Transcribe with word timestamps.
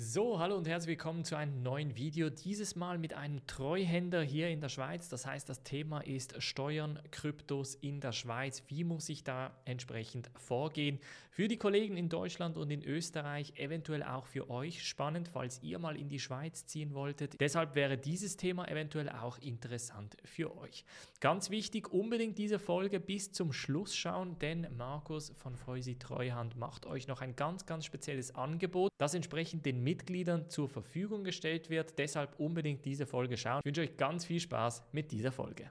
So, 0.00 0.38
hallo 0.38 0.56
und 0.56 0.68
herzlich 0.68 0.90
willkommen 0.90 1.24
zu 1.24 1.34
einem 1.34 1.60
neuen 1.60 1.96
Video. 1.96 2.30
Dieses 2.30 2.76
Mal 2.76 2.98
mit 2.98 3.14
einem 3.14 3.44
Treuhänder 3.48 4.22
hier 4.22 4.48
in 4.48 4.60
der 4.60 4.68
Schweiz. 4.68 5.08
Das 5.08 5.26
heißt, 5.26 5.48
das 5.48 5.64
Thema 5.64 5.98
ist 6.02 6.40
Steuern, 6.40 7.00
Kryptos 7.10 7.74
in 7.74 8.00
der 8.00 8.12
Schweiz. 8.12 8.62
Wie 8.68 8.84
muss 8.84 9.08
ich 9.08 9.24
da 9.24 9.50
entsprechend 9.64 10.30
vorgehen? 10.36 11.00
Für 11.32 11.48
die 11.48 11.56
Kollegen 11.56 11.96
in 11.96 12.08
Deutschland 12.08 12.56
und 12.58 12.70
in 12.70 12.84
Österreich, 12.84 13.54
eventuell 13.56 14.04
auch 14.04 14.26
für 14.26 14.50
euch 14.50 14.86
spannend, 14.86 15.26
falls 15.26 15.60
ihr 15.64 15.80
mal 15.80 15.96
in 15.96 16.08
die 16.08 16.20
Schweiz 16.20 16.66
ziehen 16.66 16.94
wolltet. 16.94 17.40
Deshalb 17.40 17.74
wäre 17.74 17.98
dieses 17.98 18.36
Thema 18.36 18.68
eventuell 18.68 19.08
auch 19.08 19.38
interessant 19.38 20.16
für 20.24 20.56
euch. 20.58 20.84
Ganz 21.18 21.50
wichtig, 21.50 21.92
unbedingt 21.92 22.38
diese 22.38 22.60
Folge 22.60 23.00
bis 23.00 23.32
zum 23.32 23.52
Schluss 23.52 23.96
schauen, 23.96 24.38
denn 24.38 24.68
Markus 24.76 25.32
von 25.38 25.56
Feusi 25.56 25.96
Treuhand 25.96 26.56
macht 26.56 26.86
euch 26.86 27.08
noch 27.08 27.20
ein 27.20 27.34
ganz, 27.34 27.66
ganz 27.66 27.84
spezielles 27.84 28.36
Angebot, 28.36 28.92
das 28.98 29.14
entsprechend 29.14 29.66
den 29.66 29.87
Mitgliedern 29.88 30.50
zur 30.50 30.68
Verfügung 30.68 31.24
gestellt 31.24 31.70
wird. 31.70 31.98
Deshalb 31.98 32.38
unbedingt 32.38 32.84
diese 32.84 33.06
Folge 33.06 33.38
schauen. 33.38 33.60
Ich 33.60 33.64
wünsche 33.64 33.80
euch 33.80 33.96
ganz 33.96 34.26
viel 34.26 34.38
Spaß 34.38 34.84
mit 34.92 35.10
dieser 35.12 35.32
Folge. 35.32 35.70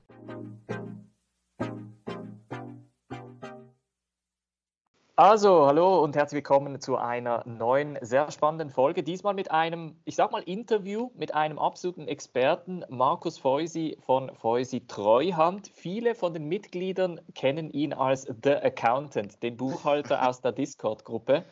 Also, 5.16 5.68
hallo 5.68 6.04
und 6.04 6.16
herzlich 6.16 6.38
willkommen 6.38 6.82
zu 6.82 6.98
einer 6.98 7.44
neuen, 7.48 8.00
sehr 8.02 8.32
spannenden 8.32 8.72
Folge. 8.72 9.04
Diesmal 9.04 9.36
mit 9.36 9.52
einem, 9.52 9.96
ich 10.06 10.16
sag 10.16 10.32
mal, 10.32 10.42
Interview 10.44 11.12
mit 11.16 11.36
einem 11.36 11.60
absoluten 11.60 12.08
Experten, 12.08 12.84
Markus 12.90 13.38
Feusi 13.38 13.98
von 14.04 14.34
Feusi 14.36 14.88
Treuhand. 14.88 15.70
Viele 15.76 16.16
von 16.16 16.34
den 16.34 16.48
Mitgliedern 16.48 17.22
kennen 17.36 17.70
ihn 17.70 17.94
als 17.94 18.24
The 18.44 18.56
Accountant, 18.56 19.44
den 19.44 19.58
Buchhalter 19.58 20.28
aus 20.28 20.42
der 20.42 20.54
Discord-Gruppe. 20.54 21.46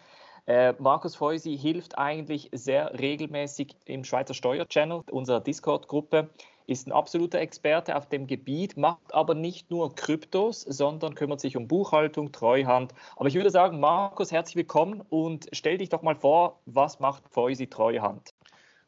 Äh, 0.47 0.73
Markus 0.77 1.15
Feusi 1.15 1.57
hilft 1.57 1.97
eigentlich 1.97 2.49
sehr 2.51 2.97
regelmäßig 2.99 3.75
im 3.85 4.03
Schweizer 4.03 4.35
Steuerchannel, 4.35 5.01
unserer 5.09 5.41
Discord-Gruppe, 5.41 6.29
ist 6.67 6.87
ein 6.87 6.91
absoluter 6.91 7.39
Experte 7.39 7.95
auf 7.95 8.09
dem 8.09 8.27
Gebiet, 8.27 8.77
macht 8.77 9.13
aber 9.13 9.35
nicht 9.35 9.69
nur 9.71 9.95
Kryptos, 9.95 10.61
sondern 10.61 11.15
kümmert 11.15 11.39
sich 11.39 11.57
um 11.57 11.67
Buchhaltung, 11.67 12.31
Treuhand. 12.31 12.93
Aber 13.15 13.27
ich 13.27 13.35
würde 13.35 13.49
sagen, 13.49 13.79
Markus, 13.79 14.31
herzlich 14.31 14.55
willkommen 14.55 15.01
und 15.09 15.47
stell 15.51 15.77
dich 15.77 15.89
doch 15.89 16.01
mal 16.01 16.15
vor, 16.15 16.59
was 16.65 16.99
macht 16.99 17.27
Feusi 17.29 17.67
Treuhand? 17.67 18.33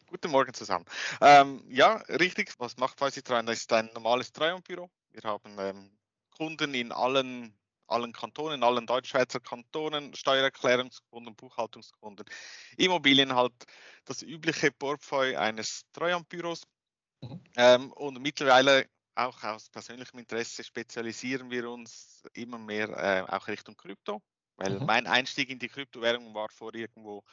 Guten 0.09 0.31
Morgen 0.31 0.53
zusammen. 0.53 0.85
Ähm, 1.21 1.63
ja, 1.69 1.95
richtig. 2.07 2.53
Was 2.59 2.77
macht 2.77 2.97
Feusi 2.97 3.21
Treuhand? 3.21 3.49
Das 3.49 3.57
ist 3.57 3.73
ein 3.73 3.89
normales 3.93 4.31
Treuhandbüro. 4.31 4.89
Wir 5.11 5.23
haben 5.23 5.57
ähm, 5.59 5.91
Kunden 6.35 6.73
in 6.73 6.91
allen 6.91 7.53
allen 7.87 8.13
Kantonen, 8.13 8.63
allen 8.63 8.85
Deutschschweizer 8.85 9.39
Kantonen, 9.39 10.13
Steuererklärungskunden, 10.13 11.35
Buchhaltungskunden, 11.35 12.25
Immobilien 12.77 13.35
halt 13.35 13.53
das 14.05 14.21
übliche 14.21 14.71
Portfolio 14.71 15.39
eines 15.39 15.83
Treuhandbüros. 15.93 16.63
Mhm. 17.21 17.43
Ähm, 17.55 17.91
und 17.93 18.21
mittlerweile 18.21 18.87
auch 19.15 19.43
aus 19.43 19.69
persönlichem 19.69 20.19
Interesse 20.19 20.63
spezialisieren 20.63 21.49
wir 21.49 21.69
uns 21.69 22.23
immer 22.33 22.59
mehr 22.59 22.89
äh, 22.89 23.31
auch 23.31 23.47
Richtung 23.47 23.75
Krypto, 23.75 24.21
weil 24.57 24.79
mhm. 24.79 24.85
mein 24.85 25.07
Einstieg 25.07 25.49
in 25.49 25.59
die 25.59 25.69
Kryptowährung 25.69 26.33
war 26.33 26.49
vor 26.49 26.73
irgendwo, 26.75 27.23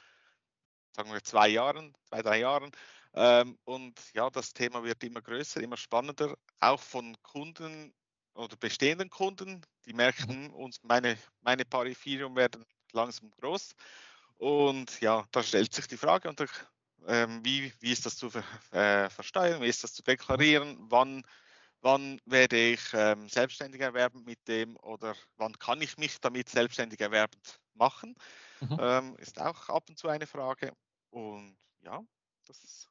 sagen 0.96 1.12
wir, 1.12 1.22
zwei 1.22 1.48
Jahren, 1.48 1.94
zwei, 2.08 2.22
drei 2.22 2.40
Jahren. 2.40 2.70
Ähm, 3.12 3.58
und 3.64 4.00
ja, 4.14 4.30
das 4.30 4.52
Thema 4.54 4.82
wird 4.82 5.04
immer 5.04 5.20
größer, 5.20 5.60
immer 5.60 5.76
spannender, 5.76 6.36
auch 6.60 6.80
von 6.80 7.16
Kunden 7.22 7.94
oder 8.34 8.56
bestehenden 8.56 9.10
Kunden, 9.10 9.62
die 9.86 9.92
merken 9.92 10.48
mhm. 10.48 10.54
uns, 10.54 10.82
meine, 10.82 11.16
meine 11.40 11.64
paar 11.64 11.86
Ethereum 11.86 12.36
werden 12.36 12.64
langsam 12.92 13.30
groß. 13.30 13.74
Und 14.36 15.00
ja, 15.00 15.24
da 15.30 15.42
stellt 15.42 15.72
sich 15.72 15.86
die 15.86 15.96
Frage, 15.96 16.28
unter, 16.28 16.46
ähm, 17.06 17.44
wie, 17.44 17.72
wie 17.80 17.92
ist 17.92 18.04
das 18.06 18.16
zu 18.16 18.30
äh, 18.72 19.08
versteuern, 19.08 19.62
wie 19.62 19.68
ist 19.68 19.84
das 19.84 19.94
zu 19.94 20.02
deklarieren, 20.02 20.76
wann, 20.90 21.22
wann 21.80 22.20
werde 22.24 22.72
ich 22.72 22.80
ähm, 22.92 23.28
selbstständig 23.28 23.80
erwerben 23.80 24.24
mit 24.24 24.46
dem 24.48 24.76
oder 24.78 25.14
wann 25.36 25.56
kann 25.58 25.80
ich 25.80 25.96
mich 25.96 26.20
damit 26.20 26.48
selbstständig 26.48 27.00
erwerbend 27.00 27.60
machen, 27.74 28.16
mhm. 28.60 28.78
ähm, 28.80 29.16
ist 29.18 29.40
auch 29.40 29.68
ab 29.68 29.84
und 29.88 29.98
zu 29.98 30.08
eine 30.08 30.26
Frage. 30.26 30.72
Und 31.10 31.56
ja, 31.82 32.02
das 32.46 32.88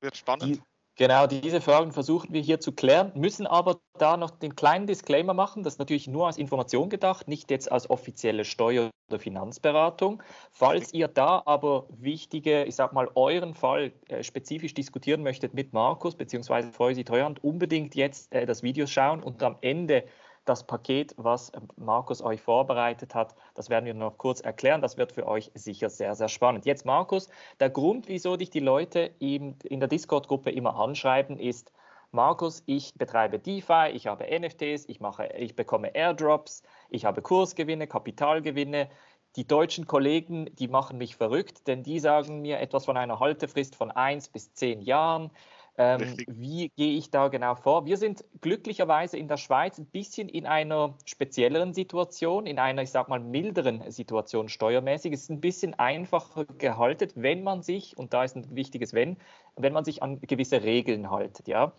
wird 0.00 0.16
spannend. 0.16 0.56
Die 0.56 0.75
Genau, 0.98 1.26
diese 1.26 1.60
Fragen 1.60 1.92
versuchen 1.92 2.32
wir 2.32 2.40
hier 2.40 2.58
zu 2.58 2.72
klären, 2.72 3.12
müssen 3.14 3.46
aber 3.46 3.80
da 3.98 4.16
noch 4.16 4.30
den 4.30 4.56
kleinen 4.56 4.86
Disclaimer 4.86 5.34
machen, 5.34 5.62
das 5.62 5.74
ist 5.74 5.78
natürlich 5.78 6.08
nur 6.08 6.26
als 6.26 6.38
Information 6.38 6.88
gedacht, 6.88 7.28
nicht 7.28 7.50
jetzt 7.50 7.70
als 7.70 7.90
offizielle 7.90 8.46
Steuer- 8.46 8.90
oder 9.10 9.18
Finanzberatung. 9.18 10.22
Falls 10.52 10.94
ihr 10.94 11.08
da 11.08 11.42
aber 11.44 11.86
wichtige, 11.90 12.64
ich 12.64 12.76
sag 12.76 12.94
mal, 12.94 13.10
euren 13.14 13.52
Fall 13.54 13.92
äh, 14.08 14.22
spezifisch 14.22 14.72
diskutieren 14.72 15.22
möchtet 15.22 15.52
mit 15.52 15.74
Markus 15.74 16.16
bzw. 16.16 16.72
Freusi 16.72 17.04
Treuhand, 17.04 17.44
unbedingt 17.44 17.94
jetzt 17.94 18.32
äh, 18.32 18.46
das 18.46 18.62
Video 18.62 18.86
schauen 18.86 19.22
und 19.22 19.42
am 19.42 19.58
Ende 19.60 20.04
das 20.46 20.66
Paket, 20.66 21.14
was 21.18 21.50
äh, 21.50 21.60
Markus 21.76 22.22
euch 22.22 22.40
vorbereitet 22.40 23.14
hat, 23.14 23.34
das 23.54 23.68
werden 23.68 23.84
wir 23.84 23.94
noch 23.94 24.16
kurz 24.16 24.40
erklären. 24.40 24.80
Das 24.80 24.96
wird 24.96 25.12
für 25.12 25.26
euch 25.26 25.50
sicher 25.54 25.90
sehr, 25.90 26.14
sehr 26.14 26.28
spannend. 26.28 26.64
Jetzt, 26.64 26.86
Markus, 26.86 27.28
der 27.60 27.70
Grund, 27.70 28.08
wieso 28.08 28.36
dich 28.36 28.50
die 28.50 28.60
Leute 28.60 29.10
in 29.18 29.58
der 29.70 29.88
Discord-Gruppe 29.88 30.50
immer 30.50 30.76
anschreiben, 30.76 31.38
ist, 31.38 31.72
Markus, 32.12 32.62
ich 32.66 32.94
betreibe 32.94 33.38
DeFi, 33.38 33.90
ich 33.92 34.06
habe 34.06 34.24
NFTs, 34.24 34.88
ich, 34.88 35.00
mache, 35.00 35.26
ich 35.36 35.56
bekomme 35.56 35.94
Airdrops, 35.94 36.62
ich 36.88 37.04
habe 37.04 37.20
Kursgewinne, 37.20 37.86
Kapitalgewinne. 37.86 38.88
Die 39.34 39.46
deutschen 39.46 39.86
Kollegen, 39.86 40.48
die 40.56 40.68
machen 40.68 40.96
mich 40.96 41.16
verrückt, 41.16 41.66
denn 41.66 41.82
die 41.82 41.98
sagen 41.98 42.40
mir 42.40 42.58
etwas 42.58 42.86
von 42.86 42.96
einer 42.96 43.20
Haltefrist 43.20 43.76
von 43.76 43.90
eins 43.90 44.28
bis 44.28 44.54
zehn 44.54 44.80
Jahren. 44.80 45.30
Ähm, 45.78 46.16
wie 46.26 46.70
gehe 46.70 46.96
ich 46.96 47.10
da 47.10 47.28
genau 47.28 47.54
vor? 47.54 47.84
Wir 47.84 47.98
sind 47.98 48.24
glücklicherweise 48.40 49.18
in 49.18 49.28
der 49.28 49.36
Schweiz 49.36 49.78
ein 49.78 49.86
bisschen 49.86 50.28
in 50.28 50.46
einer 50.46 50.94
spezielleren 51.04 51.74
Situation, 51.74 52.46
in 52.46 52.58
einer, 52.58 52.82
ich 52.82 52.90
sag 52.90 53.08
mal, 53.08 53.20
milderen 53.20 53.90
Situation 53.90 54.48
steuermäßig. 54.48 55.12
Es 55.12 55.22
ist 55.22 55.30
ein 55.30 55.40
bisschen 55.40 55.74
einfacher 55.74 56.46
gehalten, 56.46 57.10
wenn 57.16 57.42
man 57.42 57.62
sich, 57.62 57.96
und 57.98 58.14
da 58.14 58.24
ist 58.24 58.36
ein 58.36 58.56
wichtiges 58.56 58.94
Wenn, 58.94 59.18
wenn 59.56 59.72
man 59.72 59.84
sich 59.84 60.02
an 60.02 60.20
gewisse 60.20 60.62
Regeln 60.62 61.10
haltet. 61.10 61.46
Ja? 61.46 61.72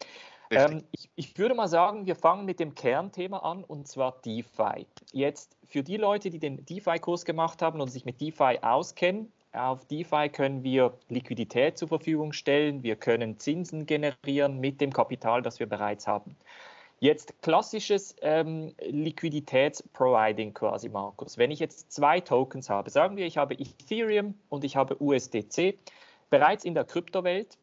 Ähm, 0.49 0.83
ich, 0.91 1.09
ich, 1.15 1.37
würde 1.37 1.55
mal 1.55 1.67
sagen, 1.67 2.05
wir 2.05 2.15
fangen 2.15 2.45
mit 2.45 2.59
dem 2.59 2.75
Kernthema 2.75 3.39
an 3.39 3.63
und 3.63 3.87
zwar 3.87 4.21
DeFi. 4.21 4.85
Jetzt 5.11 5.57
für 5.65 5.83
die 5.83 5.97
Leute, 5.97 6.29
die 6.29 6.39
den 6.39 6.65
DeFi-Kurs 6.65 7.25
gemacht 7.25 7.61
haben 7.61 7.81
und 7.81 7.89
sich 7.89 8.05
mit 8.05 8.21
DeFi 8.21 8.59
auskennen, 8.61 9.31
auf 9.53 9.85
DeFi 9.85 10.29
können 10.29 10.63
wir 10.63 10.97
Liquidität 11.09 11.77
zur 11.77 11.87
Verfügung 11.87 12.33
stellen, 12.33 12.83
wir 12.83 12.95
können 12.95 13.39
Zinsen 13.39 13.85
generieren 13.85 14.59
mit 14.59 14.81
dem 14.81 14.93
Kapital, 14.93 15.41
das 15.41 15.59
wir 15.59 15.67
bereits 15.67 16.07
haben. 16.07 16.35
Jetzt 16.99 17.41
klassisches 17.43 18.15
ähm, 18.21 18.73
Liquiditätsproviding 18.79 20.53
quasi, 20.53 20.89
Markus. 20.89 21.37
Wenn 21.37 21.51
ich 21.51 21.59
jetzt 21.59 21.91
zwei 21.91 22.19
Tokens 22.19 22.69
habe, 22.71 22.89
sagen 22.89 23.17
wir, 23.17 23.25
ich 23.27 23.37
habe 23.37 23.53
Ethereum 23.53 24.33
und 24.49 24.63
ich 24.63 24.75
habe 24.75 24.99
USDC, 24.99 25.77
bereits 26.29 26.65
in 26.65 26.73
der 26.73 26.85
Kryptowelt 26.85 27.57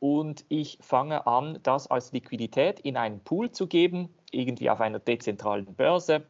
und 0.00 0.44
ich 0.48 0.78
fange 0.80 1.26
an, 1.26 1.58
das 1.62 1.86
als 1.88 2.12
Liquidität 2.12 2.80
in 2.80 2.96
einen 2.96 3.20
Pool 3.20 3.50
zu 3.50 3.66
geben, 3.66 4.08
irgendwie 4.30 4.70
auf 4.70 4.80
einer 4.80 5.00
dezentralen 5.00 5.66
Börse 5.74 6.26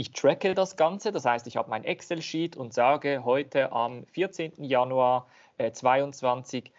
ich 0.00 0.12
tracke 0.12 0.54
das 0.54 0.76
Ganze, 0.76 1.12
das 1.12 1.26
heißt, 1.26 1.46
ich 1.46 1.58
habe 1.58 1.68
mein 1.68 1.84
Excel-Sheet 1.84 2.56
und 2.56 2.72
sage, 2.72 3.22
heute 3.22 3.70
am 3.70 4.06
14. 4.06 4.64
Januar 4.64 5.26
äh, 5.58 5.72
22 5.72 6.72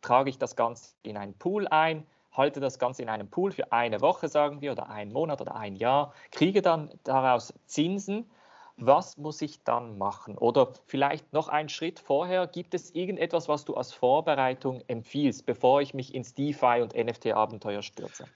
trage 0.00 0.30
ich 0.30 0.38
das 0.38 0.54
Ganze 0.54 0.94
in 1.02 1.16
einen 1.16 1.34
Pool 1.34 1.66
ein, 1.66 2.06
halte 2.30 2.60
das 2.60 2.78
Ganze 2.78 3.02
in 3.02 3.08
einem 3.08 3.28
Pool 3.28 3.50
für 3.50 3.72
eine 3.72 4.00
Woche, 4.00 4.28
sagen 4.28 4.60
wir, 4.60 4.70
oder 4.70 4.88
einen 4.90 5.12
Monat 5.12 5.40
oder 5.40 5.56
ein 5.56 5.74
Jahr, 5.74 6.14
kriege 6.30 6.62
dann 6.62 6.88
daraus 7.02 7.52
Zinsen. 7.66 8.30
Was 8.76 9.16
muss 9.16 9.42
ich 9.42 9.64
dann 9.64 9.98
machen? 9.98 10.38
Oder 10.38 10.72
vielleicht 10.86 11.32
noch 11.32 11.48
einen 11.48 11.70
Schritt 11.70 11.98
vorher, 11.98 12.46
gibt 12.46 12.74
es 12.74 12.94
irgendetwas, 12.94 13.48
was 13.48 13.64
du 13.64 13.74
als 13.74 13.92
Vorbereitung 13.92 14.84
empfiehlst, 14.86 15.46
bevor 15.46 15.80
ich 15.80 15.94
mich 15.94 16.14
ins 16.14 16.32
DeFi 16.32 16.80
und 16.82 16.94
NFT-Abenteuer 16.94 17.82
stürze? 17.82 18.26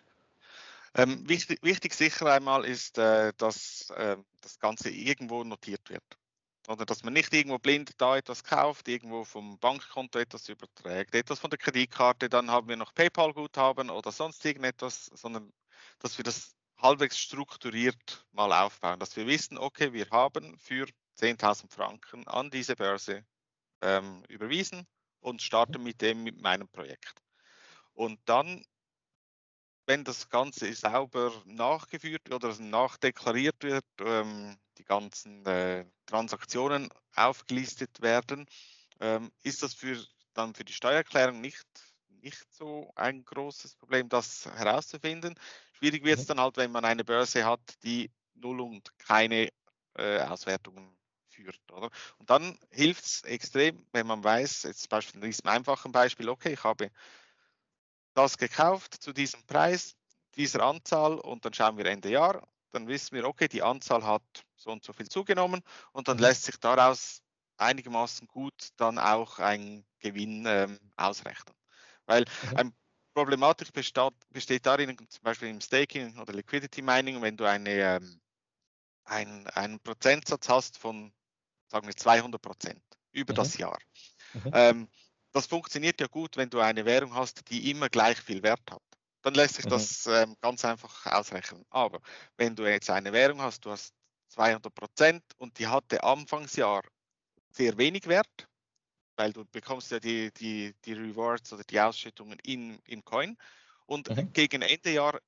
Ähm, 0.94 1.26
wichtig, 1.28 1.58
wichtig, 1.62 1.94
sicher 1.94 2.26
einmal 2.26 2.64
ist, 2.64 2.98
äh, 2.98 3.32
dass 3.38 3.88
äh, 3.90 4.16
das 4.42 4.58
Ganze 4.58 4.90
irgendwo 4.90 5.42
notiert 5.42 5.88
wird. 5.88 6.04
Oder 6.68 6.84
dass 6.84 7.02
man 7.02 7.14
nicht 7.14 7.32
irgendwo 7.32 7.58
blind 7.58 8.00
da 8.00 8.16
etwas 8.16 8.44
kauft, 8.44 8.88
irgendwo 8.88 9.24
vom 9.24 9.58
Bankkonto 9.58 10.18
etwas 10.18 10.48
überträgt, 10.48 11.14
etwas 11.14 11.40
von 11.40 11.50
der 11.50 11.58
Kreditkarte, 11.58 12.28
dann 12.28 12.50
haben 12.50 12.68
wir 12.68 12.76
noch 12.76 12.94
PayPal-Guthaben 12.94 13.90
oder 13.90 14.12
sonst 14.12 14.44
irgendetwas, 14.44 15.06
sondern 15.06 15.52
dass 15.98 16.18
wir 16.18 16.24
das 16.24 16.54
halbwegs 16.78 17.18
strukturiert 17.18 18.26
mal 18.32 18.52
aufbauen, 18.52 19.00
dass 19.00 19.16
wir 19.16 19.26
wissen, 19.26 19.58
okay, 19.58 19.92
wir 19.92 20.08
haben 20.10 20.58
für 20.58 20.86
10.000 21.18 21.72
Franken 21.72 22.26
an 22.28 22.50
diese 22.50 22.76
Börse 22.76 23.24
ähm, 23.80 24.24
überwiesen 24.28 24.86
und 25.20 25.42
starten 25.42 25.82
mit 25.82 26.00
dem 26.00 26.22
mit 26.22 26.40
meinem 26.40 26.68
Projekt. 26.68 27.22
Und 27.94 28.20
dann 28.26 28.64
wenn 29.86 30.04
das 30.04 30.28
Ganze 30.28 30.72
sauber 30.74 31.32
nachgeführt 31.44 32.32
oder 32.32 32.56
nachdeklariert 32.58 33.62
wird, 33.62 33.84
ähm, 34.00 34.56
die 34.78 34.84
ganzen 34.84 35.44
äh, 35.46 35.84
Transaktionen 36.06 36.88
aufgelistet 37.14 38.00
werden, 38.00 38.46
ähm, 39.00 39.30
ist 39.42 39.62
das 39.62 39.74
für 39.74 39.96
dann 40.34 40.54
für 40.54 40.64
die 40.64 40.72
Steuererklärung 40.72 41.40
nicht, 41.40 41.66
nicht 42.22 42.46
so 42.54 42.90
ein 42.94 43.24
großes 43.24 43.76
Problem, 43.76 44.08
das 44.08 44.46
herauszufinden. 44.46 45.34
Schwierig 45.72 46.04
wird 46.04 46.18
es 46.18 46.24
mhm. 46.24 46.28
dann 46.28 46.40
halt, 46.40 46.56
wenn 46.56 46.72
man 46.72 46.84
eine 46.84 47.04
Börse 47.04 47.44
hat, 47.44 47.60
die 47.82 48.10
null 48.34 48.60
und 48.60 48.96
keine 48.98 49.48
äh, 49.94 50.20
Auswertungen 50.20 50.96
führt. 51.28 51.60
Oder? 51.72 51.90
Und 52.18 52.30
dann 52.30 52.58
hilft 52.70 53.04
es 53.04 53.22
extrem, 53.24 53.84
wenn 53.92 54.06
man 54.06 54.22
weiß, 54.22 54.64
jetzt 54.64 54.88
beispielsweise 54.88 55.24
in 55.24 55.30
diesem 55.30 55.48
einfachen 55.48 55.92
Beispiel, 55.92 56.28
okay, 56.28 56.52
ich 56.52 56.64
habe 56.64 56.90
das 58.14 58.38
gekauft 58.38 58.94
zu 58.94 59.12
diesem 59.12 59.44
Preis, 59.44 59.94
dieser 60.36 60.62
Anzahl 60.62 61.18
und 61.18 61.44
dann 61.44 61.54
schauen 61.54 61.76
wir 61.76 61.86
Ende 61.86 62.10
Jahr, 62.10 62.46
dann 62.70 62.88
wissen 62.88 63.14
wir, 63.14 63.26
okay, 63.26 63.48
die 63.48 63.62
Anzahl 63.62 64.04
hat 64.04 64.22
so 64.56 64.70
und 64.70 64.84
so 64.84 64.92
viel 64.92 65.08
zugenommen 65.08 65.62
und 65.92 66.08
dann 66.08 66.16
mhm. 66.16 66.22
lässt 66.22 66.44
sich 66.44 66.56
daraus 66.58 67.22
einigermaßen 67.58 68.26
gut 68.26 68.70
dann 68.76 68.98
auch 68.98 69.38
ein 69.38 69.84
Gewinn 69.98 70.44
ähm, 70.46 70.78
ausrechnen. 70.96 71.54
Weil 72.06 72.24
mhm. 72.50 72.56
ein 72.56 72.74
Problematik 73.14 73.72
besteht, 73.72 74.14
besteht 74.30 74.66
darin, 74.66 74.96
zum 75.08 75.22
Beispiel 75.22 75.48
im 75.48 75.60
Staking 75.60 76.18
oder 76.18 76.32
Liquidity 76.32 76.82
Mining, 76.82 77.20
wenn 77.20 77.36
du 77.36 77.44
eine, 77.44 77.70
ähm, 77.70 78.20
ein, 79.04 79.46
einen 79.48 79.80
Prozentsatz 79.80 80.48
hast 80.48 80.78
von, 80.78 81.12
sagen 81.68 81.86
wir, 81.86 81.96
200 81.96 82.40
Prozent 82.40 82.82
über 83.12 83.32
mhm. 83.32 83.36
das 83.36 83.56
Jahr. 83.58 83.78
Mhm. 84.32 84.50
Ähm, 84.54 84.88
das 85.32 85.46
funktioniert 85.46 86.00
ja 86.00 86.06
gut, 86.06 86.36
wenn 86.36 86.50
du 86.50 86.60
eine 86.60 86.84
Währung 86.84 87.14
hast, 87.14 87.48
die 87.50 87.70
immer 87.70 87.88
gleich 87.88 88.20
viel 88.20 88.42
Wert 88.42 88.70
hat. 88.70 88.82
Dann 89.22 89.34
lässt 89.34 89.54
sich 89.54 89.64
mhm. 89.64 89.70
das 89.70 90.06
ähm, 90.06 90.36
ganz 90.40 90.64
einfach 90.64 91.06
ausrechnen. 91.06 91.64
Aber 91.70 92.00
wenn 92.36 92.54
du 92.54 92.64
jetzt 92.64 92.90
eine 92.90 93.12
Währung 93.12 93.40
hast, 93.40 93.64
du 93.64 93.70
hast 93.70 93.94
200 94.28 94.74
Prozent 94.74 95.22
und 95.38 95.58
die 95.58 95.66
hatte 95.66 96.02
Anfangsjahr 96.02 96.82
sehr 97.50 97.76
wenig 97.76 98.06
Wert, 98.08 98.48
weil 99.16 99.32
du 99.32 99.44
bekommst 99.44 99.90
ja 99.90 100.00
die, 100.00 100.32
die, 100.32 100.74
die 100.84 100.94
Rewards 100.94 101.52
oder 101.52 101.64
die 101.64 101.80
Ausschüttungen 101.80 102.38
in, 102.42 102.78
in 102.86 103.04
Coin 103.04 103.36
und 103.86 104.08
mhm. 104.08 104.32
gegen 104.32 104.62
Ende 104.62 104.90
Jahr 104.90 105.20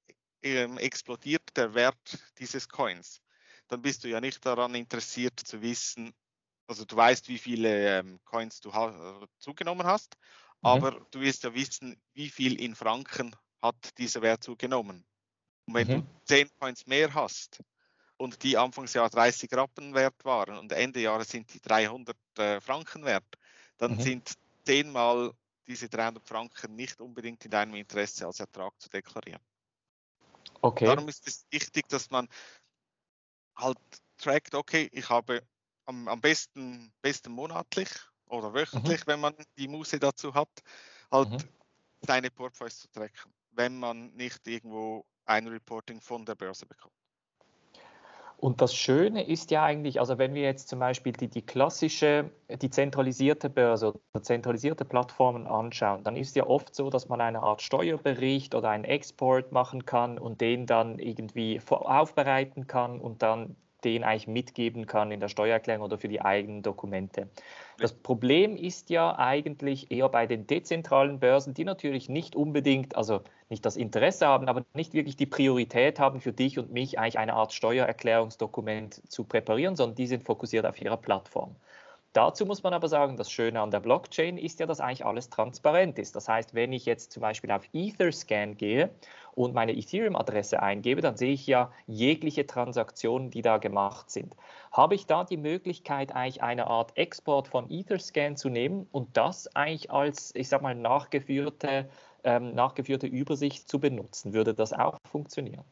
ähm, 0.43 0.79
explodiert 0.79 1.43
der 1.57 1.75
Wert 1.75 2.19
dieses 2.39 2.69
Coins. 2.69 3.21
Dann 3.69 3.83
bist 3.83 4.05
du 4.05 4.09
ja 4.09 4.21
nicht 4.21 4.45
daran 4.45 4.75
interessiert 4.75 5.39
zu 5.41 5.63
wissen, 5.63 6.13
also 6.67 6.85
du 6.85 6.97
weißt, 6.97 7.29
wie 7.29 7.39
viele 7.39 7.99
ähm, 7.99 8.21
Coins 8.25 8.61
du 8.61 8.73
ha 8.73 9.21
äh, 9.23 9.27
zugenommen 9.39 9.87
hast, 9.87 10.17
mhm. 10.63 10.69
aber 10.69 11.07
du 11.11 11.21
wirst 11.21 11.45
ja 11.45 11.55
wissen, 11.55 12.01
wie 12.15 12.31
viel 12.31 12.61
in 12.61 12.75
Franken 12.75 13.35
hat 13.63 13.99
dieser 13.99 14.23
Wert 14.23 14.43
zugenommen. 14.43 15.05
Und 15.67 15.75
wenn 15.75 15.89
mhm. 15.89 16.03
du 16.03 16.07
10 16.27 16.51
Coins 16.59 16.87
mehr 16.87 17.13
hast 17.15 17.63
und 18.17 18.43
die 18.43 18.57
Anfangsjahr 18.57 19.09
30 19.09 19.53
Rappen 19.53 19.95
wert 19.95 20.25
waren 20.25 20.59
und 20.59 20.73
Ende 20.73 21.01
Jahres 21.01 21.31
sind 21.31 21.53
die 21.53 21.61
300 21.61 22.17
äh, 22.39 22.61
Franken 22.61 23.05
wert, 23.05 23.25
dann 23.79 23.97
mhm. 23.97 24.01
sind 24.01 24.35
zehnmal 24.65 25.33
diese 25.67 25.89
300 25.89 26.27
Franken 26.27 26.77
nicht 26.77 27.01
unbedingt 27.01 27.45
in 27.45 27.51
deinem 27.51 27.75
Interesse 27.75 28.27
als 28.27 28.41
Ertrag 28.41 28.79
zu 28.79 28.89
deklarieren. 28.91 29.41
Okay. 30.61 30.85
Darum 30.85 31.09
ist 31.09 31.27
es 31.27 31.47
wichtig, 31.51 31.89
dass 31.89 32.11
man 32.11 32.29
halt 33.57 33.79
trackt, 34.19 34.55
okay, 34.55 34.89
ich 34.93 35.09
habe 35.09 35.43
am, 35.87 36.09
am 36.09 36.21
besten, 36.21 36.93
besten 37.03 37.33
monatlich 37.33 37.89
oder 38.27 38.53
wöchentlich, 38.55 39.07
mhm. 39.07 39.11
wenn 39.11 39.21
man 39.21 39.35
die 39.59 39.69
Muße 39.69 39.99
dazu 39.99 40.35
hat, 40.35 40.49
halt 41.11 41.31
mhm. 41.31 41.39
seine 42.03 42.31
Portfolios 42.31 42.81
zu 42.81 42.91
tracken, 42.91 43.33
wenn 43.53 43.79
man 43.79 44.13
nicht 44.15 44.47
irgendwo 44.47 45.05
ein 45.27 45.47
Reporting 45.49 46.01
von 46.01 46.25
der 46.25 46.35
Börse 46.35 46.67
bekommt. 46.67 46.95
Und 48.37 48.61
das 48.61 48.75
Schöne 48.75 49.27
ist 49.27 49.51
ja 49.51 49.65
eigentlich, 49.65 50.01
also 50.01 50.19
wenn 50.19 50.35
wir 50.35 50.43
jetzt 50.43 50.69
zum 50.69 50.79
Beispiel 50.79 51.13
die, 51.13 51.29
die 51.29 51.41
klassische, 51.41 52.31
die 52.51 52.69
zentralisierte 52.69 53.49
Börse 53.49 53.95
oder 54.13 54.23
zentralisierte 54.23 54.85
Plattformen 54.85 55.47
anschauen, 55.47 56.05
dann 56.05 56.15
ist 56.15 56.37
ja 56.37 56.47
oft 56.47 56.75
so, 56.75 56.91
dass 56.91 57.09
man 57.09 57.23
eine 57.23 57.43
Art 57.43 57.63
Steuerbericht 57.63 58.55
oder 58.55 58.69
einen 58.69 58.85
Export 58.85 59.53
machen 59.53 59.87
kann 59.87 60.19
und 60.19 60.43
den 60.43 60.67
dann 60.67 60.99
irgendwie 60.99 61.59
aufbereiten 61.71 62.67
kann 62.67 63.01
und 63.01 63.23
dann 63.23 63.57
den 63.85 64.05
eigentlich 64.05 64.27
mitgeben 64.27 64.87
kann 64.87 65.11
in 65.11 65.21
der 65.21 65.29
Steuererklärung 65.29 65.85
oder 65.85 65.99
für 65.99 66.09
die 66.09 66.21
eigenen 66.21 66.63
Dokumente. 66.63 67.29
Das 67.79 67.93
Problem 67.93 68.57
ist 68.57 68.91
ja 68.91 69.19
eigentlich 69.19 69.91
eher 69.91 70.09
bei 70.09 70.27
den 70.27 70.47
dezentralen 70.47 71.19
Börsen, 71.19 71.55
die 71.55 71.65
natürlich 71.65 72.09
nicht 72.09 72.37
unbedingt, 72.37 72.97
also 72.97 73.21
nicht 73.49 73.67
das 73.67 73.77
Interesse 73.77 74.27
haben, 74.27 74.49
aber 74.49 74.65
nicht 74.75 74.95
wirklich 74.95 75.17
die 75.17 75.27
Priorität 75.27 75.99
haben, 75.99 76.21
für 76.21 76.33
dich 76.33 76.59
und 76.59 76.73
mich 76.73 76.99
eigentlich 76.99 77.19
eine 77.19 77.35
Art 77.35 77.53
Steuererklärungsdokument 77.53 79.03
zu 79.11 79.25
präparieren, 79.25 79.77
sondern 79.77 79.97
die 79.97 80.07
sind 80.07 80.25
fokussiert 80.25 80.67
auf 80.67 80.81
ihrer 80.81 80.97
Plattform. 80.97 81.57
Dazu 82.15 82.47
muss 82.47 82.63
man 82.63 82.73
aber 82.73 82.87
sagen, 82.87 83.17
das 83.17 83.29
Schöne 83.29 83.61
an 83.61 83.73
der 83.73 83.81
Blockchain 83.81 84.39
ist 84.39 84.61
ja, 84.61 84.67
dass 84.67 84.79
eigentlich 84.79 85.05
alles 85.05 85.31
transparent 85.31 85.99
ist. 85.99 86.15
Das 86.15 86.29
heißt, 86.29 86.55
wenn 86.55 86.73
ich 86.73 86.87
jetzt 86.87 87.11
zum 87.11 87.23
Beispiel 87.23 87.51
auf 87.51 87.69
Etherscan 87.73 88.57
gehe 88.57 88.91
und 89.35 89.55
meine 89.55 89.77
Ethereum-Adresse 89.77 90.63
eingebe, 90.63 91.01
dann 91.01 91.17
sehe 91.17 91.33
ich 91.33 91.47
ja 91.47 91.73
jegliche 91.87 92.47
Transaktionen, 92.47 93.31
die 93.31 93.43
da 93.43 93.59
gemacht 93.59 94.11
sind. 94.11 94.37
Habe 94.73 94.95
ich 94.95 95.07
da 95.07 95.25
die 95.25 95.37
Möglichkeit, 95.37 96.13
eigentlich 96.13 96.43
eine 96.43 96.67
Art 96.69 96.97
Export 96.97 97.49
von 97.49 97.71
Etherscan 97.71 98.37
zu 98.37 98.49
nehmen 98.49 98.87
und 98.93 99.17
das 99.17 99.55
eigentlich 99.55 99.91
als, 99.91 100.35
ich 100.35 100.49
sag 100.49 100.63
mal, 100.63 100.75
nachgeführte, 100.75 101.89
ähm, 102.23 102.55
nachgeführte 102.55 103.07
Übersicht 103.07 103.69
zu 103.69 103.81
benutzen? 103.81 104.33
Würde 104.33 104.55
das 104.55 104.73
auch 104.73 104.99
funktionieren? 105.11 105.65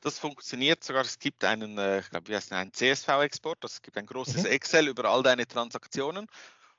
Das 0.00 0.18
funktioniert 0.18 0.84
sogar. 0.84 1.02
Es 1.02 1.18
gibt 1.18 1.44
einen, 1.44 1.76
äh, 1.76 2.00
ich 2.00 2.10
glaube, 2.10 2.28
wie 2.28 2.36
heißt 2.36 2.52
einen 2.52 2.72
CSV-Export. 2.72 3.64
Es 3.64 3.82
gibt 3.82 3.96
ein 3.96 4.06
großes 4.06 4.44
mhm. 4.44 4.50
Excel 4.50 4.88
über 4.88 5.06
all 5.06 5.22
deine 5.22 5.46
Transaktionen. 5.46 6.26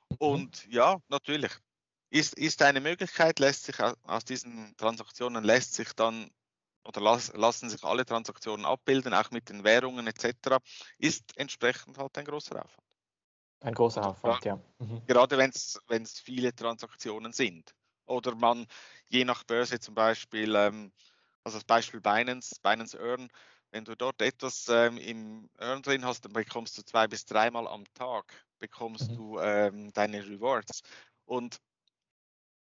Mhm. 0.08 0.16
Und 0.18 0.66
ja, 0.70 0.96
natürlich. 1.08 1.52
Ist, 2.10 2.34
ist 2.34 2.60
eine 2.62 2.80
Möglichkeit, 2.80 3.38
lässt 3.38 3.64
sich 3.64 3.76
aus 3.80 4.24
diesen 4.24 4.76
Transaktionen 4.76 5.44
lässt 5.44 5.74
sich 5.74 5.92
dann 5.94 6.30
oder 6.84 7.00
las, 7.00 7.32
lassen 7.34 7.70
sich 7.70 7.84
alle 7.84 8.04
Transaktionen 8.04 8.66
abbilden, 8.66 9.14
auch 9.14 9.30
mit 9.30 9.48
den 9.48 9.64
Währungen 9.64 10.06
etc., 10.06 10.58
ist 10.98 11.36
entsprechend 11.36 11.98
halt 11.98 12.16
ein 12.18 12.24
großer 12.24 12.64
Aufwand. 12.64 12.88
Ein 13.60 13.74
großer 13.74 14.04
Aufwand, 14.06 14.44
ja. 14.44 14.58
Mhm. 14.78 15.02
Gerade 15.06 15.36
wenn 15.38 15.50
es 15.50 16.20
viele 16.20 16.54
Transaktionen 16.54 17.32
sind. 17.32 17.74
Oder 18.06 18.34
man 18.34 18.66
je 19.08 19.24
nach 19.24 19.44
Börse 19.44 19.78
zum 19.78 19.94
Beispiel 19.94 20.54
ähm, 20.56 20.90
also 21.44 21.58
das 21.58 21.64
Beispiel 21.64 22.00
Binance, 22.00 22.56
Binance 22.62 22.98
Earn, 22.98 23.28
wenn 23.70 23.84
du 23.84 23.94
dort 23.96 24.20
etwas 24.20 24.68
ähm, 24.68 24.98
im 24.98 25.48
Earn 25.58 25.82
drin 25.82 26.04
hast, 26.04 26.24
dann 26.24 26.32
bekommst 26.32 26.76
du 26.76 26.82
zwei 26.82 27.06
bis 27.06 27.24
dreimal 27.24 27.66
am 27.68 27.84
Tag 27.94 28.46
bekommst 28.58 29.10
mhm. 29.10 29.16
du 29.16 29.38
ähm, 29.40 29.92
deine 29.92 30.24
Rewards. 30.26 30.82
Und 31.24 31.58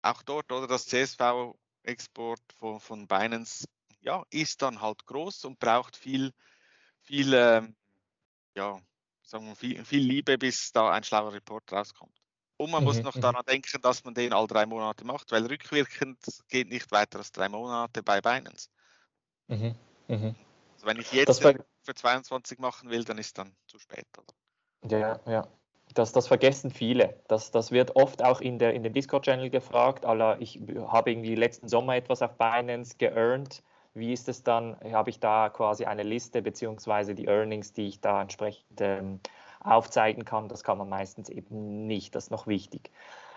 auch 0.03 0.23
dort, 0.23 0.51
oder 0.53 0.67
das 0.67 0.87
CSV-Export 0.87 2.41
von, 2.59 2.81
von 2.81 3.07
Binance, 3.07 3.67
ja, 4.01 4.25
ist 4.31 4.63
dann 4.63 4.81
halt 4.81 5.07
groß 5.07 5.45
und 5.45 5.59
braucht 5.59 5.97
viel, 5.97 6.33
viel, 7.03 7.33
ähm, 7.35 7.75
ja, 8.55 8.79
sagen 9.23 9.47
wir, 9.47 9.57
viel, 9.57 9.85
viel 9.85 10.03
Liebe, 10.03 10.39
bis 10.39 10.73
da 10.73 10.91
ein 10.91 11.05
schlauer 11.05 11.33
Report 11.33 11.73
rauskommt. 11.73 12.17
Und 12.57 12.71
man 12.71 12.83
mhm, 12.83 12.89
muss 12.89 13.03
noch 13.03 13.15
mhm. 13.15 13.21
daran 13.21 13.45
denken, 13.47 13.81
dass 13.83 14.05
man 14.05 14.15
den 14.15 14.33
all 14.33 14.47
drei 14.47 14.67
Monate 14.67 15.05
macht, 15.05 15.31
weil 15.31 15.47
rückwirkend 15.47 16.19
geht 16.49 16.69
nicht 16.69 16.91
weiter 16.91 17.19
als 17.19 17.31
drei 17.31 17.49
Monate 17.49 18.03
bei 18.03 18.21
Binance. 18.21 18.69
Mhm, 19.47 19.75
mhm. 20.09 20.35
Also 20.75 20.87
wenn 20.87 20.99
ich 20.99 21.13
jetzt 21.13 21.41
für 21.41 21.95
22 21.95 22.59
machen 22.59 22.91
will, 22.91 23.05
dann 23.05 23.19
ist 23.19 23.39
dann 23.39 23.55
zu 23.67 23.79
spät. 23.79 24.07
Oder? 24.17 24.99
Ja, 24.99 25.21
ja. 25.27 25.49
Das, 25.99 26.13
das 26.13 26.29
vergessen 26.29 26.71
viele. 26.71 27.17
Das, 27.27 27.51
das 27.51 27.73
wird 27.73 27.97
oft 27.97 28.23
auch 28.23 28.41
in, 28.41 28.61
der, 28.61 28.73
in 28.73 28.85
dem 28.85 28.93
Discord-Channel 28.93 29.51
gefragt. 29.51 30.07
Aller, 30.07 30.41
ich 30.41 30.61
habe 30.87 31.11
irgendwie 31.11 31.35
letzten 31.35 31.67
Sommer 31.67 31.97
etwas 31.97 32.23
auf 32.23 32.39
Binance 32.39 32.99
geearned. 32.99 33.65
Wie 33.95 34.13
ist 34.13 34.29
es 34.29 34.45
dann? 34.45 34.77
Habe 34.93 35.11
ich 35.11 35.19
da 35.19 35.49
quasi 35.49 35.87
eine 35.87 36.05
Liste 36.05 36.41
beziehungsweise 36.41 37.17
die 37.17 37.27
Earnings, 37.27 37.73
die 37.73 37.89
ich 37.89 38.01
da 38.01 38.23
entsprechend 38.23 38.81
ähm, 38.81 39.19
aufzeigen 39.59 40.25
kann. 40.25 40.47
Das 40.47 40.63
kann 40.63 40.79
man 40.79 40.89
meistens 40.89 41.31
eben 41.31 41.89
nicht. 41.89 42.15
Das 42.15 42.27
ist 42.27 42.31
noch 42.31 42.47
wichtig. 42.47 42.93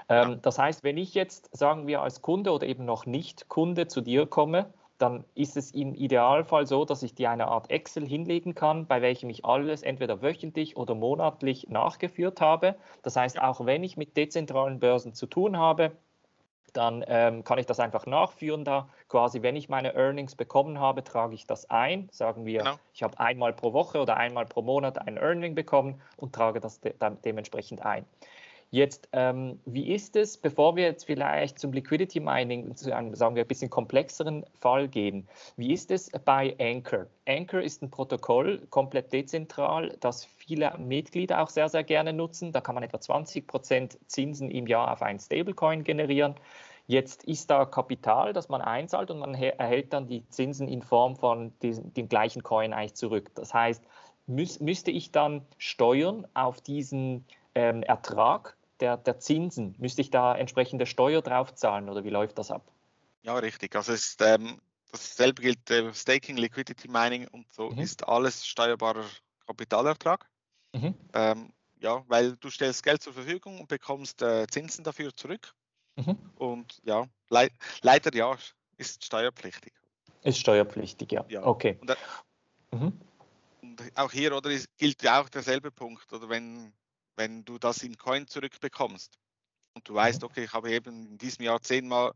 Ähm, 0.07 0.37
das 0.43 0.59
heißt, 0.59 0.83
wenn 0.83 0.97
ich 0.97 1.15
jetzt, 1.15 1.49
sagen 1.57 1.87
wir, 1.87 2.03
als 2.03 2.21
Kunde 2.21 2.51
oder 2.51 2.67
eben 2.67 2.85
noch 2.85 3.07
nicht 3.07 3.49
Kunde 3.49 3.87
zu 3.87 4.01
dir 4.01 4.27
komme, 4.27 4.71
dann 5.01 5.25
ist 5.35 5.57
es 5.57 5.71
im 5.71 5.93
Idealfall 5.93 6.67
so, 6.67 6.85
dass 6.85 7.03
ich 7.03 7.15
dir 7.15 7.31
eine 7.31 7.47
Art 7.47 7.69
Excel 7.69 8.07
hinlegen 8.07 8.55
kann, 8.55 8.85
bei 8.85 9.01
welchem 9.01 9.29
ich 9.29 9.45
alles 9.45 9.83
entweder 9.83 10.21
wöchentlich 10.21 10.77
oder 10.77 10.95
monatlich 10.95 11.69
nachgeführt 11.69 12.41
habe. 12.41 12.75
Das 13.01 13.15
heißt, 13.15 13.41
auch 13.41 13.65
wenn 13.65 13.83
ich 13.83 13.97
mit 13.97 14.15
dezentralen 14.15 14.79
Börsen 14.79 15.13
zu 15.13 15.25
tun 15.25 15.57
habe, 15.57 15.91
dann 16.73 17.03
ähm, 17.07 17.43
kann 17.43 17.59
ich 17.59 17.65
das 17.65 17.79
einfach 17.79 18.05
nachführen 18.05 18.63
da. 18.63 18.87
Quasi, 19.09 19.41
wenn 19.41 19.55
ich 19.55 19.69
meine 19.69 19.93
Earnings 19.93 20.35
bekommen 20.35 20.79
habe, 20.79 21.03
trage 21.03 21.35
ich 21.35 21.45
das 21.45 21.69
ein. 21.69 22.07
Sagen 22.11 22.45
wir, 22.45 22.59
genau. 22.59 22.75
ich 22.93 23.03
habe 23.03 23.19
einmal 23.19 23.53
pro 23.53 23.73
Woche 23.73 23.99
oder 23.99 24.17
einmal 24.17 24.45
pro 24.45 24.61
Monat 24.61 24.97
ein 24.99 25.17
Earning 25.17 25.55
bekommen 25.55 26.01
und 26.17 26.33
trage 26.33 26.59
das 26.59 26.79
de 26.79 26.93
dementsprechend 27.25 27.85
ein. 27.85 28.05
Jetzt, 28.73 29.09
ähm, 29.11 29.59
wie 29.65 29.93
ist 29.93 30.15
es, 30.15 30.37
bevor 30.37 30.77
wir 30.77 30.85
jetzt 30.85 31.03
vielleicht 31.03 31.59
zum 31.59 31.73
Liquidity 31.73 32.21
Mining, 32.21 32.73
zu 32.73 32.95
einem, 32.95 33.13
sagen 33.15 33.35
wir, 33.35 33.43
ein 33.43 33.47
bisschen 33.47 33.69
komplexeren 33.69 34.45
Fall 34.53 34.87
gehen, 34.87 35.27
wie 35.57 35.73
ist 35.73 35.91
es 35.91 36.09
bei 36.23 36.55
Anchor? 36.57 37.07
Anchor 37.27 37.61
ist 37.61 37.81
ein 37.81 37.91
Protokoll, 37.91 38.65
komplett 38.69 39.11
dezentral, 39.11 39.97
das 39.99 40.23
viele 40.23 40.73
Mitglieder 40.77 41.41
auch 41.41 41.49
sehr, 41.49 41.67
sehr 41.67 41.83
gerne 41.83 42.13
nutzen. 42.13 42.53
Da 42.53 42.61
kann 42.61 42.75
man 42.75 42.85
etwa 42.85 43.01
20 43.01 43.45
Prozent 43.45 43.99
Zinsen 44.07 44.49
im 44.49 44.67
Jahr 44.67 44.89
auf 44.89 45.01
einen 45.01 45.19
Stablecoin 45.19 45.83
generieren. 45.83 46.35
Jetzt 46.87 47.25
ist 47.25 47.51
da 47.51 47.65
Kapital, 47.65 48.31
das 48.31 48.47
man 48.47 48.61
einzahlt 48.61 49.11
und 49.11 49.19
man 49.19 49.33
erhält 49.33 49.91
dann 49.91 50.07
die 50.07 50.25
Zinsen 50.29 50.69
in 50.69 50.81
Form 50.81 51.17
von 51.17 51.51
diesem, 51.61 51.93
dem 51.93 52.07
gleichen 52.07 52.41
Coin 52.41 52.71
eigentlich 52.71 52.95
zurück. 52.95 53.31
Das 53.35 53.53
heißt, 53.53 53.83
müß, 54.27 54.61
müsste 54.61 54.91
ich 54.91 55.11
dann 55.11 55.45
Steuern 55.57 56.25
auf 56.33 56.61
diesen 56.61 57.25
ähm, 57.53 57.83
Ertrag 57.83 58.55
der, 58.81 58.97
der 58.97 59.19
Zinsen, 59.19 59.75
müsste 59.77 60.01
ich 60.01 60.09
da 60.09 60.35
entsprechende 60.35 60.85
Steuer 60.85 61.21
drauf 61.21 61.53
zahlen 61.53 61.89
oder 61.89 62.03
wie 62.03 62.09
läuft 62.09 62.37
das 62.37 62.51
ab? 62.51 62.71
Ja, 63.23 63.35
richtig. 63.35 63.75
Also 63.75 63.93
es 63.93 64.09
ist, 64.09 64.21
ähm, 64.21 64.59
dasselbe 64.91 65.41
gilt 65.41 65.69
äh, 65.69 65.93
Staking, 65.93 66.37
Liquidity 66.37 66.87
Mining 66.87 67.27
und 67.27 67.51
so 67.53 67.69
mhm. 67.69 67.79
ist 67.79 68.07
alles 68.07 68.45
steuerbarer 68.45 69.05
Kapitalertrag. 69.45 70.29
Mhm. 70.73 70.95
Ähm, 71.13 71.53
ja, 71.79 72.03
weil 72.07 72.35
du 72.37 72.49
stellst 72.49 72.83
Geld 72.83 73.01
zur 73.01 73.13
Verfügung 73.13 73.59
und 73.59 73.67
bekommst 73.67 74.21
äh, 74.21 74.47
Zinsen 74.47 74.83
dafür 74.83 75.15
zurück. 75.15 75.53
Mhm. 75.95 76.17
Und 76.35 76.79
ja, 76.83 77.05
le 77.29 77.49
leider 77.81 78.15
ja, 78.15 78.37
ist 78.77 79.03
steuerpflichtig. 79.03 79.73
Ist 80.23 80.39
steuerpflichtig, 80.39 81.11
ja. 81.11 81.25
ja. 81.27 81.43
Okay. 81.43 81.77
Und, 81.81 81.97
mhm. 82.71 83.01
und 83.61 83.81
auch 83.95 84.11
hier 84.11 84.35
oder 84.35 84.51
ist, 84.51 84.67
gilt 84.77 85.01
ja 85.03 85.21
auch 85.21 85.29
derselbe 85.29 85.71
Punkt. 85.71 86.11
Oder 86.13 86.29
wenn 86.29 86.73
wenn 87.21 87.45
du 87.45 87.59
das 87.59 87.83
in 87.83 87.97
Coin 87.97 88.25
zurückbekommst 88.27 89.19
und 89.75 89.87
du 89.87 89.93
weißt, 89.93 90.21
mhm. 90.21 90.25
okay, 90.25 90.43
ich 90.45 90.53
habe 90.53 90.71
eben 90.71 91.05
in 91.05 91.17
diesem 91.19 91.45
Jahr 91.45 91.61
zehnmal 91.61 92.13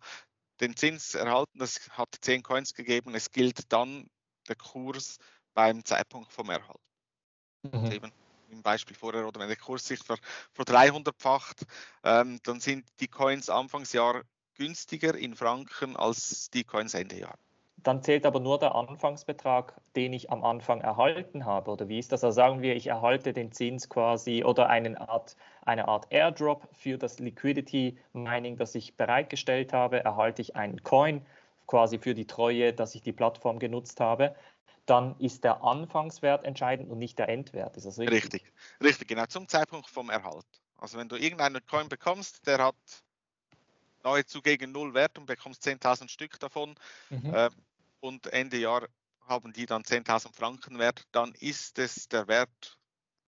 den 0.60 0.76
Zins 0.76 1.14
erhalten, 1.14 1.60
das 1.60 1.90
hat 1.92 2.10
zehn 2.22 2.42
Coins 2.42 2.74
gegeben, 2.74 3.14
es 3.14 3.30
gilt 3.30 3.72
dann 3.72 4.10
der 4.48 4.56
Kurs 4.56 5.18
beim 5.54 5.86
Zeitpunkt 5.86 6.32
vom 6.32 6.50
Erhalt. 6.50 6.82
Mhm. 7.72 7.92
Eben 7.92 8.12
im 8.50 8.64
Beispiel 8.64 8.96
vorher, 8.96 9.28
oder 9.28 9.40
wenn 9.40 9.48
der 9.48 9.58
Kurs 9.58 9.86
sich 9.86 10.00
ver, 10.00 10.18
ver 10.54 10.66
300-facht, 10.66 11.66
ähm, 12.04 12.40
dann 12.44 12.60
sind 12.60 12.88
die 13.00 13.08
Coins 13.08 13.50
Anfangsjahr 13.50 14.24
günstiger 14.56 15.16
in 15.16 15.36
Franken 15.36 15.96
als 15.96 16.50
die 16.50 16.64
Coins 16.64 16.96
Ende 16.96 17.20
Jahr 17.20 17.38
dann 17.78 18.02
zählt 18.02 18.26
aber 18.26 18.40
nur 18.40 18.58
der 18.58 18.74
Anfangsbetrag, 18.74 19.74
den 19.96 20.14
ich 20.14 20.32
am 20.32 20.44
Anfang 20.44 20.82
erhalten 20.82 21.46
habe. 21.46 21.72
Oder 21.72 21.88
wie 21.88 22.00
ist 22.00 22.12
das? 22.12 22.24
Also 22.24 22.36
sagen 22.36 22.62
wir, 22.62 22.76
ich 22.76 22.88
erhalte 22.88 23.34
den 23.34 23.52
Zins 23.52 23.90
quasi 23.90 24.44
oder 24.44 24.70
eine 24.70 25.00
Art, 25.08 25.36
eine 25.66 25.88
Art 25.88 26.08
Airdrop 26.10 26.68
für 26.74 26.98
das 26.98 27.20
Liquidity 27.20 27.98
Mining, 28.14 28.58
das 28.58 28.74
ich 28.76 28.96
bereitgestellt 28.96 29.74
habe, 29.74 30.04
erhalte 30.04 30.42
ich 30.42 30.56
einen 30.56 30.84
Coin 30.84 31.26
quasi 31.68 32.00
für 32.00 32.14
die 32.14 32.28
Treue, 32.28 32.74
dass 32.74 32.96
ich 32.96 33.02
die 33.02 33.14
Plattform 33.14 33.60
genutzt 33.60 34.00
habe. 34.00 34.36
Dann 34.86 35.16
ist 35.20 35.44
der 35.44 35.64
Anfangswert 35.64 36.44
entscheidend 36.44 36.90
und 36.92 37.00
nicht 37.00 37.18
der 37.20 37.30
Endwert. 37.30 37.76
Ist 37.78 37.86
das 37.86 38.00
richtig? 38.00 38.24
Richtig, 38.24 38.54
richtig, 38.84 39.08
genau, 39.08 39.26
zum 39.26 39.48
Zeitpunkt 39.48 39.90
vom 39.90 40.10
Erhalt. 40.10 40.46
Also 40.78 40.98
wenn 40.98 41.10
du 41.10 41.16
irgendeinen 41.16 41.66
Coin 41.66 41.90
bekommst, 41.90 42.46
der 42.48 42.60
hat 42.60 42.76
nahezu 44.06 44.42
gegen 44.42 44.72
Null 44.72 44.94
Wert 44.94 45.18
und 45.18 45.26
bekommst 45.26 45.68
10.000 45.68 46.10
Stück 46.10 46.40
davon, 46.40 46.76
mhm. 47.10 47.34
äh, 47.34 47.50
und 48.00 48.28
Ende 48.28 48.58
Jahr 48.58 48.88
haben 49.28 49.52
die 49.52 49.66
dann 49.66 49.82
10.000 49.82 50.34
Franken 50.34 50.78
wert, 50.78 51.06
dann 51.12 51.34
ist 51.40 51.80
es 51.80 52.08
der 52.08 52.28
Wert 52.28 52.78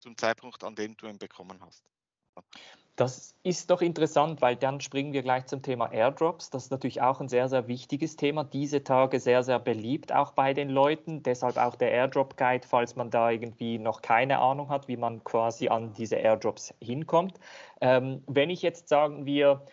zum 0.01 0.17
Zeitpunkt, 0.17 0.63
an 0.63 0.75
dem 0.75 0.97
du 0.97 1.07
ihn 1.07 1.19
bekommen 1.19 1.59
hast. 1.63 1.85
Das 2.97 3.33
ist 3.45 3.71
doch 3.71 3.81
interessant, 3.81 4.43
weil 4.43 4.57
dann 4.57 4.81
springen 4.81 5.13
wir 5.13 5.23
gleich 5.23 5.47
zum 5.47 5.63
Thema 5.63 5.93
Airdrops. 5.93 6.51
Das 6.51 6.65
ist 6.65 6.71
natürlich 6.73 7.01
auch 7.01 7.21
ein 7.21 7.29
sehr, 7.29 7.49
sehr 7.49 7.69
wichtiges 7.69 8.17
Thema. 8.17 8.43
Diese 8.43 8.83
Tage 8.83 9.21
sehr, 9.21 9.45
sehr 9.45 9.61
beliebt 9.61 10.13
auch 10.13 10.33
bei 10.33 10.53
den 10.53 10.69
Leuten. 10.69 11.23
Deshalb 11.23 11.59
auch 11.59 11.77
der 11.77 11.93
Airdrop 11.93 12.37
Guide, 12.37 12.67
falls 12.67 12.97
man 12.97 13.11
da 13.11 13.31
irgendwie 13.31 13.79
noch 13.79 14.03
keine 14.03 14.41
Ahnung 14.41 14.69
hat, 14.69 14.89
wie 14.89 14.97
man 14.97 15.23
quasi 15.23 15.69
an 15.69 15.93
diese 15.93 16.17
Airdrops 16.17 16.75
hinkommt. 16.81 17.39
Ähm, 17.81 18.25
wenn 18.27 18.51
ich 18.51 18.63
jetzt 18.63 18.89
sagen 18.89 19.27
wir, 19.27 19.65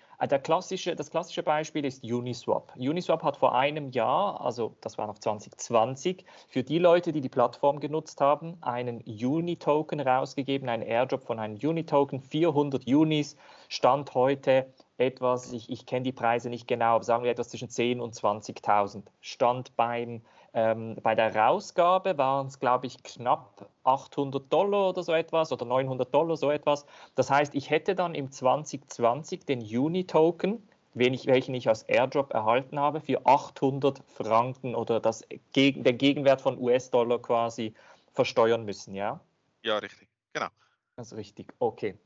klassische, 0.43 0.95
das 0.95 1.09
klassische 1.09 1.43
Beispiel 1.43 1.85
ist 1.85 2.03
Uniswap. 2.03 2.73
Uniswap 2.77 3.23
hat 3.23 3.37
vor 3.37 3.55
einem 3.55 3.91
Jahr, 3.91 4.41
also 4.41 4.75
das 4.81 4.97
war 4.97 5.07
noch 5.07 5.19
2020, 5.19 6.25
für 6.47 6.63
die 6.63 6.79
Leute, 6.79 7.11
die 7.11 7.21
die 7.21 7.29
Plattform 7.29 7.79
genutzt 7.79 8.21
haben, 8.21 8.57
einen 8.61 9.01
Uni-Token 9.01 9.99
rausgegeben, 9.99 10.69
einen 10.69 10.83
Airdrop 10.83 11.23
von 11.23 11.39
einem 11.39 11.55
Uni-Token, 11.55 12.21
400 12.21 12.87
Unis, 12.87 13.35
Stand 13.67 14.13
heute 14.13 14.71
etwas, 14.97 15.51
ich, 15.51 15.69
ich 15.69 15.85
kenne 15.85 16.03
die 16.03 16.11
Preise 16.11 16.49
nicht 16.49 16.67
genau, 16.67 16.95
aber 16.95 17.03
sagen 17.03 17.23
wir 17.23 17.31
etwas 17.31 17.49
zwischen 17.49 17.67
10.000 17.67 17.99
und 17.99 18.15
20.000. 18.15 19.03
Stand 19.19 19.75
beim 19.75 20.21
ähm, 20.55 20.95
bei 21.03 21.15
der 21.15 21.35
Rausgabe 21.35 22.17
waren 22.17 22.47
es, 22.47 22.59
glaube 22.59 22.87
ich, 22.87 23.03
knapp 23.03 23.69
800 23.83 24.51
Dollar 24.51 24.89
oder 24.89 25.03
so 25.03 25.11
etwas 25.11 25.51
oder 25.51 25.65
900 25.65 26.13
Dollar, 26.13 26.37
so 26.37 26.49
etwas. 26.49 26.85
Das 27.15 27.29
heißt, 27.29 27.53
ich 27.55 27.69
hätte 27.69 27.93
dann 27.93 28.15
im 28.15 28.31
2020 28.31 29.45
den 29.45 29.59
Uni-Token, 29.61 30.65
welchen 30.93 31.53
ich 31.53 31.67
als 31.67 31.83
Airdrop 31.83 32.33
erhalten 32.33 32.79
habe, 32.79 33.01
für 33.01 33.25
800 33.25 34.01
Franken 34.07 34.75
oder 34.75 35.01
das, 35.01 35.27
den 35.57 35.83
Gegenwert 35.97 36.39
von 36.39 36.57
US-Dollar 36.57 37.19
quasi 37.19 37.73
versteuern 38.13 38.63
müssen, 38.63 38.95
ja? 38.95 39.19
Ja, 39.61 39.77
richtig, 39.79 40.07
genau. 40.31 40.47
Das 40.95 41.11
ist 41.11 41.17
richtig, 41.17 41.53
okay. 41.59 41.97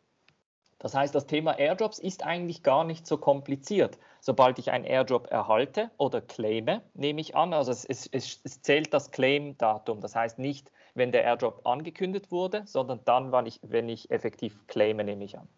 Das 0.80 0.96
heißt, 0.96 1.14
das 1.14 1.28
Thema 1.28 1.60
Airdrops 1.60 2.00
ist 2.00 2.24
eigentlich 2.24 2.64
gar 2.64 2.86
nicht 2.86 3.06
so 3.06 3.18
kompliziert. 3.18 3.98
Sobald 4.22 4.60
ich 4.60 4.72
einen 4.72 4.86
Airdrop 4.86 5.30
erhalte 5.30 5.92
oder 5.98 6.22
claime, 6.22 6.82
nehme 6.94 7.20
ich 7.20 7.36
an, 7.36 7.54
also 7.54 7.72
es, 7.72 7.86
es, 7.86 8.10
es 8.12 8.62
zählt 8.62 8.94
das 8.94 9.12
Claim-Datum. 9.12 10.00
Das 10.00 10.16
heißt 10.16 10.40
nicht, 10.40 10.72
wenn 10.96 11.12
der 11.12 11.24
Airdrop 11.24 11.66
angekündigt 11.68 12.32
wurde, 12.32 12.66
sondern 12.66 13.04
dann, 13.04 13.32
wann 13.34 13.46
ich, 13.46 13.60
wenn 13.62 13.90
ich 13.90 14.10
effektiv 14.10 14.68
claime, 14.68 15.04
nehme 15.04 15.26
ich 15.26 15.38
an. 15.38 15.50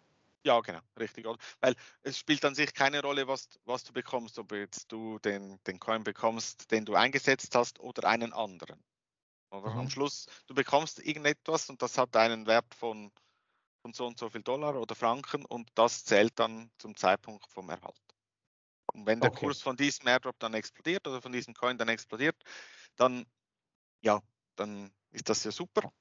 Ja, 0.44 0.60
genau, 0.60 0.80
richtig. 0.98 1.24
Weil 1.60 1.76
es 2.02 2.18
spielt 2.18 2.44
an 2.44 2.56
sich 2.56 2.74
keine 2.74 3.00
Rolle, 3.00 3.28
was, 3.28 3.48
was 3.64 3.84
du 3.84 3.92
bekommst, 3.92 4.40
ob 4.40 4.50
jetzt 4.50 4.90
du 4.90 5.20
den, 5.20 5.60
den 5.68 5.78
Coin 5.78 6.02
bekommst, 6.02 6.72
den 6.72 6.84
du 6.84 6.94
eingesetzt 6.94 7.54
hast 7.54 7.78
oder 7.78 8.08
einen 8.08 8.32
anderen. 8.32 8.82
Oder 9.52 9.70
mhm. 9.70 9.78
am 9.78 9.90
Schluss, 9.90 10.26
du 10.48 10.54
bekommst 10.54 10.98
irgendetwas 10.98 11.70
und 11.70 11.80
das 11.80 11.96
hat 11.96 12.16
einen 12.16 12.46
Wert 12.46 12.74
von 12.74 13.12
von 13.82 13.92
so 13.92 14.06
und 14.06 14.18
so 14.18 14.30
viel 14.30 14.42
Dollar 14.42 14.76
oder 14.76 14.94
Franken 14.94 15.44
und 15.44 15.68
das 15.74 16.04
zählt 16.04 16.38
dann 16.38 16.70
zum 16.78 16.96
Zeitpunkt 16.96 17.46
vom 17.48 17.68
Erhalt. 17.68 18.00
Und 18.94 19.06
wenn 19.06 19.20
der 19.20 19.30
okay. 19.30 19.46
Kurs 19.46 19.60
von 19.60 19.76
diesem 19.76 20.06
Airdrop 20.06 20.38
dann 20.38 20.54
explodiert 20.54 21.06
oder 21.06 21.20
von 21.20 21.32
diesem 21.32 21.54
Coin 21.54 21.76
dann 21.78 21.88
explodiert, 21.88 22.36
dann 22.96 23.26
ja, 24.02 24.20
dann 24.56 24.92
ist 25.12 25.28
das 25.28 25.44
ja 25.44 25.50
super. 25.50 25.92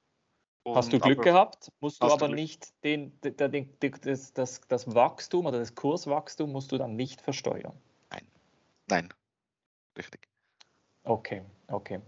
Und 0.63 0.75
Hast 0.75 0.93
du 0.93 0.99
Glück 0.99 1.23
gehabt, 1.23 1.71
musst 1.79 2.01
du 2.03 2.07
aber 2.07 2.27
du 2.27 2.35
nicht 2.35 2.71
den, 2.83 3.19
den, 3.21 3.35
den, 3.35 3.77
das, 4.01 4.33
das, 4.33 4.61
das 4.67 4.93
Wachstum 4.93 5.47
oder 5.47 5.57
das 5.57 5.73
Kurswachstum 5.73 6.51
musst 6.51 6.71
du 6.71 6.77
dann 6.77 6.95
nicht 6.95 7.19
versteuern. 7.21 7.73
Nein, 8.11 8.27
nein, 8.87 9.09
richtig. 9.97 10.27
Okay, 11.03 11.43
okay. 11.67 11.99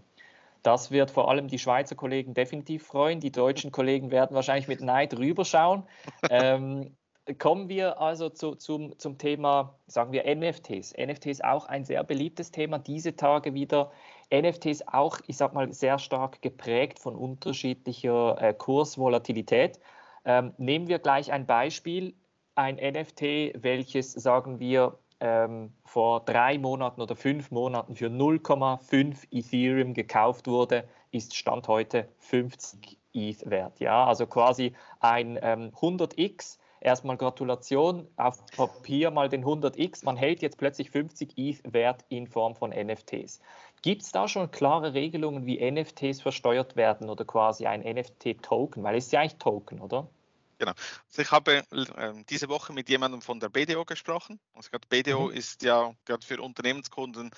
Das 0.64 0.90
wird 0.90 1.10
vor 1.10 1.30
allem 1.30 1.46
die 1.46 1.58
Schweizer 1.58 1.94
Kollegen 1.94 2.32
definitiv 2.32 2.86
freuen. 2.86 3.20
Die 3.20 3.30
deutschen 3.30 3.70
Kollegen 3.70 4.10
werden 4.10 4.34
wahrscheinlich 4.34 4.66
mit 4.66 4.80
Neid 4.80 5.16
rüberschauen. 5.16 5.84
ähm, 6.30 6.96
kommen 7.38 7.68
wir 7.68 8.00
also 8.00 8.30
zu, 8.30 8.54
zum, 8.54 8.98
zum 8.98 9.18
Thema, 9.18 9.78
sagen 9.86 10.12
wir 10.12 10.24
NFTs. 10.24 10.94
NFTs 10.96 11.42
auch 11.42 11.66
ein 11.66 11.84
sehr 11.84 12.02
beliebtes 12.02 12.50
Thema, 12.50 12.78
diese 12.78 13.14
Tage 13.14 13.52
wieder. 13.52 13.92
NFTs 14.32 14.88
auch, 14.88 15.18
ich 15.26 15.36
sag 15.36 15.52
mal, 15.52 15.70
sehr 15.70 15.98
stark 15.98 16.40
geprägt 16.40 16.98
von 16.98 17.14
unterschiedlicher 17.14 18.40
äh, 18.40 18.54
Kursvolatilität. 18.54 19.78
Ähm, 20.24 20.54
nehmen 20.56 20.88
wir 20.88 20.98
gleich 20.98 21.30
ein 21.30 21.46
Beispiel. 21.46 22.14
Ein 22.54 22.76
NFT, 22.76 23.52
welches, 23.62 24.12
sagen 24.12 24.60
wir, 24.60 24.98
ähm, 25.20 25.72
vor 25.84 26.24
drei 26.24 26.58
Monaten 26.58 27.00
oder 27.00 27.16
fünf 27.16 27.50
Monaten 27.50 27.94
für 27.94 28.08
0,5 28.08 29.26
Ethereum 29.30 29.94
gekauft 29.94 30.46
wurde, 30.46 30.84
ist 31.10 31.36
Stand 31.36 31.68
heute 31.68 32.08
50 32.18 32.98
ETH 33.12 33.48
wert. 33.48 33.80
Ja, 33.80 34.04
also 34.04 34.26
quasi 34.26 34.74
ein 35.00 35.38
ähm, 35.40 35.70
100x. 35.70 36.58
Erstmal 36.80 37.16
Gratulation, 37.16 38.06
auf 38.16 38.44
Papier 38.54 39.10
mal 39.10 39.30
den 39.30 39.42
100x. 39.42 40.04
Man 40.04 40.18
hält 40.18 40.42
jetzt 40.42 40.58
plötzlich 40.58 40.90
50 40.90 41.38
ETH 41.38 41.72
wert 41.72 42.04
in 42.10 42.26
Form 42.26 42.54
von 42.54 42.70
NFTs. 42.70 43.40
Gibt 43.80 44.02
es 44.02 44.12
da 44.12 44.28
schon 44.28 44.50
klare 44.50 44.92
Regelungen, 44.92 45.46
wie 45.46 45.58
NFTs 45.70 46.20
versteuert 46.20 46.76
werden 46.76 47.08
oder 47.08 47.24
quasi 47.24 47.66
ein 47.66 47.80
NFT-Token? 47.80 48.82
Weil 48.82 48.96
es 48.96 49.06
ist 49.06 49.12
ja 49.12 49.20
eigentlich 49.20 49.38
Token, 49.38 49.80
oder? 49.80 50.08
Genau. 50.58 50.72
Also 51.08 51.22
ich 51.22 51.30
habe 51.30 51.64
äh, 51.70 52.24
diese 52.28 52.48
Woche 52.48 52.72
mit 52.72 52.88
jemandem 52.88 53.20
von 53.20 53.40
der 53.40 53.48
BDO 53.48 53.84
gesprochen. 53.84 54.40
Also 54.54 54.70
gerade 54.70 54.86
BDO 54.88 55.28
mhm. 55.28 55.32
ist 55.32 55.62
ja 55.62 55.92
gerade 56.04 56.24
für 56.24 56.40
Unternehmenskunden 56.40 57.30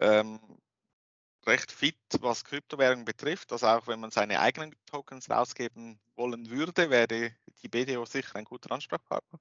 ähm, 0.00 0.38
recht 1.46 1.72
fit, 1.72 1.96
was 2.20 2.44
Kryptowährungen 2.44 3.04
betrifft. 3.04 3.52
Also 3.52 3.66
auch 3.66 3.86
wenn 3.86 4.00
man 4.00 4.10
seine 4.10 4.40
eigenen 4.40 4.74
Tokens 4.86 5.30
rausgeben 5.30 5.98
wollen 6.16 6.50
würde, 6.50 6.90
wäre 6.90 7.32
die 7.62 7.68
BDO 7.68 8.04
sicher 8.04 8.36
ein 8.36 8.44
guter 8.44 8.72
Ansprechpartner. 8.72 9.38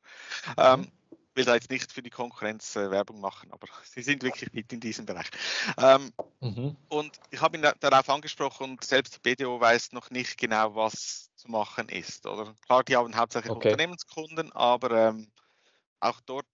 Ähm, 0.58 0.82
mhm. 0.82 0.92
Will 1.38 1.46
da 1.46 1.54
jetzt 1.54 1.70
nicht 1.70 1.92
für 1.92 2.02
die 2.02 2.10
Konkurrenz 2.10 2.76
äh, 2.76 2.92
Werbung 2.92 3.22
machen, 3.22 3.52
aber 3.52 3.68
sie 3.86 4.02
sind 4.02 4.24
wirklich 4.24 4.52
mit 4.52 4.74
in 4.74 4.82
diesem 4.82 5.06
Bereich. 5.06 5.30
Ähm, 5.78 6.12
mhm. 6.42 6.76
Und 6.90 7.18
ich 7.32 7.40
habe 7.40 7.58
ihn 7.58 7.66
darauf 7.80 8.10
angesprochen 8.10 8.72
und 8.72 8.84
selbst 8.84 9.16
die 9.16 9.20
BDO 9.20 9.60
weiß 9.60 9.94
noch 9.94 10.10
nicht 10.10 10.38
genau, 10.38 10.76
was 10.76 11.30
zu 11.36 11.50
machen 11.50 11.88
ist. 11.88 12.26
Oder 12.26 12.54
klar, 12.66 12.84
die 12.84 12.98
haben 12.98 13.16
hauptsächlich 13.16 13.52
okay. 13.52 13.70
Unternehmenskunden, 13.72 14.52
aber 14.52 15.10
ähm, 15.10 15.32
auch 16.00 16.20
dort 16.22 16.48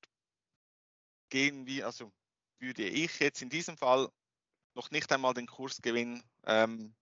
gehen 1.30 1.66
wir, 1.66 1.88
also 1.88 2.12
würde 2.60 2.84
ich 2.84 3.20
jetzt 3.20 3.42
in 3.42 3.50
diesem 3.50 3.78
Fall 3.78 4.10
noch 4.76 4.92
nicht 4.92 5.12
einmal 5.12 5.34
den 5.34 5.48
Kursgewinn 5.48 6.24
ähm, 6.46 6.94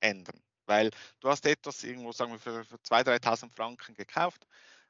ändern. 0.00 0.40
Weil 0.66 0.90
du 1.20 1.28
hast 1.28 1.44
etwas 1.46 1.84
irgendwo, 1.84 2.12
sagen 2.12 2.32
wir, 2.32 2.38
für, 2.38 2.64
für 2.64 2.76
2.000, 2.76 3.22
3.000 3.22 3.54
Franken 3.54 3.94
gekauft. 3.94 4.46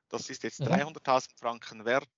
Das 0.09 0.31
ist 0.31 0.43
jetzt 0.45 0.61
mhm. 0.61 0.67
300.000 0.67 1.39
Franken 1.39 1.85
wert. 1.85 2.09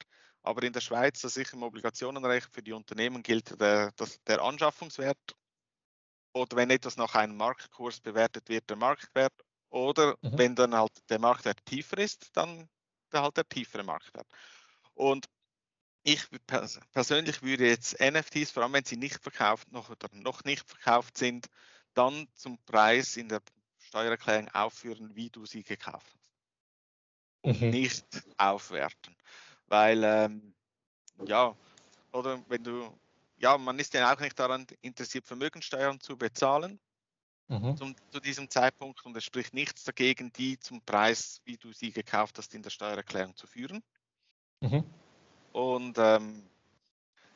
Aber 0.47 0.63
in 0.63 0.73
der 0.73 0.81
Schweiz, 0.81 1.23
das 1.23 1.37
ist 1.37 1.53
im 1.55 1.65
Obligationenrecht 1.65 2.49
für 2.53 2.63
die 2.63 2.73
Unternehmen 2.73 3.25
gilt 3.25 3.61
der, 3.61 3.91
das, 3.97 4.23
der 4.23 4.41
Anschaffungswert. 4.41 5.19
Oder 6.35 6.57
wenn 6.57 6.71
etwas 6.71 6.97
nach 6.97 7.17
einem 7.17 7.37
Marktkurs 7.37 7.99
bewertet 7.99 8.49
wird, 8.49 8.71
der 8.71 8.77
Marktwert. 8.77 9.33
Oder 9.71 10.17
mhm. 10.23 10.39
wenn 10.39 10.55
dann 10.55 10.73
halt 10.73 10.93
der 11.11 11.19
Marktwert 11.19 11.67
tiefer 11.67 11.99
ist, 11.99 12.29
dann 12.37 12.69
der 13.13 13.23
halt 13.23 13.37
der 13.37 13.49
tiefere 13.49 13.83
Marktwert. 13.83 14.29
Und 14.95 15.27
ich 16.05 16.25
persönlich 16.93 17.43
würde 17.43 17.67
jetzt 17.67 17.99
NFTs, 18.01 18.53
vor 18.53 18.63
allem 18.63 18.75
wenn 18.75 18.85
sie 18.85 18.97
nicht 18.97 19.21
verkauft 19.21 19.73
noch 19.73 19.91
oder 19.91 20.09
noch 20.13 20.45
nicht 20.45 20.69
verkauft 20.69 21.19
sind, 21.19 21.49
dann 21.95 22.29
zum 22.35 22.57
Preis 22.67 23.17
in 23.17 23.29
der 23.29 23.43
Steuererklärung 23.79 24.49
aufführen, 24.51 25.17
wie 25.17 25.29
du 25.29 25.45
sie 25.45 25.65
gekauft 25.65 26.15
hast. 26.15 26.33
Und 27.43 27.61
mhm. 27.61 27.71
nicht 27.71 28.07
aufwerten. 28.37 29.17
Weil, 29.69 30.03
ähm, 30.05 30.55
ja, 31.25 31.55
oder 32.13 32.41
wenn 32.49 32.63
du, 32.63 32.93
ja, 33.39 33.59
man 33.59 33.79
ist 33.79 33.95
ja 33.95 34.13
auch 34.13 34.21
nicht 34.21 34.39
daran 34.39 34.67
interessiert, 34.81 35.27
Vermögensteuern 35.27 36.01
zu 36.01 36.17
bezahlen 36.17 36.79
mhm. 37.49 37.77
zum, 37.77 37.95
zu 38.11 38.21
diesem 38.21 38.49
Zeitpunkt 38.51 39.05
und 39.05 39.17
es 39.17 39.25
spricht 39.25 39.55
nichts 39.55 39.85
dagegen, 39.85 40.33
die 40.33 40.59
zum 40.59 40.81
Preis, 40.83 41.41
wie 41.45 41.57
du 41.57 41.73
sie 41.73 41.93
gekauft 41.93 42.39
hast, 42.39 42.55
in 42.55 42.63
der 42.63 42.71
Steuererklärung 42.71 43.37
zu 43.37 43.47
führen. 43.47 43.83
Mhm. 44.61 44.85
Und 45.53 45.97
ähm, 45.99 46.43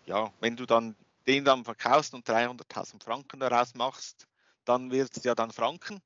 ja, 0.06 0.32
wenn 0.40 0.56
du 0.56 0.66
dann 0.66 0.96
den 1.26 1.44
dann 1.44 1.64
verkaufst 1.64 2.14
und 2.14 2.28
300.000 2.28 3.02
Franken 3.02 3.40
daraus 3.40 3.74
machst, 3.74 4.26
dann 4.64 4.90
wird 4.90 5.16
es 5.16 5.24
ja 5.24 5.34
dann 5.34 5.50
Franken. 5.50 6.00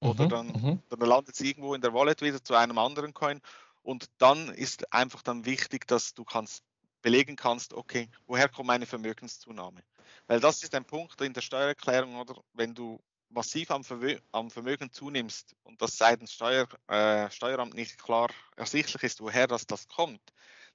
Oder 0.00 0.24
mhm, 0.24 0.28
dann, 0.28 0.46
mhm. 0.46 0.82
dann 0.88 1.00
landet 1.00 1.34
es 1.34 1.40
irgendwo 1.40 1.74
in 1.74 1.82
der 1.82 1.92
Wallet 1.92 2.22
wieder 2.22 2.42
zu 2.42 2.54
einem 2.54 2.78
anderen 2.78 3.12
Coin. 3.12 3.40
Und 3.82 4.10
dann 4.18 4.48
ist 4.48 4.92
einfach 4.92 5.22
dann 5.22 5.44
wichtig, 5.44 5.86
dass 5.86 6.14
du 6.14 6.24
kannst 6.24 6.62
belegen 7.02 7.36
kannst, 7.36 7.72
okay, 7.72 8.10
woher 8.26 8.48
kommt 8.48 8.66
meine 8.66 8.86
Vermögenszunahme? 8.86 9.82
Weil 10.26 10.40
das 10.40 10.62
ist 10.62 10.74
ein 10.74 10.84
Punkt 10.84 11.20
in 11.20 11.32
der 11.32 11.40
Steuererklärung, 11.40 12.16
oder 12.16 12.42
wenn 12.52 12.74
du 12.74 13.00
massiv 13.30 13.70
am, 13.70 13.84
Vermö 13.84 14.18
am 14.32 14.50
Vermögen 14.50 14.92
zunimmst 14.92 15.54
und 15.62 15.80
das 15.80 15.96
seitens 15.96 16.32
Steuer, 16.32 16.68
äh, 16.88 17.30
Steueramt 17.30 17.74
nicht 17.74 18.02
klar 18.02 18.28
ersichtlich 18.56 19.02
ist, 19.02 19.20
woher 19.20 19.46
das, 19.46 19.66
das 19.66 19.88
kommt, 19.88 20.20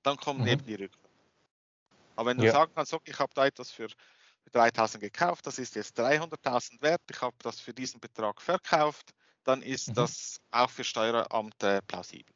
dann 0.03 0.17
kommen 0.17 0.41
mhm. 0.41 0.47
eben 0.47 0.65
die 0.65 0.75
Rücklagen. 0.75 1.11
Aber 2.15 2.29
wenn 2.29 2.37
du 2.37 2.45
ja. 2.45 2.53
sagen 2.53 2.71
kannst, 2.73 2.93
okay, 2.93 3.11
ich 3.11 3.19
habe 3.19 3.33
da 3.33 3.45
etwas 3.45 3.71
für 3.71 3.87
3000 4.51 5.01
gekauft, 5.01 5.45
das 5.47 5.59
ist 5.59 5.75
jetzt 5.75 5.99
300.000 5.99 6.81
wert, 6.81 7.01
ich 7.09 7.21
habe 7.21 7.35
das 7.39 7.59
für 7.59 7.73
diesen 7.73 7.99
Betrag 7.99 8.41
verkauft, 8.41 9.13
dann 9.43 9.61
ist 9.61 9.89
mhm. 9.89 9.95
das 9.95 10.39
auch 10.51 10.69
für 10.69 10.83
Steueramt 10.83 11.61
äh, 11.61 11.81
plausibel. 11.81 12.34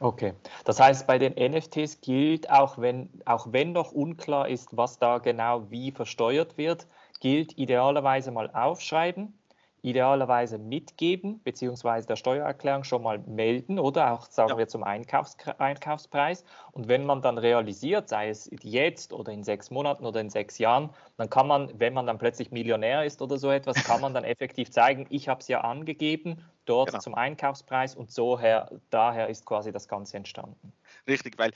Okay, 0.00 0.34
das 0.64 0.80
heißt, 0.80 1.06
bei 1.06 1.18
den 1.18 1.34
NFTs 1.34 2.00
gilt, 2.00 2.50
auch 2.50 2.78
wenn, 2.78 3.10
auch 3.24 3.48
wenn 3.50 3.72
noch 3.72 3.92
unklar 3.92 4.48
ist, 4.48 4.76
was 4.76 4.98
da 4.98 5.18
genau 5.18 5.70
wie 5.70 5.92
versteuert 5.92 6.56
wird, 6.56 6.86
gilt 7.20 7.56
idealerweise 7.58 8.30
mal 8.32 8.50
aufschreiben, 8.50 9.38
idealerweise 9.82 10.58
mitgeben, 10.58 11.42
beziehungsweise 11.42 12.06
der 12.06 12.16
Steuererklärung 12.16 12.84
schon 12.84 13.02
mal 13.02 13.18
melden 13.18 13.80
oder 13.80 14.12
auch, 14.12 14.26
sagen 14.30 14.50
ja. 14.50 14.58
wir, 14.58 14.68
zum 14.68 14.84
Einkaufs 14.84 15.36
Einkaufspreis. 15.58 16.44
Und 16.70 16.86
wenn 16.86 17.04
man 17.04 17.20
dann 17.20 17.36
realisiert, 17.36 18.08
sei 18.08 18.28
es 18.28 18.48
jetzt 18.62 19.12
oder 19.12 19.32
in 19.32 19.42
sechs 19.42 19.70
Monaten 19.70 20.06
oder 20.06 20.20
in 20.20 20.30
sechs 20.30 20.58
Jahren, 20.58 20.90
dann 21.16 21.28
kann 21.28 21.48
man, 21.48 21.78
wenn 21.78 21.94
man 21.94 22.06
dann 22.06 22.18
plötzlich 22.18 22.52
Millionär 22.52 23.04
ist 23.04 23.20
oder 23.20 23.38
so 23.38 23.50
etwas, 23.50 23.82
kann 23.82 24.00
man 24.00 24.14
dann 24.14 24.24
effektiv 24.24 24.70
zeigen, 24.70 25.06
ich 25.10 25.28
habe 25.28 25.40
es 25.40 25.48
ja 25.48 25.62
angegeben, 25.62 26.44
dort 26.64 26.90
genau. 26.90 27.00
zum 27.00 27.14
Einkaufspreis 27.14 27.96
und 27.96 28.12
so 28.12 28.38
her, 28.38 28.70
daher 28.90 29.28
ist 29.28 29.44
quasi 29.46 29.72
das 29.72 29.88
Ganze 29.88 30.16
entstanden. 30.16 30.72
Richtig, 31.08 31.36
weil 31.38 31.52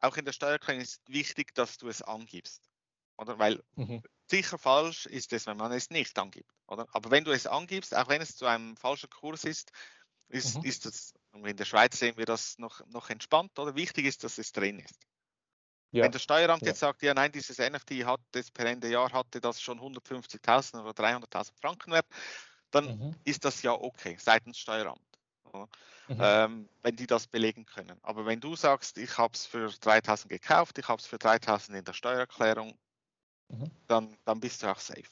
auch 0.00 0.16
in 0.16 0.24
der 0.24 0.32
Steuererklärung 0.32 0.80
ist 0.80 1.00
wichtig, 1.08 1.54
dass 1.54 1.78
du 1.78 1.88
es 1.88 2.02
angibst. 2.02 2.62
Oder? 3.16 3.38
Weil 3.38 3.62
mhm. 3.76 4.02
sicher 4.26 4.58
falsch 4.58 5.06
ist 5.06 5.32
es, 5.32 5.46
wenn 5.46 5.56
man 5.56 5.72
es 5.72 5.90
nicht 5.90 6.18
angibt. 6.18 6.50
Oder? 6.66 6.86
Aber 6.92 7.10
wenn 7.10 7.24
du 7.24 7.32
es 7.32 7.46
angibst, 7.46 7.94
auch 7.96 8.08
wenn 8.08 8.22
es 8.22 8.36
zu 8.36 8.46
einem 8.46 8.76
falschen 8.76 9.10
Kurs 9.10 9.44
ist, 9.44 9.70
ist, 10.28 10.56
mhm. 10.56 10.64
ist 10.64 10.86
das, 10.86 11.14
in 11.32 11.56
der 11.56 11.64
Schweiz 11.64 11.98
sehen 11.98 12.16
wir 12.16 12.26
das 12.26 12.58
noch, 12.58 12.84
noch 12.86 13.10
entspannt, 13.10 13.58
oder? 13.58 13.74
Wichtig 13.74 14.06
ist, 14.06 14.24
dass 14.24 14.38
es 14.38 14.52
drin 14.52 14.80
ist. 14.80 14.98
Ja. 15.90 16.02
Wenn 16.02 16.12
das 16.12 16.22
Steueramt 16.22 16.62
ja. 16.62 16.68
jetzt 16.68 16.80
sagt, 16.80 17.02
ja 17.02 17.14
nein, 17.14 17.30
dieses 17.30 17.58
NFT 17.58 18.04
hat 18.04 18.20
das 18.32 18.50
per 18.50 18.66
Ende 18.66 18.88
Jahr 18.88 19.12
hatte 19.12 19.40
das 19.40 19.60
schon 19.60 19.78
150.000 19.78 20.82
oder 20.82 20.90
300.000 20.90 21.52
Franken 21.60 21.92
wert, 21.92 22.06
dann 22.72 22.98
mhm. 22.98 23.16
ist 23.24 23.44
das 23.44 23.62
ja 23.62 23.72
okay 23.72 24.16
seitens 24.18 24.58
Steueramt. 24.58 25.00
Mhm. 26.08 26.18
Ähm, 26.20 26.68
wenn 26.82 26.96
die 26.96 27.06
das 27.06 27.28
belegen 27.28 27.64
können. 27.64 27.98
Aber 28.02 28.26
wenn 28.26 28.40
du 28.40 28.56
sagst, 28.56 28.98
ich 28.98 29.16
habe 29.16 29.34
es 29.34 29.46
für 29.46 29.68
3000 29.68 30.28
gekauft, 30.28 30.78
ich 30.78 30.88
habe 30.88 31.00
es 31.00 31.06
für 31.06 31.18
3000 31.18 31.78
in 31.78 31.84
der 31.84 31.92
Steuererklärung, 31.92 32.76
mhm. 33.48 33.70
dann, 33.86 34.16
dann 34.24 34.40
bist 34.40 34.62
du 34.62 34.70
auch 34.70 34.78
safe. 34.78 35.04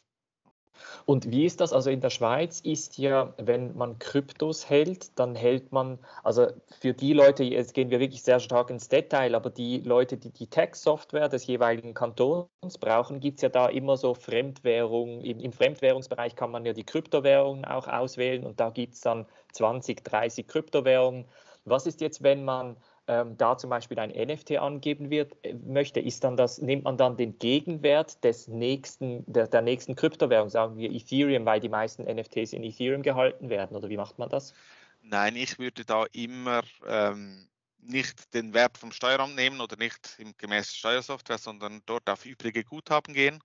Und 1.04 1.30
wie 1.30 1.44
ist 1.44 1.60
das? 1.60 1.72
Also 1.72 1.90
in 1.90 2.00
der 2.00 2.10
Schweiz 2.10 2.60
ist 2.60 2.98
ja, 2.98 3.34
wenn 3.38 3.76
man 3.76 3.98
Kryptos 3.98 4.68
hält, 4.68 5.18
dann 5.18 5.34
hält 5.34 5.72
man, 5.72 5.98
also 6.22 6.48
für 6.80 6.94
die 6.94 7.12
Leute, 7.12 7.44
jetzt 7.44 7.74
gehen 7.74 7.90
wir 7.90 8.00
wirklich 8.00 8.22
sehr 8.22 8.40
stark 8.40 8.70
ins 8.70 8.88
Detail, 8.88 9.34
aber 9.34 9.50
die 9.50 9.80
Leute, 9.80 10.16
die 10.16 10.30
die 10.30 10.46
Tech-Software 10.46 11.28
des 11.28 11.46
jeweiligen 11.46 11.94
Kantons 11.94 12.78
brauchen, 12.80 13.20
gibt 13.20 13.38
es 13.38 13.42
ja 13.42 13.48
da 13.48 13.68
immer 13.68 13.96
so 13.96 14.14
Fremdwährungen. 14.14 15.20
Im, 15.20 15.40
Im, 15.40 15.52
Fremdwährungsbereich 15.52 16.36
kann 16.36 16.50
man 16.50 16.64
ja 16.64 16.72
die 16.72 16.84
Kryptowährungen 16.84 17.64
auch 17.64 17.88
auswählen 17.88 18.44
und 18.44 18.60
da 18.60 18.70
gibt 18.70 18.94
es 18.94 19.00
dann 19.00 19.26
20, 19.52 20.04
30 20.04 20.46
Kryptowährungen. 20.46 21.26
Was 21.64 21.86
ist 21.86 22.00
jetzt, 22.00 22.22
wenn 22.22 22.44
man 22.44 22.76
ähm, 23.08 23.36
da 23.36 23.56
zum 23.58 23.70
Beispiel 23.70 23.98
ein 23.98 24.10
NFT 24.10 24.52
angeben 24.58 25.10
wird, 25.10 25.32
äh, 25.44 25.54
möchte, 25.54 26.00
ist 26.00 26.24
dann 26.24 26.36
das, 26.36 26.58
nimmt 26.58 26.84
man 26.84 26.96
dann 26.96 27.16
den 27.16 27.38
Gegenwert 27.38 28.22
des 28.22 28.48
nächsten, 28.48 29.24
der, 29.30 29.48
der 29.48 29.62
nächsten 29.62 29.96
Kryptowährung, 29.96 30.48
sagen 30.48 30.76
wir 30.76 30.90
Ethereum, 30.90 31.44
weil 31.44 31.60
die 31.60 31.68
meisten 31.68 32.04
NFTs 32.04 32.52
in 32.52 32.62
Ethereum 32.62 33.02
gehalten 33.02 33.50
werden, 33.50 33.76
oder 33.76 33.88
wie 33.88 33.96
macht 33.96 34.18
man 34.18 34.28
das? 34.28 34.54
Nein, 35.02 35.34
ich 35.34 35.58
würde 35.58 35.84
da 35.84 36.04
immer 36.12 36.62
ähm, 36.86 37.48
nicht 37.78 38.32
den 38.34 38.54
Wert 38.54 38.78
vom 38.78 38.92
Steueramt 38.92 39.34
nehmen 39.34 39.60
oder 39.60 39.76
nicht 39.76 40.16
im 40.18 40.36
gemäß 40.36 40.72
Steuersoftware, 40.72 41.38
sondern 41.38 41.82
dort 41.86 42.08
auf 42.08 42.24
übrige 42.24 42.62
Guthaben 42.62 43.12
gehen 43.14 43.42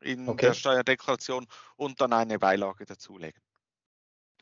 in 0.00 0.28
okay. 0.28 0.46
der 0.46 0.54
Steuerdeklaration 0.54 1.46
und 1.76 2.00
dann 2.00 2.12
eine 2.12 2.38
Beilage 2.38 2.84
dazulegen. 2.84 3.40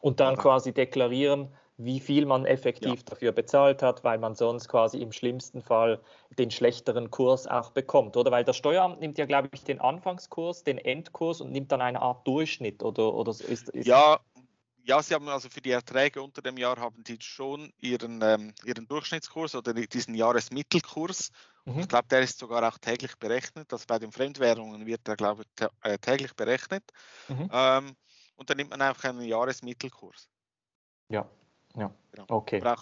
Und 0.00 0.20
dann 0.20 0.36
quasi 0.36 0.72
deklarieren, 0.72 1.54
wie 1.76 2.00
viel 2.00 2.26
man 2.26 2.44
effektiv 2.44 3.00
ja. 3.00 3.04
dafür 3.06 3.32
bezahlt 3.32 3.82
hat, 3.82 4.04
weil 4.04 4.18
man 4.18 4.34
sonst 4.34 4.68
quasi 4.68 4.98
im 4.98 5.12
schlimmsten 5.12 5.62
Fall 5.62 6.00
den 6.38 6.50
schlechteren 6.50 7.10
Kurs 7.10 7.46
auch 7.46 7.70
bekommt, 7.70 8.16
oder? 8.16 8.30
Weil 8.30 8.44
das 8.44 8.56
Steueramt 8.56 9.00
nimmt 9.00 9.18
ja, 9.18 9.26
glaube 9.26 9.48
ich, 9.52 9.64
den 9.64 9.80
Anfangskurs, 9.80 10.64
den 10.64 10.78
Endkurs 10.78 11.40
und 11.40 11.50
nimmt 11.50 11.72
dann 11.72 11.80
eine 11.80 12.00
Art 12.00 12.26
Durchschnitt, 12.26 12.82
oder, 12.82 13.14
oder 13.14 13.30
ist, 13.30 13.68
ist 13.68 13.86
ja, 13.86 14.20
ja, 14.84 15.02
sie 15.02 15.14
haben 15.14 15.28
also 15.28 15.48
für 15.48 15.60
die 15.60 15.70
Erträge 15.70 16.22
unter 16.22 16.42
dem 16.42 16.56
Jahr 16.56 16.78
haben 16.78 17.04
die 17.04 17.18
schon 17.20 17.72
ihren, 17.78 18.20
ähm, 18.22 18.52
ihren 18.64 18.86
Durchschnittskurs 18.88 19.54
oder 19.54 19.72
diesen 19.74 20.14
Jahresmittelkurs. 20.14 21.30
Mhm. 21.64 21.80
Ich 21.80 21.88
glaube, 21.88 22.08
der 22.08 22.20
ist 22.20 22.38
sogar 22.38 22.66
auch 22.68 22.78
täglich 22.78 23.16
berechnet. 23.16 23.72
Also 23.72 23.84
bei 23.86 23.98
den 23.98 24.10
Fremdwährungen 24.10 24.84
wird 24.84 25.06
der, 25.06 25.16
glaube 25.16 25.44
ich, 25.44 25.66
äh, 25.82 25.98
täglich 25.98 26.34
berechnet. 26.34 26.82
Mhm. 27.28 27.48
Ähm, 27.52 27.96
und 28.34 28.50
dann 28.50 28.56
nimmt 28.56 28.70
man 28.70 28.82
einfach 28.82 29.04
einen 29.04 29.22
Jahresmittelkurs. 29.22 30.28
Ja, 31.08 31.28
ja, 31.76 31.90
genau. 32.12 32.24
okay. 32.28 32.62
Ja. 32.62 32.76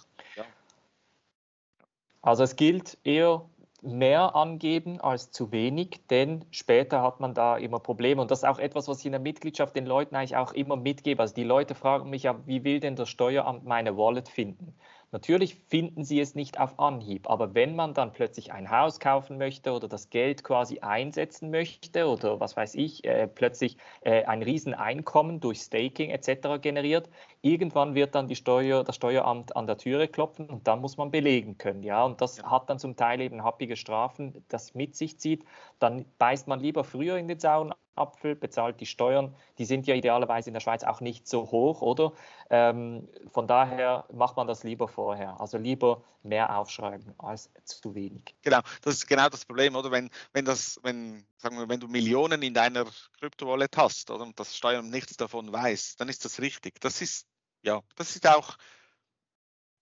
Also 2.22 2.44
es 2.44 2.57
gilt 2.57 2.98
eher 3.03 3.48
mehr 3.83 4.37
angeben 4.37 5.00
als 5.00 5.31
zu 5.31 5.53
wenig, 5.53 6.00
denn 6.11 6.44
später 6.50 7.03
hat 7.03 7.20
man 7.20 7.35
da 7.35 7.57
immer 7.57 7.79
Probleme. 7.79 8.20
Und 8.20 8.31
das 8.31 8.40
ist 8.40 8.48
auch 8.48 8.59
etwas, 8.59 8.88
was 8.88 9.00
ich 9.00 9.07
in 9.07 9.12
der 9.12 9.20
Mitgliedschaft 9.20 9.74
den 9.74 9.87
Leuten 9.87 10.14
eigentlich 10.16 10.37
auch 10.37 10.53
immer 10.53 10.76
mitgebe. 10.76 11.22
Also 11.22 11.35
die 11.35 11.44
Leute 11.44 11.74
fragen 11.74 12.11
mich 12.11 12.24
ja, 12.24 12.38
wie 12.46 12.64
will 12.64 12.81
denn 12.81 12.96
das 12.96 13.09
Steueramt 13.09 13.64
meine 13.64 13.96
Wallet 13.96 14.29
finden? 14.29 14.74
Natürlich 15.12 15.57
finden 15.57 16.05
Sie 16.05 16.20
es 16.20 16.37
nicht 16.37 16.61
auf 16.61 16.79
Anhieb, 16.79 17.29
aber 17.29 17.53
wenn 17.53 17.74
man 17.74 17.94
dann 17.94 18.12
plötzlich 18.12 18.53
ein 18.53 18.70
Haus 18.70 19.00
kaufen 19.00 19.38
möchte 19.38 19.72
oder 19.72 19.88
das 19.88 20.09
Geld 20.09 20.44
quasi 20.44 20.81
einsetzen 20.81 21.50
möchte 21.50 22.07
oder 22.07 22.38
was 22.38 22.57
weiß 22.57 22.76
ich, 22.76 23.05
äh, 23.05 23.26
plötzlich 23.26 23.76
äh, 24.03 24.24
ein 24.24 24.42
Rieseneinkommen 24.44 25.40
durch 25.40 25.62
Staking 25.62 26.11
etc. 26.11 26.61
generiert, 26.61 27.09
irgendwann 27.42 27.94
wird 27.94 28.14
dann 28.14 28.29
die 28.29 28.37
Steuer, 28.37 28.85
das 28.85 28.96
Steueramt 28.96 29.57
an 29.57 29.66
der 29.66 29.79
Türe 29.79 30.09
klopfen 30.09 30.46
und 30.48 30.66
dann 30.66 30.81
muss 30.81 30.96
man 30.96 31.11
belegen 31.11 31.59
können. 31.59 31.83
Ja? 31.83 32.05
Und 32.05 32.20
das 32.20 32.42
hat 32.42 32.68
dann 32.68 32.79
zum 32.79 32.96
Teil 32.96 33.20
eben 33.20 33.42
happige 33.44 33.76
Strafen, 33.76 34.44
das 34.48 34.74
mit 34.74 34.96
sich 34.96 35.18
zieht. 35.18 35.44
Dann 35.79 36.05
beißt 36.18 36.48
man 36.48 36.61
lieber 36.61 36.85
früher 36.85 37.16
in 37.16 37.29
den 37.29 37.38
sauren 37.38 37.72
Apfel, 37.96 38.35
bezahlt 38.35 38.81
die 38.81 38.87
Steuern. 38.87 39.35
Die 39.59 39.64
sind 39.64 39.87
ja 39.87 39.94
idealerweise 39.94 40.50
in 40.50 40.55
der 40.55 40.61
Schweiz 40.61 40.85
auch 40.85 41.00
nicht 41.00 41.29
so 41.29 41.50
hoch, 41.50 41.83
oder? 41.83 42.12
Ähm, 42.48 43.09
von 43.31 43.46
daher 43.46 44.05
macht 44.12 44.37
man 44.37 44.46
das 44.46 44.64
lieber 44.64 44.88
vorher. 44.88 45.40
Also 45.40 45.59
lieber 45.59 46.03
mehr 46.22 46.57
aufschreiben 46.57 47.14
als 47.18 47.50
zu 47.64 47.94
wenig. 47.94 48.35
Genau, 48.42 48.61
das 48.83 48.94
ist 48.94 49.07
genau 49.07 49.29
das 49.29 49.44
Problem, 49.44 49.74
oder? 49.74 49.90
Wenn, 49.90 50.11
wenn, 50.33 50.44
das, 50.44 50.79
wenn, 50.83 51.24
sagen 51.38 51.59
wir, 51.59 51.68
wenn 51.68 51.81
du 51.81 51.88
Millionen 51.88 52.42
in 52.42 52.55
deiner 52.55 52.87
Kryptowallet 53.18 53.76
hast 53.76 54.11
oder, 54.11 54.24
und 54.24 54.38
das 54.38 54.57
Steuern 54.57 54.90
nichts 54.90 55.16
davon 55.16 55.53
weiß, 55.53 55.96
dann 55.96 56.09
ist 56.09 56.24
das 56.24 56.40
richtig. 56.40 56.81
Das 56.81 57.00
ist, 57.00 57.26
ja, 57.62 57.82
das 57.96 58.16
ist 58.16 58.26
auch, 58.26 58.56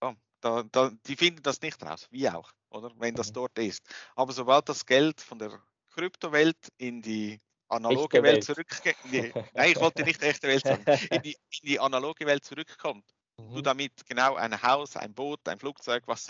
ja, 0.01 0.15
da, 0.41 0.63
da, 0.63 0.91
die 1.05 1.15
finden 1.15 1.43
das 1.43 1.61
nicht 1.61 1.81
raus, 1.83 2.07
wie 2.11 2.29
auch, 2.29 2.51
oder? 2.69 2.91
Wenn 2.97 3.15
das 3.15 3.29
mhm. 3.29 3.33
dort 3.33 3.59
ist. 3.59 3.83
Aber 4.15 4.33
sobald 4.33 4.69
das 4.69 4.85
Geld 4.85 5.21
von 5.21 5.39
der 5.39 5.61
Kryptowelt 5.89 6.57
in 6.77 7.01
die 7.01 7.39
analoge 7.69 8.23
Welt, 8.23 8.35
Welt 8.35 8.43
zurückgeht. 8.43 8.95
Nein, 9.53 9.71
ich 9.71 9.79
wollte 9.79 10.03
nicht 10.03 10.21
echte 10.21 10.47
Welt 10.47 10.65
sagen. 10.65 10.83
In 11.11 11.21
die, 11.21 11.33
in 11.33 11.67
die 11.67 11.79
analoge 11.79 12.25
Welt 12.25 12.43
zurückkommt. 12.43 13.05
Mhm. 13.37 13.53
Du 13.53 13.61
damit 13.61 14.05
genau 14.05 14.35
ein 14.35 14.61
Haus, 14.61 14.97
ein 14.97 15.13
Boot, 15.13 15.47
ein 15.47 15.59
Flugzeug, 15.59 16.03
was, 16.07 16.27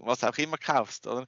was 0.00 0.24
auch 0.24 0.38
immer 0.38 0.58
kaufst, 0.58 1.06
oder? 1.06 1.26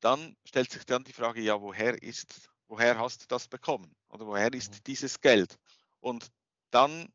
Dann 0.00 0.36
stellt 0.44 0.70
sich 0.70 0.84
dann 0.84 1.04
die 1.04 1.12
Frage, 1.12 1.40
ja, 1.40 1.60
woher 1.60 2.02
ist, 2.02 2.50
woher 2.66 2.98
hast 2.98 3.22
du 3.22 3.26
das 3.28 3.48
bekommen? 3.48 3.94
Oder 4.08 4.26
woher 4.26 4.52
ist 4.52 4.72
mhm. 4.72 4.84
dieses 4.86 5.20
Geld? 5.20 5.56
Und 6.00 6.28
dann 6.70 7.12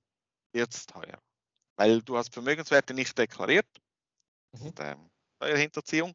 wird 0.54 0.74
es 0.74 0.86
teuer. 0.86 1.20
Weil 1.78 2.02
du 2.02 2.18
hast 2.18 2.34
Vermögenswerte 2.34 2.94
nicht 2.94 3.18
deklariert. 3.18 3.68
Mhm. 4.52 4.74
Ähm, 4.80 5.10
Steuerhinterziehung. 5.38 6.14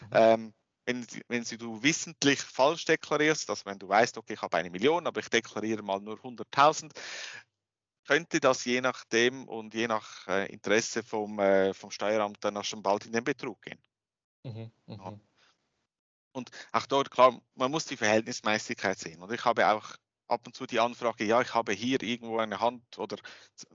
Mhm. 0.00 0.08
Ähm, 0.12 0.54
wenn, 0.86 1.06
wenn 1.28 1.44
sie 1.44 1.56
du 1.56 1.82
wissentlich 1.82 2.42
falsch 2.42 2.84
deklarierst, 2.84 3.48
dass 3.48 3.64
wenn 3.64 3.78
du 3.78 3.88
weißt, 3.88 4.18
okay, 4.18 4.34
ich 4.34 4.42
habe 4.42 4.56
eine 4.58 4.70
Million, 4.70 5.06
aber 5.06 5.20
ich 5.20 5.30
deklariere 5.30 5.82
mal 5.82 6.00
nur 6.00 6.18
100.000, 6.18 6.92
könnte 8.06 8.40
das 8.40 8.64
je 8.66 8.82
nachdem 8.82 9.48
und 9.48 9.72
je 9.72 9.88
nach 9.88 10.28
äh, 10.28 10.52
Interesse 10.52 11.02
vom, 11.02 11.38
äh, 11.38 11.72
vom 11.72 11.90
Steueramt 11.90 12.44
dann 12.44 12.56
auch 12.58 12.64
schon 12.64 12.82
bald 12.82 13.06
in 13.06 13.12
den 13.12 13.24
Betrug 13.24 13.62
gehen. 13.62 13.80
Mhm, 14.42 14.70
ja. 14.86 15.10
Mhm. 15.10 15.20
Und 16.32 16.50
auch 16.72 16.86
dort, 16.86 17.10
klar, 17.10 17.40
man 17.54 17.70
muss 17.70 17.86
die 17.86 17.96
Verhältnismäßigkeit 17.96 18.98
sehen. 18.98 19.22
Und 19.22 19.32
ich 19.32 19.44
habe 19.44 19.68
auch 19.68 19.96
ab 20.28 20.46
und 20.46 20.54
zu 20.56 20.66
die 20.66 20.80
Anfrage, 20.80 21.24
ja, 21.24 21.40
ich 21.42 21.54
habe 21.54 21.72
hier 21.72 22.02
irgendwo 22.02 22.38
eine 22.38 22.60
Hand 22.60 22.98
oder 22.98 23.16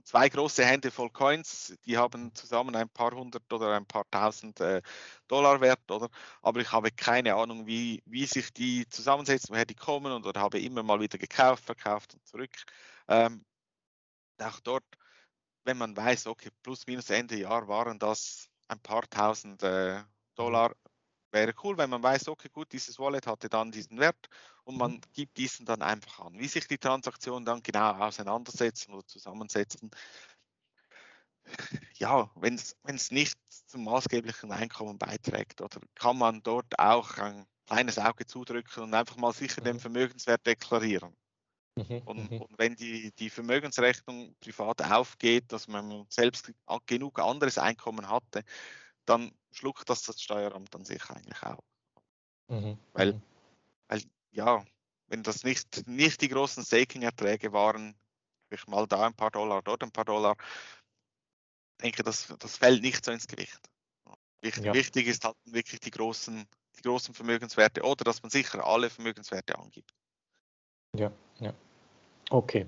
zwei 0.04 0.28
große 0.28 0.64
Hände 0.64 0.90
voll 0.90 1.10
Coins, 1.10 1.76
die 1.86 1.96
haben 1.96 2.34
zusammen 2.34 2.74
ein 2.76 2.88
paar 2.88 3.12
hundert 3.12 3.52
oder 3.52 3.76
ein 3.76 3.86
paar 3.86 4.04
tausend 4.10 4.60
äh, 4.60 4.82
Dollar 5.28 5.60
wert, 5.60 5.90
oder? 5.90 6.08
Aber 6.42 6.60
ich 6.60 6.72
habe 6.72 6.90
keine 6.90 7.34
Ahnung, 7.34 7.66
wie, 7.66 8.02
wie 8.06 8.26
sich 8.26 8.52
die 8.52 8.88
zusammensetzen, 8.88 9.54
woher 9.54 9.66
die 9.66 9.74
kommen 9.74 10.12
und 10.12 10.26
oder 10.26 10.40
habe 10.40 10.60
immer 10.60 10.82
mal 10.82 11.00
wieder 11.00 11.18
gekauft, 11.18 11.64
verkauft 11.64 12.14
und 12.14 12.26
zurück. 12.26 12.52
Ähm, 13.08 13.44
auch 14.38 14.60
dort, 14.60 14.84
wenn 15.64 15.78
man 15.78 15.96
weiß, 15.96 16.26
okay, 16.26 16.50
plus 16.62 16.86
minus 16.86 17.10
Ende 17.10 17.36
Jahr 17.36 17.68
waren 17.68 17.98
das 17.98 18.48
ein 18.68 18.80
paar 18.80 19.08
tausend 19.10 19.62
äh, 19.62 20.02
Dollar, 20.34 20.74
wäre 21.32 21.54
cool, 21.62 21.78
wenn 21.78 21.90
man 21.90 22.02
weiß, 22.02 22.28
okay, 22.28 22.48
gut, 22.52 22.72
dieses 22.72 22.98
Wallet 22.98 23.26
hatte 23.26 23.48
dann 23.48 23.70
diesen 23.70 23.98
Wert 23.98 24.28
und 24.64 24.76
man 24.76 24.92
mhm. 24.92 25.00
gibt 25.12 25.36
diesen 25.36 25.66
dann 25.66 25.82
einfach 25.82 26.26
an. 26.26 26.38
Wie 26.38 26.48
sich 26.48 26.66
die 26.66 26.78
Transaktionen 26.78 27.44
dann 27.44 27.62
genau 27.62 27.92
auseinandersetzen 27.92 28.94
oder 28.94 29.06
zusammensetzen, 29.06 29.90
ja, 31.96 32.30
wenn 32.34 32.54
es 32.54 33.10
nicht 33.10 33.38
zum 33.66 33.84
maßgeblichen 33.84 34.52
Einkommen 34.52 34.98
beiträgt, 34.98 35.60
oder 35.60 35.80
kann 35.94 36.18
man 36.18 36.42
dort 36.42 36.78
auch 36.78 37.18
ein 37.18 37.46
kleines 37.66 37.98
Auge 37.98 38.26
zudrücken 38.26 38.82
und 38.82 38.94
einfach 38.94 39.16
mal 39.16 39.32
sicher 39.32 39.60
den 39.60 39.76
mhm. 39.76 39.80
Vermögenswert 39.80 40.46
deklarieren. 40.46 41.16
Mhm, 41.76 42.02
und, 42.04 42.28
und, 42.32 42.58
wenn 42.58 42.74
die, 42.74 43.12
die 43.12 43.30
Vermögensrechnung 43.30 44.34
privat 44.40 44.82
aufgeht, 44.82 45.52
dass 45.52 45.68
man 45.68 46.04
selbst 46.08 46.52
genug 46.86 47.20
anderes 47.20 47.58
Einkommen 47.58 48.08
hatte, 48.08 48.42
dann 49.04 49.32
schluckt 49.52 49.88
das 49.88 50.02
das 50.02 50.20
Steueramt 50.20 50.74
an 50.74 50.84
sich 50.84 51.08
eigentlich 51.10 51.42
auch. 51.42 51.64
Mhm. 52.48 52.78
Weil, 52.92 53.20
weil, 53.88 54.02
ja, 54.30 54.64
wenn 55.08 55.22
das 55.22 55.44
nicht, 55.44 55.86
nicht 55.86 56.20
die 56.20 56.28
großen 56.28 56.64
Staking-Erträge 56.64 57.52
waren, 57.52 57.96
ich 58.50 58.66
mal 58.66 58.86
da 58.86 59.06
ein 59.06 59.14
paar 59.14 59.30
Dollar, 59.30 59.62
dort 59.62 59.82
ein 59.82 59.92
paar 59.92 60.04
Dollar, 60.04 60.36
denke, 61.82 62.02
das, 62.02 62.32
das 62.38 62.56
fällt 62.56 62.82
nicht 62.82 63.04
so 63.04 63.12
ins 63.12 63.26
Gewicht. 63.26 63.60
Wichtig, 64.42 64.64
ja. 64.64 64.74
wichtig 64.74 65.06
ist 65.06 65.24
halt 65.24 65.36
wirklich 65.44 65.80
die 65.80 65.90
großen, 65.90 66.46
die 66.76 66.82
großen 66.82 67.14
Vermögenswerte 67.14 67.82
oder 67.82 68.04
dass 68.04 68.22
man 68.22 68.30
sicher 68.30 68.64
alle 68.64 68.88
Vermögenswerte 68.88 69.58
angibt. 69.58 69.92
Ja, 70.96 71.12
ja. 71.38 71.54
Okay. 72.30 72.66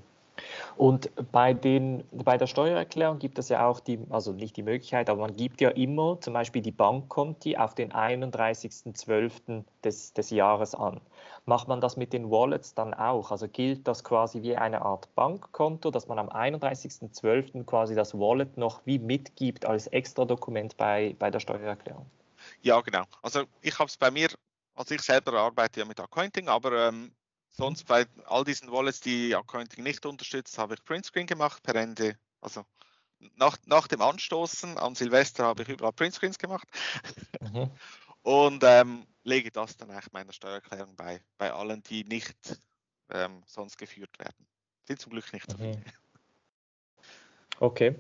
Und 0.77 1.11
bei, 1.33 1.55
den, 1.55 2.05
bei 2.13 2.37
der 2.39 2.47
Steuererklärung 2.47 3.19
gibt 3.19 3.39
es 3.39 3.49
ja 3.49 3.67
auch 3.67 3.81
die, 3.81 4.01
also 4.11 4.33
nicht 4.33 4.57
die 4.57 4.63
Möglichkeit, 4.63 5.11
aber 5.11 5.21
man 5.21 5.37
gibt 5.37 5.61
ja 5.61 5.71
immer 5.71 6.21
zum 6.21 6.35
Beispiel 6.35 6.63
die 6.63 6.73
Bankkonti 6.73 7.57
auf 7.57 7.75
den 7.75 7.93
31.12. 7.93 9.65
Des, 9.85 10.13
des 10.13 10.31
Jahres 10.31 10.75
an. 10.75 11.01
Macht 11.45 11.67
man 11.67 11.81
das 11.81 11.97
mit 11.97 12.13
den 12.13 12.31
Wallets 12.31 12.75
dann 12.75 12.95
auch? 12.95 13.31
Also 13.33 13.49
gilt 13.49 13.89
das 13.89 14.05
quasi 14.05 14.43
wie 14.43 14.57
eine 14.57 14.83
Art 14.83 15.13
Bankkonto, 15.17 15.91
dass 15.91 16.07
man 16.07 16.19
am 16.19 16.29
31.12. 16.29 17.65
quasi 17.65 17.95
das 17.95 18.15
Wallet 18.15 18.57
noch 18.57 18.81
wie 18.85 18.99
mitgibt 18.99 19.67
als 19.67 19.89
extra 19.89 20.25
Dokument 20.25 20.77
bei, 20.77 21.17
bei 21.19 21.31
der 21.31 21.41
Steuererklärung? 21.41 22.07
Ja, 22.63 22.81
genau. 22.81 23.05
Also 23.23 23.45
ich 23.61 23.77
habe 23.79 23.89
es 23.89 23.97
bei 23.97 24.11
mir, 24.11 24.29
also 24.75 24.95
ich 24.95 25.03
selber 25.03 25.33
arbeite 25.35 25.81
ja 25.81 25.87
mit 25.87 25.99
Accounting, 25.99 26.49
aber 26.49 26.89
ähm, 26.89 27.13
Sonst 27.53 27.85
bei 27.85 28.07
all 28.27 28.45
diesen 28.45 28.73
Wallets, 28.73 29.01
die 29.01 29.35
Accounting 29.35 29.85
nicht 29.85 30.07
unterstützt, 30.07 30.57
habe 30.59 30.75
ich 30.75 30.85
Printscreen 30.85 31.27
gemacht 31.27 31.63
per 31.63 31.75
Ende. 31.75 32.19
Also 32.41 32.65
nach, 33.37 33.57
nach 33.67 33.87
dem 33.87 34.01
Anstoßen 34.01 34.79
an 34.79 34.95
Silvester 34.95 35.45
habe 35.45 35.63
ich 35.63 35.69
überall 35.69 35.93
Printscreens 35.93 36.39
gemacht 36.39 36.67
mhm. 37.41 37.71
und 38.23 38.65
ähm, 38.65 39.07
lege 39.23 39.51
das 39.51 39.77
dann 39.77 39.91
eigentlich 39.91 40.13
meiner 40.13 40.33
Steuererklärung 40.33 40.97
bei, 40.97 41.23
bei 41.39 41.53
allen, 41.53 41.83
die 41.83 42.05
nicht 42.05 42.37
ähm, 43.11 43.43
sonst 43.47 43.77
geführt 43.77 44.19
werden. 44.19 44.47
Sind 44.89 45.01
zum 45.01 45.13
Glück 45.13 45.33
nicht 45.33 45.49
so 45.51 45.57
viele. 45.57 45.77
Mhm. 45.77 45.85
Okay. 47.61 47.95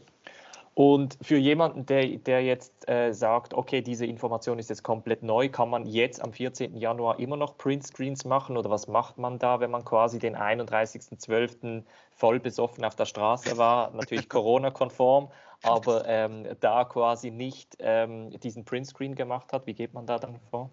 Und 0.74 1.18
für 1.20 1.36
jemanden, 1.36 1.84
der, 1.84 2.16
der 2.16 2.42
jetzt 2.42 2.88
äh, 2.88 3.12
sagt, 3.12 3.52
okay, 3.52 3.82
diese 3.82 4.06
Information 4.06 4.58
ist 4.58 4.70
jetzt 4.70 4.82
komplett 4.82 5.22
neu, 5.22 5.50
kann 5.50 5.68
man 5.68 5.84
jetzt 5.84 6.22
am 6.22 6.32
14. 6.32 6.76
Januar 6.78 7.18
immer 7.18 7.36
noch 7.36 7.58
Printscreens 7.58 8.24
machen 8.24 8.56
oder 8.56 8.70
was 8.70 8.88
macht 8.88 9.18
man 9.18 9.38
da, 9.38 9.60
wenn 9.60 9.70
man 9.70 9.84
quasi 9.84 10.18
den 10.18 10.34
31.12. 10.34 11.84
voll 12.10 12.40
besoffen 12.40 12.86
auf 12.86 12.96
der 12.96 13.04
Straße 13.04 13.58
war, 13.58 13.90
natürlich 13.90 14.28
Corona-konform, 14.30 15.30
aber 15.62 16.06
ähm, 16.06 16.48
da 16.60 16.84
quasi 16.84 17.30
nicht 17.30 17.76
ähm, 17.78 18.30
diesen 18.40 18.64
Printscreen 18.64 19.14
gemacht 19.14 19.52
hat, 19.52 19.66
wie 19.66 19.74
geht 19.74 19.92
man 19.92 20.06
da 20.06 20.18
dann 20.18 20.40
vor? 20.50 20.70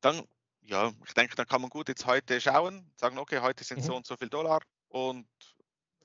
Dann, 0.00 0.22
ja, 0.62 0.90
ich 1.06 1.12
denke, 1.12 1.36
dann 1.36 1.46
kann 1.46 1.60
man 1.60 1.68
gut 1.68 1.88
jetzt 1.88 2.06
heute 2.06 2.40
schauen, 2.40 2.90
sagen, 2.96 3.18
okay, 3.18 3.40
heute 3.42 3.62
sind 3.62 3.80
mhm. 3.80 3.82
so 3.82 3.96
und 3.96 4.06
so 4.06 4.16
viel 4.16 4.30
Dollar 4.30 4.60
und 4.88 5.26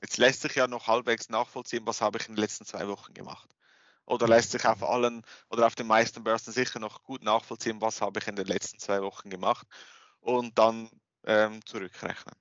Jetzt 0.03 0.17
lässt 0.17 0.41
sich 0.41 0.55
ja 0.55 0.67
noch 0.67 0.87
halbwegs 0.87 1.29
nachvollziehen, 1.29 1.87
was 1.87 2.01
habe 2.01 2.17
ich 2.19 2.27
in 2.27 2.35
den 2.35 2.41
letzten 2.41 2.65
zwei 2.65 2.89
Wochen 2.89 3.13
gemacht. 3.13 3.49
Oder 4.05 4.27
lässt 4.27 4.51
sich 4.51 4.65
auf 4.65 4.83
allen 4.83 5.23
oder 5.49 5.65
auf 5.65 5.75
den 5.75 5.87
meisten 5.87 6.25
Börsen 6.25 6.51
sicher 6.51 6.79
noch 6.79 7.03
gut 7.03 7.23
nachvollziehen, 7.23 7.79
was 7.79 8.01
habe 8.01 8.19
ich 8.19 8.27
in 8.27 8.35
den 8.35 8.47
letzten 8.47 8.79
zwei 8.79 9.01
Wochen 9.01 9.29
gemacht 9.29 9.65
und 10.19 10.59
dann 10.59 10.89
ähm, 11.25 11.65
zurückrechnen. 11.65 12.35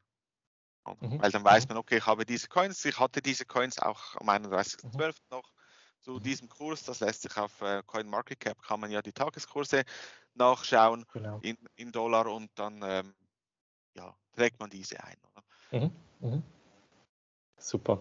Mhm. 1.01 1.23
Weil 1.23 1.31
dann 1.31 1.45
weiß 1.45 1.65
mhm. 1.65 1.69
man, 1.69 1.77
okay, 1.77 1.99
ich 1.99 2.07
habe 2.07 2.27
diese 2.27 2.49
Coins, 2.49 2.85
ich 2.85 2.99
hatte 2.99 3.23
diese 3.23 3.47
Coins 3.47 3.79
auch 3.79 4.17
am 4.17 4.29
31.12. 4.29 5.07
Mhm. 5.07 5.13
noch 5.31 5.53
zu 6.01 6.15
mhm. 6.15 6.23
diesem 6.25 6.49
Kurs. 6.49 6.83
Das 6.83 6.99
lässt 6.99 7.23
sich 7.23 7.37
auf 7.37 7.61
äh, 7.61 7.85
CoinMarketCap, 7.87 8.61
kann 8.61 8.81
man 8.81 8.91
ja 8.91 9.03
die 9.03 9.13
Tageskurse 9.13 9.85
nachschauen 10.35 11.07
genau. 11.13 11.39
in, 11.43 11.57
in, 11.77 11.93
Dollar 11.93 12.27
und 12.27 12.51
dann 12.57 12.83
ähm, 12.83 13.15
ja, 13.95 14.17
trägt 14.33 14.59
man 14.59 14.69
diese 14.69 15.01
ein. 15.05 15.17
Mhm. 15.71 16.43
Super. 17.63 17.99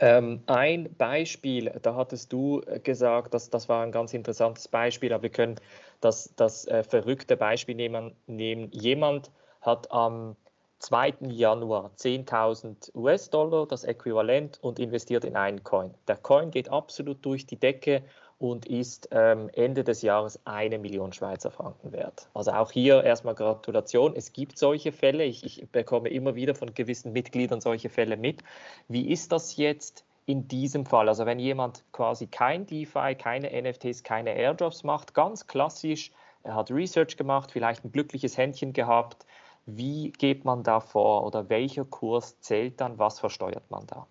Ähm, 0.00 0.42
ein 0.46 0.94
Beispiel, 0.96 1.72
da 1.82 1.94
hattest 1.94 2.32
du 2.32 2.60
äh, 2.66 2.80
gesagt, 2.80 3.34
dass 3.34 3.50
das 3.50 3.68
war 3.68 3.82
ein 3.82 3.92
ganz 3.92 4.14
interessantes 4.14 4.68
Beispiel, 4.68 5.12
aber 5.12 5.24
wir 5.24 5.30
können 5.30 5.56
das, 6.00 6.32
das 6.36 6.66
äh, 6.66 6.82
verrückte 6.82 7.36
Beispiel 7.36 7.74
nehmen, 7.74 8.12
nehmen. 8.26 8.70
Jemand 8.72 9.30
hat 9.62 9.90
am 9.90 10.36
2. 10.80 11.14
Januar 11.30 11.90
10.000 11.96 12.94
US-Dollar, 12.94 13.66
das 13.66 13.84
Äquivalent, 13.84 14.58
und 14.62 14.78
investiert 14.78 15.24
in 15.24 15.36
einen 15.36 15.64
Coin. 15.64 15.94
Der 16.06 16.16
Coin 16.16 16.50
geht 16.50 16.68
absolut 16.68 17.24
durch 17.24 17.46
die 17.46 17.56
Decke 17.56 18.02
und 18.38 18.66
ist 18.66 19.08
ähm, 19.12 19.48
Ende 19.54 19.82
des 19.82 20.02
Jahres 20.02 20.40
eine 20.44 20.78
Million 20.78 21.12
Schweizer 21.12 21.50
Franken 21.50 21.92
wert. 21.92 22.28
Also 22.34 22.52
auch 22.52 22.70
hier 22.70 23.02
erstmal 23.02 23.34
Gratulation. 23.34 24.14
Es 24.14 24.32
gibt 24.32 24.58
solche 24.58 24.92
Fälle. 24.92 25.24
Ich, 25.24 25.44
ich 25.44 25.68
bekomme 25.70 26.10
immer 26.10 26.34
wieder 26.34 26.54
von 26.54 26.74
gewissen 26.74 27.12
Mitgliedern 27.12 27.60
solche 27.60 27.88
Fälle 27.88 28.16
mit. 28.16 28.42
Wie 28.88 29.10
ist 29.10 29.32
das 29.32 29.56
jetzt 29.56 30.04
in 30.26 30.48
diesem 30.48 30.84
Fall? 30.84 31.08
Also 31.08 31.24
wenn 31.24 31.38
jemand 31.38 31.84
quasi 31.92 32.26
kein 32.26 32.66
DeFi, 32.66 33.14
keine 33.14 33.50
NFTs, 33.62 34.02
keine 34.02 34.36
Airdrops 34.36 34.84
macht, 34.84 35.14
ganz 35.14 35.46
klassisch, 35.46 36.12
er 36.42 36.54
hat 36.54 36.70
Research 36.70 37.16
gemacht, 37.16 37.50
vielleicht 37.50 37.84
ein 37.84 37.92
glückliches 37.92 38.36
Händchen 38.36 38.72
gehabt. 38.72 39.26
Wie 39.64 40.12
geht 40.12 40.44
man 40.44 40.62
da 40.62 40.78
vor 40.78 41.26
oder 41.26 41.48
welcher 41.48 41.84
Kurs 41.84 42.38
zählt 42.40 42.80
dann? 42.80 42.98
Was 42.98 43.18
versteuert 43.18 43.68
man 43.70 43.86
da? 43.86 44.06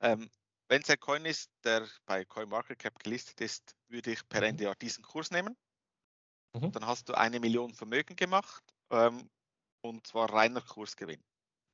Ähm, 0.00 0.30
wenn 0.68 0.82
es 0.82 0.90
ein 0.90 1.00
Coin 1.00 1.24
ist, 1.24 1.50
der 1.64 1.86
bei 2.06 2.24
CoinMarketCap 2.24 2.98
gelistet 2.98 3.40
ist, 3.40 3.74
würde 3.88 4.12
ich 4.12 4.28
per 4.28 4.40
mhm. 4.40 4.48
Ende 4.48 4.64
Jahr 4.64 4.74
diesen 4.76 5.02
Kurs 5.02 5.30
nehmen. 5.30 5.56
Mhm. 6.54 6.72
Dann 6.72 6.86
hast 6.86 7.08
du 7.08 7.14
eine 7.14 7.40
Million 7.40 7.74
Vermögen 7.74 8.16
gemacht 8.16 8.62
ähm, 8.90 9.28
und 9.80 10.06
zwar 10.06 10.32
reiner 10.32 10.60
Kursgewinn. 10.60 11.22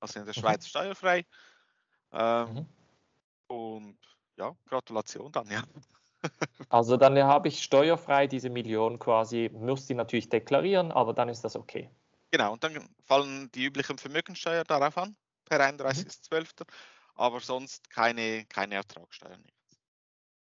Also 0.01 0.21
in 0.21 0.27
der 0.27 0.35
mhm. 0.37 0.41
Schweiz 0.41 0.65
mhm. 0.65 0.69
steuerfrei. 0.69 1.27
Ähm, 2.13 2.55
mhm. 2.55 2.67
Und 3.49 3.99
ja, 4.37 4.57
Gratulation 4.67 5.31
dann, 5.33 5.51
ja. 5.51 5.63
Also 6.71 6.97
dann 6.97 7.19
habe 7.19 7.49
ich 7.49 7.63
steuerfrei 7.63 8.27
diese 8.27 8.49
Million 8.49 8.99
quasi, 8.99 9.51
muss 9.53 9.87
die 9.87 9.93
natürlich 9.93 10.31
deklarieren, 10.31 10.91
aber 10.91 11.13
dann 11.13 11.29
ist 11.29 11.45
das 11.45 11.55
okay. 11.55 11.91
Genau, 12.31 12.55
und 12.55 12.65
dann 12.65 12.89
fallen 13.05 13.51
die 13.53 13.67
üblichen 13.67 13.99
Vermögensteuer 13.99 14.65
darauf 14.65 14.97
an, 14.97 15.15
per 15.45 15.61
31.12., 15.61 16.61
mhm. 16.61 16.65
Aber 17.15 17.41
sonst 17.41 17.91
keine, 17.91 18.45
keine 18.47 18.77
Ertragssteuer. 18.77 19.39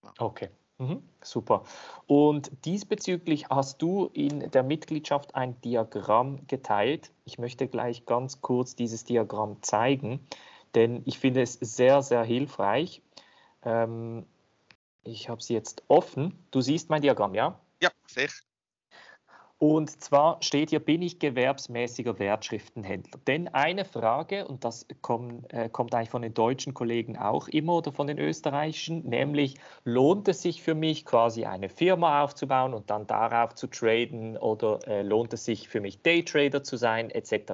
Ja. 0.03 0.13
Okay, 0.19 0.49
mhm. 0.77 1.03
super. 1.21 1.63
Und 2.07 2.51
diesbezüglich 2.65 3.49
hast 3.49 3.81
du 3.81 4.07
in 4.13 4.51
der 4.51 4.63
Mitgliedschaft 4.63 5.35
ein 5.35 5.59
Diagramm 5.61 6.45
geteilt. 6.47 7.11
Ich 7.25 7.37
möchte 7.37 7.67
gleich 7.67 8.05
ganz 8.05 8.41
kurz 8.41 8.75
dieses 8.75 9.03
Diagramm 9.03 9.61
zeigen, 9.61 10.27
denn 10.75 11.03
ich 11.05 11.19
finde 11.19 11.41
es 11.41 11.53
sehr, 11.53 12.01
sehr 12.01 12.23
hilfreich. 12.23 13.01
Ähm, 13.63 14.25
ich 15.03 15.29
habe 15.29 15.41
sie 15.41 15.53
jetzt 15.53 15.83
offen. 15.87 16.45
Du 16.51 16.61
siehst 16.61 16.89
mein 16.89 17.01
Diagramm, 17.01 17.33
ja? 17.33 17.59
Ja, 17.81 17.91
sehr. 18.07 18.29
Und 19.63 20.01
zwar 20.01 20.39
steht 20.41 20.71
hier, 20.71 20.81
bin 20.81 21.01
ich 21.01 21.19
gewerbsmäßiger 21.19 22.19
Wertschriftenhändler? 22.19 23.17
Denn 23.27 23.47
eine 23.47 23.85
Frage, 23.85 24.45
und 24.45 24.65
das 24.65 24.85
kommt, 25.01 25.53
äh, 25.53 25.69
kommt 25.69 25.95
eigentlich 25.95 26.09
von 26.09 26.21
den 26.21 26.33
deutschen 26.33 26.73
Kollegen 26.73 27.17
auch 27.17 27.47
immer 27.47 27.75
oder 27.75 27.93
von 27.93 28.07
den 28.07 28.19
österreichischen, 28.19 29.07
nämlich 29.07 29.55
lohnt 29.85 30.27
es 30.27 30.41
sich 30.41 30.61
für 30.61 30.75
mich 30.75 31.05
quasi 31.05 31.45
eine 31.45 31.69
Firma 31.69 32.25
aufzubauen 32.25 32.73
und 32.73 32.89
dann 32.89 33.07
darauf 33.07 33.55
zu 33.55 33.67
traden 33.67 34.35
oder 34.35 34.85
äh, 34.85 35.01
lohnt 35.01 35.31
es 35.31 35.45
sich 35.45 35.69
für 35.69 35.79
mich 35.79 36.01
Daytrader 36.01 36.61
zu 36.61 36.75
sein 36.75 37.09
etc. 37.09 37.53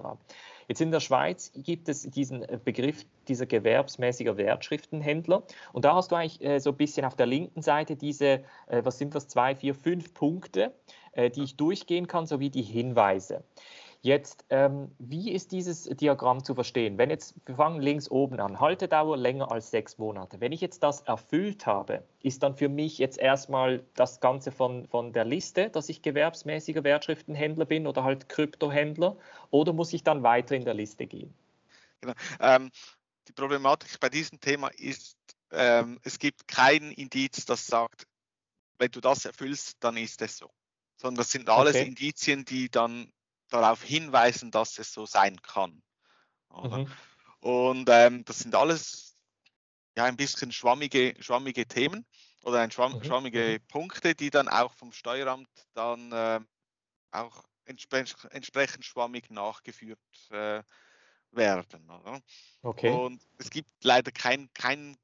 Jetzt 0.69 0.81
in 0.81 0.91
der 0.91 0.99
Schweiz 0.99 1.51
gibt 1.55 1.89
es 1.89 2.03
diesen 2.03 2.43
äh, 2.43 2.59
Begriff 2.63 3.03
dieser 3.27 3.47
gewerbsmäßiger 3.47 4.37
Wertschriftenhändler. 4.37 5.41
Und 5.73 5.83
da 5.83 5.95
hast 5.95 6.11
du 6.11 6.15
eigentlich 6.15 6.41
äh, 6.43 6.59
so 6.59 6.69
ein 6.69 6.77
bisschen 6.77 7.05
auf 7.05 7.15
der 7.15 7.25
linken 7.25 7.63
Seite 7.63 7.95
diese, 7.95 8.43
äh, 8.67 8.83
was 8.83 8.99
sind 8.99 9.15
das, 9.15 9.27
zwei, 9.27 9.55
vier, 9.55 9.73
fünf 9.73 10.13
Punkte, 10.13 10.71
äh, 11.13 11.31
die 11.31 11.43
ich 11.43 11.57
durchgehen 11.57 12.05
kann, 12.05 12.27
sowie 12.27 12.51
die 12.51 12.61
Hinweise. 12.61 13.43
Jetzt, 14.01 14.45
ähm, 14.49 14.95
wie 14.97 15.31
ist 15.33 15.51
dieses 15.51 15.83
Diagramm 15.83 16.41
zu 16.41 16.55
verstehen? 16.55 16.97
Wenn 16.97 17.09
jetzt, 17.09 17.35
wir 17.45 17.55
fangen 17.55 17.81
links 17.81 18.09
oben 18.09 18.39
an, 18.39 18.61
Haltedauer 18.61 19.17
länger 19.17 19.51
als 19.51 19.71
sechs 19.71 19.97
Monate. 19.97 20.39
Wenn 20.39 20.53
ich 20.53 20.61
jetzt 20.61 20.83
das 20.83 21.01
erfüllt 21.01 21.65
habe, 21.65 22.03
ist 22.21 22.41
dann 22.41 22.55
für 22.55 22.69
mich 22.69 22.97
jetzt 22.97 23.17
erstmal 23.17 23.83
das 23.95 24.21
Ganze 24.21 24.53
von, 24.53 24.87
von 24.87 25.11
der 25.11 25.25
Liste, 25.25 25.69
dass 25.69 25.89
ich 25.89 26.01
gewerbsmäßiger 26.01 26.85
Wertschriftenhändler 26.85 27.65
bin 27.65 27.87
oder 27.87 28.05
halt 28.05 28.29
Kryptohändler, 28.29 29.17
oder 29.51 29.73
muss 29.73 29.91
ich 29.91 30.03
dann 30.03 30.23
weiter 30.23 30.55
in 30.55 30.63
der 30.63 30.75
Liste 30.75 31.05
gehen? 31.05 31.33
Genau. 31.99 32.13
Ähm, 32.39 32.71
die 33.27 33.33
Problematik 33.33 33.99
bei 33.99 34.07
diesem 34.07 34.39
Thema 34.39 34.69
ist, 34.77 35.17
ähm, 35.51 35.99
es 36.03 36.19
gibt 36.19 36.47
kein 36.47 36.91
Indiz, 36.91 37.45
das 37.45 37.67
sagt, 37.67 38.07
wenn 38.77 38.91
du 38.91 39.01
das 39.01 39.25
erfüllst, 39.25 39.75
dann 39.81 39.97
ist 39.97 40.21
es 40.21 40.37
so. 40.37 40.49
Sondern 40.95 41.17
das 41.17 41.31
sind 41.31 41.49
alles 41.49 41.75
okay. 41.75 41.85
Indizien, 41.85 42.45
die 42.45 42.69
dann 42.69 43.11
darauf 43.49 43.83
hinweisen, 43.83 44.51
dass 44.51 44.77
es 44.79 44.93
so 44.93 45.05
sein 45.05 45.41
kann. 45.41 45.81
Mhm. 46.51 46.91
Und 47.41 47.89
ähm, 47.89 48.25
das 48.25 48.39
sind 48.39 48.55
alles 48.55 49.15
ja 49.95 50.05
ein 50.05 50.17
bisschen 50.17 50.51
schwammige, 50.51 51.15
schwammige 51.19 51.67
Themen 51.67 52.05
oder 52.43 52.59
ein 52.61 52.71
schwamm, 52.71 52.93
mhm. 52.93 53.03
schwammige 53.03 53.59
mhm. 53.59 53.67
Punkte, 53.67 54.15
die 54.15 54.29
dann 54.29 54.47
auch 54.47 54.73
vom 54.73 54.91
Steueramt 54.91 55.49
dann 55.73 56.11
äh, 56.11 56.39
auch 57.11 57.43
entspre 57.65 58.31
entsprechend 58.31 58.85
schwammig 58.85 59.29
nachgeführt 59.29 59.99
äh, 60.31 60.63
werden. 61.31 61.89
Oder? 61.89 62.21
Okay. 62.61 62.91
Und 62.91 63.21
es 63.37 63.49
gibt 63.49 63.69
leider 63.83 64.11
kein, 64.11 64.51
kein, 64.53 64.97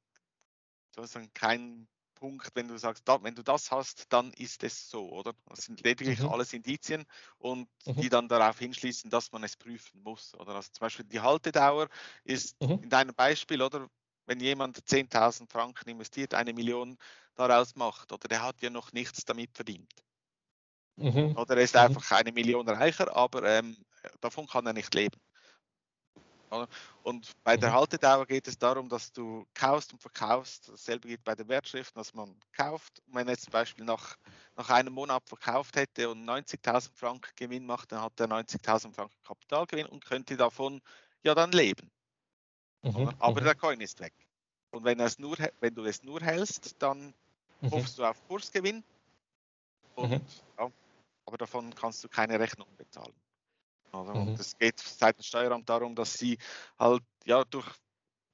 sozusagen 0.94 1.32
kein 1.34 1.88
Punkt, 2.16 2.50
wenn 2.54 2.66
du 2.66 2.76
sagst, 2.78 3.06
da, 3.06 3.22
wenn 3.22 3.34
du 3.34 3.42
das 3.42 3.70
hast, 3.70 4.12
dann 4.12 4.32
ist 4.32 4.64
es 4.64 4.90
so, 4.90 5.08
oder? 5.10 5.32
Das 5.46 5.60
sind 5.60 5.82
lediglich 5.82 6.18
mhm. 6.18 6.28
alles 6.28 6.52
Indizien 6.52 7.04
und 7.38 7.68
mhm. 7.84 8.00
die 8.00 8.08
dann 8.08 8.28
darauf 8.28 8.58
hinschließen, 8.58 9.08
dass 9.10 9.30
man 9.30 9.44
es 9.44 9.56
prüfen 9.56 10.02
muss. 10.02 10.34
Oder 10.34 10.56
also 10.56 10.70
zum 10.72 10.80
Beispiel 10.80 11.04
die 11.04 11.20
Haltedauer 11.20 11.88
ist 12.24 12.60
mhm. 12.60 12.80
in 12.82 12.90
deinem 12.90 13.14
Beispiel, 13.14 13.62
oder 13.62 13.88
wenn 14.26 14.40
jemand 14.40 14.78
10.000 14.78 15.50
Franken 15.50 15.88
investiert, 15.88 16.34
eine 16.34 16.52
Million 16.52 16.98
daraus 17.36 17.76
macht, 17.76 18.10
oder 18.12 18.26
der 18.26 18.42
hat 18.42 18.60
ja 18.62 18.70
noch 18.70 18.92
nichts 18.92 19.24
damit 19.24 19.54
verdient. 19.54 19.92
Mhm. 20.96 21.36
Oder 21.36 21.56
er 21.56 21.62
ist 21.62 21.74
mhm. 21.74 21.80
einfach 21.80 22.10
eine 22.12 22.32
Million 22.32 22.68
reicher, 22.68 23.14
aber 23.14 23.44
ähm, 23.44 23.76
davon 24.20 24.46
kann 24.46 24.66
er 24.66 24.72
nicht 24.72 24.94
leben. 24.94 25.20
Und 27.02 27.32
bei 27.44 27.56
der 27.56 27.70
mhm. 27.70 27.74
Haltedauer 27.74 28.26
geht 28.26 28.48
es 28.48 28.58
darum, 28.58 28.88
dass 28.88 29.12
du 29.12 29.46
kaufst 29.54 29.92
und 29.92 30.00
verkaufst. 30.00 30.68
Dasselbe 30.68 31.08
geht 31.08 31.24
bei 31.24 31.34
den 31.34 31.48
Wertschriften, 31.48 31.98
dass 31.98 32.14
man 32.14 32.34
kauft. 32.52 33.00
Und 33.06 33.14
wenn 33.14 33.28
er 33.28 33.38
zum 33.38 33.52
Beispiel 33.52 33.84
nach, 33.84 34.16
nach 34.56 34.70
einem 34.70 34.92
Monat 34.92 35.28
verkauft 35.28 35.76
hätte 35.76 36.08
und 36.08 36.24
90.000 36.24 36.90
Franken 36.94 37.30
Gewinn 37.36 37.66
macht, 37.66 37.92
dann 37.92 38.02
hat 38.02 38.18
er 38.20 38.26
90.000 38.26 38.94
Franken 38.94 39.16
Kapitalgewinn 39.24 39.86
und 39.86 40.04
könnte 40.04 40.36
davon 40.36 40.80
ja 41.22 41.34
dann 41.34 41.52
leben. 41.52 41.90
Mhm. 42.82 43.12
Aber 43.18 43.40
mhm. 43.40 43.44
der 43.44 43.54
Coin 43.54 43.80
ist 43.80 44.00
weg. 44.00 44.14
Und 44.70 44.84
wenn, 44.84 45.00
es 45.00 45.18
nur, 45.18 45.36
wenn 45.60 45.74
du 45.74 45.84
es 45.84 46.02
nur 46.02 46.20
hältst, 46.20 46.76
dann 46.80 47.14
mhm. 47.60 47.70
hoffst 47.70 47.98
du 47.98 48.04
auf 48.04 48.22
Kursgewinn. 48.28 48.84
Und, 49.94 50.10
mhm. 50.10 50.20
ja, 50.58 50.70
aber 51.24 51.38
davon 51.38 51.74
kannst 51.74 52.04
du 52.04 52.08
keine 52.08 52.38
Rechnung 52.38 52.68
bezahlen. 52.76 53.14
Also, 53.96 54.12
mhm. 54.12 54.28
Und 54.28 54.40
es 54.40 54.56
geht 54.58 54.78
seitens 54.78 55.26
Steueramt 55.26 55.68
darum, 55.68 55.94
dass 55.94 56.14
sie 56.14 56.38
halt 56.78 57.02
ja 57.24 57.44
durch, 57.44 57.68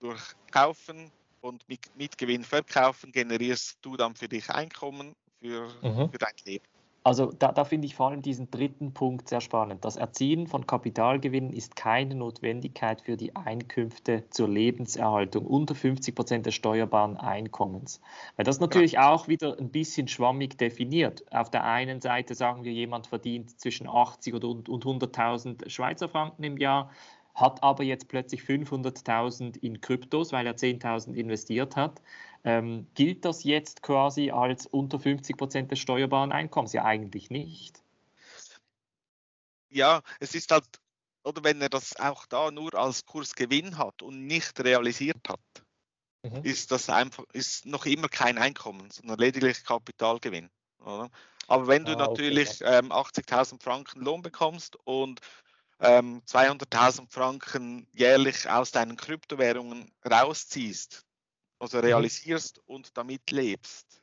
durch 0.00 0.20
Kaufen 0.50 1.10
und 1.40 1.68
mit, 1.68 1.94
mit 1.96 2.16
Gewinn 2.18 2.44
verkaufen 2.44 3.12
generierst 3.12 3.78
du 3.82 3.96
dann 3.96 4.14
für 4.14 4.28
dich 4.28 4.50
Einkommen 4.50 5.14
für, 5.40 5.68
mhm. 5.82 6.10
für 6.10 6.18
dein 6.18 6.34
Leben. 6.44 6.64
Also 7.04 7.32
da, 7.32 7.50
da 7.50 7.64
finde 7.64 7.86
ich 7.86 7.96
vor 7.96 8.10
allem 8.10 8.22
diesen 8.22 8.50
dritten 8.50 8.94
Punkt 8.94 9.28
sehr 9.28 9.40
spannend. 9.40 9.84
Das 9.84 9.96
Erzielen 9.96 10.46
von 10.46 10.66
Kapitalgewinnen 10.66 11.52
ist 11.52 11.74
keine 11.74 12.14
Notwendigkeit 12.14 13.00
für 13.00 13.16
die 13.16 13.34
Einkünfte 13.34 14.24
zur 14.30 14.48
Lebenserhaltung 14.48 15.44
unter 15.44 15.74
50 15.74 16.14
Prozent 16.14 16.46
des 16.46 16.54
steuerbaren 16.54 17.16
Einkommens. 17.16 18.00
Weil 18.36 18.44
das 18.44 18.60
natürlich 18.60 18.92
ja. 18.92 19.10
auch 19.10 19.26
wieder 19.26 19.58
ein 19.58 19.70
bisschen 19.70 20.06
schwammig 20.06 20.58
definiert. 20.58 21.24
Auf 21.32 21.50
der 21.50 21.64
einen 21.64 22.00
Seite 22.00 22.36
sagen 22.36 22.62
wir, 22.62 22.72
jemand 22.72 23.08
verdient 23.08 23.58
zwischen 23.58 23.88
80 23.88 24.34
und, 24.34 24.68
und 24.68 24.84
100.000 24.84 25.68
Schweizer 25.68 26.08
Franken 26.08 26.44
im 26.44 26.56
Jahr 26.56 26.90
hat 27.34 27.62
aber 27.62 27.82
jetzt 27.82 28.08
plötzlich 28.08 28.42
500.000 28.42 29.56
in 29.62 29.80
Kryptos, 29.80 30.32
weil 30.32 30.46
er 30.46 30.54
10.000 30.54 31.14
investiert 31.14 31.76
hat. 31.76 32.02
Ähm, 32.44 32.88
gilt 32.94 33.24
das 33.24 33.44
jetzt 33.44 33.82
quasi 33.82 34.30
als 34.30 34.66
unter 34.66 34.98
50 34.98 35.36
Prozent 35.36 35.70
des 35.70 35.78
steuerbaren 35.78 36.32
Einkommens? 36.32 36.72
Ja, 36.72 36.84
eigentlich 36.84 37.30
nicht. 37.30 37.82
Ja, 39.70 40.02
es 40.20 40.34
ist 40.34 40.50
halt, 40.50 40.66
oder 41.24 41.44
wenn 41.44 41.60
er 41.62 41.68
das 41.68 41.96
auch 41.96 42.26
da 42.26 42.50
nur 42.50 42.74
als 42.74 43.06
Kursgewinn 43.06 43.78
hat 43.78 44.02
und 44.02 44.26
nicht 44.26 44.58
realisiert 44.60 45.28
hat, 45.28 45.40
mhm. 46.22 46.42
ist 46.42 46.72
das 46.72 46.90
einfach, 46.90 47.24
ist 47.32 47.64
noch 47.64 47.86
immer 47.86 48.08
kein 48.08 48.38
Einkommen, 48.38 48.90
sondern 48.90 49.18
lediglich 49.18 49.64
Kapitalgewinn. 49.64 50.50
Oder? 50.80 51.10
Aber 51.46 51.68
wenn 51.68 51.84
du 51.84 51.92
ah, 51.92 51.96
natürlich 51.96 52.60
okay. 52.60 52.78
ähm, 52.78 52.92
80.000 52.92 53.62
Franken 53.62 54.00
Lohn 54.00 54.22
bekommst 54.22 54.76
und 54.84 55.20
ähm, 55.78 56.22
200.000 56.26 57.10
Franken 57.10 57.86
jährlich 57.92 58.48
aus 58.48 58.72
deinen 58.72 58.96
Kryptowährungen 58.96 59.92
rausziehst, 60.08 61.04
also 61.62 61.78
mhm. 61.78 61.84
realisierst 61.84 62.58
und 62.66 62.96
damit 62.96 63.30
lebst, 63.30 64.02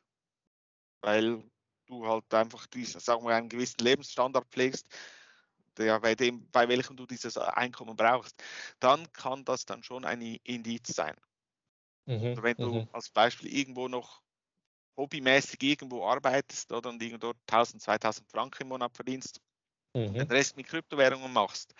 weil 1.02 1.44
du 1.86 2.06
halt 2.06 2.32
einfach 2.32 2.66
diese, 2.66 3.00
sagen 3.00 3.24
wir, 3.24 3.34
einen 3.34 3.50
gewissen 3.50 3.80
Lebensstandard 3.80 4.48
pflegst, 4.50 4.86
der, 5.76 6.00
bei, 6.00 6.14
dem, 6.14 6.50
bei 6.50 6.66
welchem 6.68 6.96
du 6.96 7.06
dieses 7.06 7.36
Einkommen 7.36 7.96
brauchst, 7.96 8.42
dann 8.80 9.12
kann 9.12 9.44
das 9.44 9.66
dann 9.66 9.82
schon 9.82 10.06
ein 10.06 10.22
Indiz 10.22 10.88
sein. 10.88 11.14
Mhm. 12.06 12.24
Also 12.24 12.42
wenn 12.42 12.56
du 12.56 12.74
mhm. 12.74 12.88
als 12.92 13.10
Beispiel 13.10 13.54
irgendwo 13.54 13.88
noch 13.88 14.22
hobbymäßig 14.96 15.62
irgendwo 15.62 16.06
arbeitest 16.06 16.72
oder 16.72 16.88
und 16.88 17.02
irgendwo 17.02 17.34
1000, 17.46 17.82
2000 17.82 18.30
Franken 18.30 18.62
im 18.62 18.68
Monat 18.68 18.96
verdienst, 18.96 19.40
mhm. 19.94 20.14
den 20.14 20.30
Rest 20.30 20.56
mit 20.56 20.66
Kryptowährungen 20.66 21.32
machst, 21.32 21.74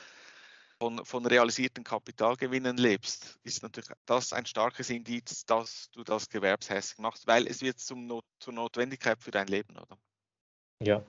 von, 0.81 1.05
von 1.05 1.27
realisierten 1.27 1.85
Kapitalgewinnen 1.85 2.79
lebst, 2.79 3.39
ist 3.43 3.63
natürlich 3.63 3.91
das 4.07 4.33
ein 4.33 4.47
starkes 4.47 4.89
Indiz, 4.89 5.45
dass 5.45 5.91
du 5.93 6.03
das 6.03 6.29
gewerbshässig 6.29 6.99
machst, 6.99 7.27
weil 7.27 7.47
es 7.47 7.61
wird 7.61 7.79
zum 7.79 8.07
Not, 8.07 8.25
zur 8.39 8.55
Notwendigkeit 8.55 9.21
für 9.21 9.31
dein 9.31 9.47
Leben, 9.47 9.77
oder? 9.77 9.99
Ja. 10.83 11.03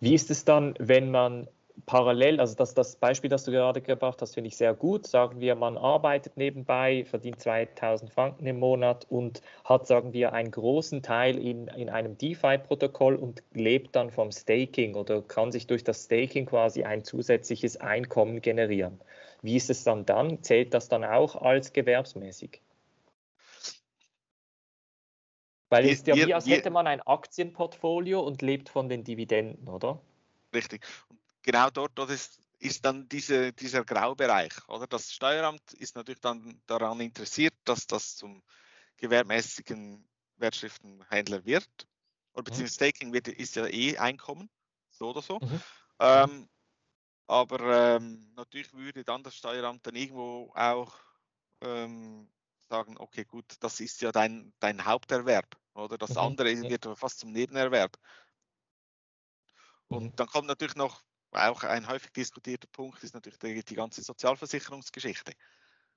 Wie 0.00 0.14
ist 0.14 0.30
es 0.30 0.44
dann, 0.44 0.74
wenn 0.78 1.10
man 1.10 1.48
parallel, 1.86 2.40
also 2.40 2.54
das, 2.54 2.74
das 2.74 2.96
Beispiel, 2.96 3.30
das 3.30 3.44
du 3.44 3.50
gerade 3.50 3.80
gebracht 3.80 4.20
hast, 4.22 4.34
finde 4.34 4.48
ich 4.48 4.56
sehr 4.56 4.74
gut. 4.74 5.06
Sagen 5.06 5.40
wir, 5.40 5.54
man 5.54 5.76
arbeitet 5.76 6.36
nebenbei, 6.36 7.04
verdient 7.04 7.40
2000 7.40 8.10
Franken 8.10 8.46
im 8.46 8.58
Monat 8.58 9.06
und 9.08 9.42
hat, 9.64 9.86
sagen 9.86 10.12
wir, 10.12 10.32
einen 10.32 10.50
großen 10.50 11.02
Teil 11.02 11.38
in, 11.38 11.68
in 11.68 11.88
einem 11.88 12.16
DeFi-Protokoll 12.18 13.16
und 13.16 13.42
lebt 13.52 13.96
dann 13.96 14.10
vom 14.10 14.30
Staking 14.32 14.94
oder 14.94 15.22
kann 15.22 15.52
sich 15.52 15.66
durch 15.66 15.84
das 15.84 16.04
Staking 16.04 16.46
quasi 16.46 16.84
ein 16.84 17.04
zusätzliches 17.04 17.76
Einkommen 17.76 18.40
generieren. 18.40 19.00
Wie 19.42 19.56
ist 19.56 19.70
es 19.70 19.84
dann 19.84 20.06
dann? 20.06 20.42
Zählt 20.42 20.74
das 20.74 20.88
dann 20.88 21.04
auch 21.04 21.36
als 21.36 21.72
gewerbsmäßig? 21.72 22.60
Weil 25.68 25.86
es 25.86 25.92
ist 25.92 26.06
ja 26.06 26.14
wie, 26.14 26.34
als 26.34 26.46
hätte 26.46 26.68
man 26.68 26.86
ein 26.86 27.00
Aktienportfolio 27.00 28.20
und 28.20 28.42
lebt 28.42 28.68
von 28.68 28.90
den 28.90 29.04
Dividenden, 29.04 29.68
oder? 29.68 30.02
Richtig. 30.54 30.82
Und 31.08 31.18
genau 31.42 31.70
dort, 31.70 31.98
ist, 32.10 32.40
ist 32.58 32.84
dann 32.84 33.08
diese, 33.08 33.52
dieser 33.52 33.84
Graubereich. 33.84 34.52
Oder? 34.68 34.86
Das 34.86 35.12
Steueramt 35.12 35.72
ist 35.74 35.96
natürlich 35.96 36.20
dann 36.20 36.60
daran 36.66 37.00
interessiert, 37.00 37.54
dass 37.64 37.86
das 37.86 38.16
zum 38.16 38.42
gewerbmäßigen 38.96 40.08
Wertschriftenhändler 40.36 41.44
wird. 41.44 41.68
Oder 42.32 42.42
mhm. 42.42 42.44
beziehungsweise 42.44 42.74
Staking 42.74 43.12
wird, 43.12 43.28
ist 43.28 43.56
ja 43.56 43.66
eh 43.66 43.98
Einkommen, 43.98 44.48
so 44.90 45.10
oder 45.10 45.22
so. 45.22 45.38
Mhm. 45.40 45.62
Ähm, 45.98 46.48
aber 47.26 47.96
ähm, 47.96 48.32
natürlich 48.34 48.72
würde 48.72 49.04
dann 49.04 49.22
das 49.22 49.36
Steueramt 49.36 49.86
dann 49.86 49.96
irgendwo 49.96 50.52
auch 50.54 50.94
ähm, 51.60 52.28
sagen, 52.68 52.96
okay, 52.98 53.24
gut, 53.24 53.44
das 53.60 53.80
ist 53.80 54.00
ja 54.00 54.12
dein, 54.12 54.52
dein 54.60 54.84
Haupterwerb. 54.84 55.56
Oder 55.74 55.98
das 55.98 56.10
mhm. 56.10 56.18
andere 56.18 56.62
wird 56.62 56.86
fast 56.98 57.20
zum 57.20 57.32
Nebenerwerb. 57.32 57.96
Und 59.88 60.04
mhm. 60.04 60.16
dann 60.16 60.26
kommt 60.26 60.48
natürlich 60.48 60.76
noch 60.76 61.02
auch 61.32 61.64
ein 61.64 61.88
häufig 61.88 62.12
diskutierter 62.12 62.68
Punkt 62.68 63.02
ist 63.02 63.14
natürlich 63.14 63.38
die, 63.38 63.64
die 63.64 63.74
ganze 63.74 64.02
Sozialversicherungsgeschichte. 64.02 65.32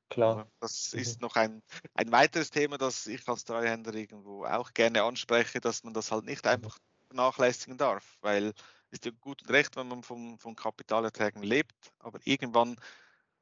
Klar. 0.10 0.50
Das 0.60 0.94
mhm. 0.94 1.00
ist 1.00 1.22
noch 1.22 1.36
ein, 1.36 1.64
ein 1.94 2.12
weiteres 2.12 2.50
Thema, 2.50 2.78
das 2.78 3.08
ich 3.08 3.28
als 3.28 3.44
Treuhänder 3.44 3.94
irgendwo 3.94 4.46
auch 4.46 4.74
gerne 4.74 5.04
anspreche, 5.04 5.60
dass 5.60 5.84
man 5.84 5.94
das 5.94 6.12
halt 6.12 6.26
nicht 6.26 6.46
einfach 6.46 6.78
vernachlässigen 7.08 7.78
darf, 7.78 8.18
weil 8.22 8.54
es 8.92 9.00
ist 9.00 9.06
ja 9.06 9.12
gut 9.20 9.42
und 9.42 9.50
recht, 9.50 9.76
wenn 9.76 9.88
man 9.88 10.04
von, 10.04 10.38
von 10.38 10.56
Kapitalerträgen 10.56 11.44
lebt, 11.44 11.92
aber 12.00 12.20
irgendwann 12.24 12.78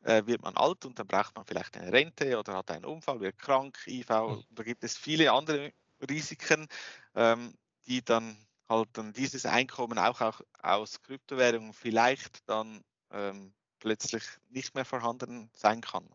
äh, 0.03 0.25
wird 0.25 0.41
man 0.41 0.55
alt 0.55 0.85
und 0.85 0.99
dann 0.99 1.07
braucht 1.07 1.35
man 1.35 1.45
vielleicht 1.45 1.77
eine 1.77 1.91
Rente 1.91 2.37
oder 2.37 2.55
hat 2.55 2.71
einen 2.71 2.85
Unfall, 2.85 3.19
wird 3.19 3.37
krank, 3.37 3.77
IV, 3.87 4.09
mhm. 4.09 4.43
da 4.51 4.63
gibt 4.63 4.83
es 4.83 4.97
viele 4.97 5.31
andere 5.31 5.73
Risiken, 6.09 6.67
ähm, 7.15 7.53
die 7.87 8.03
dann 8.03 8.37
halt 8.69 8.89
dann 8.93 9.13
dieses 9.13 9.45
Einkommen 9.45 9.97
auch, 9.97 10.21
auch 10.21 10.41
aus 10.61 11.01
Kryptowährungen 11.01 11.73
vielleicht 11.73 12.47
dann 12.49 12.81
ähm, 13.11 13.53
plötzlich 13.79 14.23
nicht 14.49 14.75
mehr 14.75 14.85
vorhanden 14.85 15.49
sein 15.53 15.81
kann. 15.81 16.05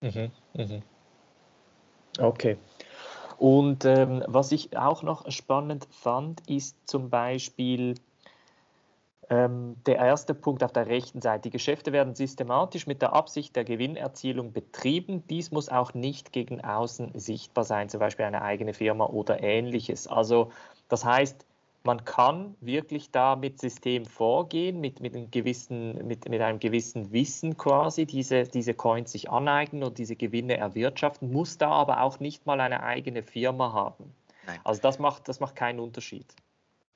Mhm, 0.00 0.30
mh. 0.54 0.82
Okay. 2.18 2.56
Und 3.38 3.84
ähm, 3.84 4.24
was 4.26 4.52
ich 4.52 4.76
auch 4.76 5.02
noch 5.02 5.30
spannend 5.30 5.86
fand, 5.90 6.48
ist 6.48 6.76
zum 6.88 7.10
Beispiel 7.10 7.94
ähm, 9.28 9.76
der 9.86 9.96
erste 9.96 10.34
Punkt 10.34 10.62
auf 10.62 10.72
der 10.72 10.86
rechten 10.86 11.20
Seite. 11.20 11.42
Die 11.42 11.50
Geschäfte 11.50 11.92
werden 11.92 12.14
systematisch 12.14 12.86
mit 12.86 13.02
der 13.02 13.12
Absicht 13.12 13.56
der 13.56 13.64
Gewinnerzielung 13.64 14.52
betrieben. 14.52 15.26
Dies 15.28 15.50
muss 15.50 15.68
auch 15.68 15.94
nicht 15.94 16.32
gegen 16.32 16.62
außen 16.64 17.18
sichtbar 17.18 17.64
sein, 17.64 17.88
zum 17.88 18.00
Beispiel 18.00 18.24
eine 18.24 18.42
eigene 18.42 18.72
Firma 18.72 19.04
oder 19.06 19.42
ähnliches. 19.42 20.06
Also 20.06 20.52
das 20.88 21.04
heißt, 21.04 21.44
man 21.86 22.04
kann 22.04 22.56
wirklich 22.60 23.10
da 23.12 23.36
mit 23.36 23.60
System 23.60 24.04
vorgehen, 24.04 24.80
mit, 24.80 25.00
mit, 25.00 25.14
einem, 25.14 25.30
gewissen, 25.30 26.06
mit, 26.06 26.28
mit 26.28 26.42
einem 26.42 26.58
gewissen 26.58 27.12
Wissen 27.12 27.56
quasi 27.56 28.04
diese, 28.04 28.42
diese 28.44 28.74
Coins 28.74 29.12
sich 29.12 29.30
aneignen 29.30 29.84
und 29.84 29.96
diese 29.96 30.16
Gewinne 30.16 30.56
erwirtschaften, 30.56 31.32
muss 31.32 31.56
da 31.56 31.70
aber 31.70 32.02
auch 32.02 32.18
nicht 32.18 32.44
mal 32.44 32.60
eine 32.60 32.82
eigene 32.82 33.22
Firma 33.22 33.72
haben. 33.72 34.12
Nein. 34.46 34.60
Also 34.64 34.82
das 34.82 34.98
macht, 34.98 35.28
das 35.28 35.40
macht 35.40 35.56
keinen 35.56 35.80
Unterschied. 35.80 36.26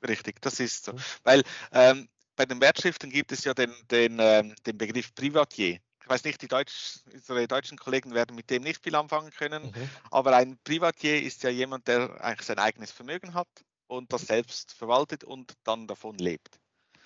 Richtig, 0.07 0.41
das 0.41 0.59
ist 0.59 0.85
so. 0.85 0.93
Mhm. 0.93 0.97
Weil 1.23 1.43
ähm, 1.71 2.09
bei 2.35 2.45
den 2.45 2.59
Wertschriften 2.59 3.09
gibt 3.09 3.31
es 3.31 3.43
ja 3.45 3.53
den, 3.53 3.73
den, 3.89 4.17
ähm, 4.19 4.53
den 4.65 4.77
Begriff 4.77 5.15
Privatier. 5.15 5.79
Ich 6.03 6.09
weiß 6.09 6.23
nicht, 6.25 6.41
die 6.41 6.47
Deutsch, 6.47 6.99
unsere 7.13 7.47
deutschen 7.47 7.77
Kollegen 7.77 8.13
werden 8.13 8.35
mit 8.35 8.49
dem 8.49 8.63
nicht 8.63 8.83
viel 8.83 8.95
anfangen 8.95 9.31
können, 9.31 9.67
mhm. 9.67 9.89
aber 10.09 10.35
ein 10.35 10.57
Privatier 10.65 11.21
ist 11.21 11.43
ja 11.43 11.49
jemand, 11.49 11.87
der 11.87 12.21
eigentlich 12.21 12.47
sein 12.47 12.59
eigenes 12.59 12.91
Vermögen 12.91 13.33
hat 13.33 13.47
und 13.91 14.13
das 14.13 14.21
selbst 14.21 14.73
verwaltet 14.73 15.25
und 15.25 15.53
dann 15.65 15.85
davon 15.85 16.15
lebt. 16.15 16.61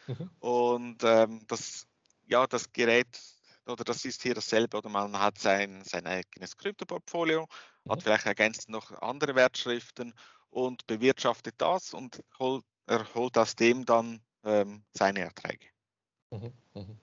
Mhm. 0.06 0.30
Und 0.40 1.04
ähm, 1.04 1.42
das, 1.48 1.88
ja, 2.28 2.46
das 2.46 2.72
Gerät 2.72 3.08
oder 3.66 3.84
das 3.84 4.06
ist 4.06 4.22
hier 4.22 4.36
dasselbe 4.36 4.78
oder 4.78 4.90
man 4.90 5.20
hat 5.20 5.40
sein, 5.40 5.84
sein 5.84 6.06
eigenes 6.06 6.56
Kryptoportfolio, 6.56 7.48
mhm. 7.84 7.92
hat 7.92 8.04
vielleicht 8.04 8.28
ergänzt 8.28 8.70
noch 8.70 8.92
andere 9.02 9.34
Wertschriften 9.34 10.14
und 10.52 10.86
bewirtschaftet 10.86 11.56
das 11.58 11.96
und 11.96 12.24
holt, 12.38 12.64
erholt 12.86 13.36
aus 13.40 13.56
dem 13.56 13.84
dann 13.86 14.22
ähm, 14.44 14.84
seine 14.94 15.22
Erträge. 15.22 15.66
Mhm. 16.30 16.54
Mhm. 16.76 17.00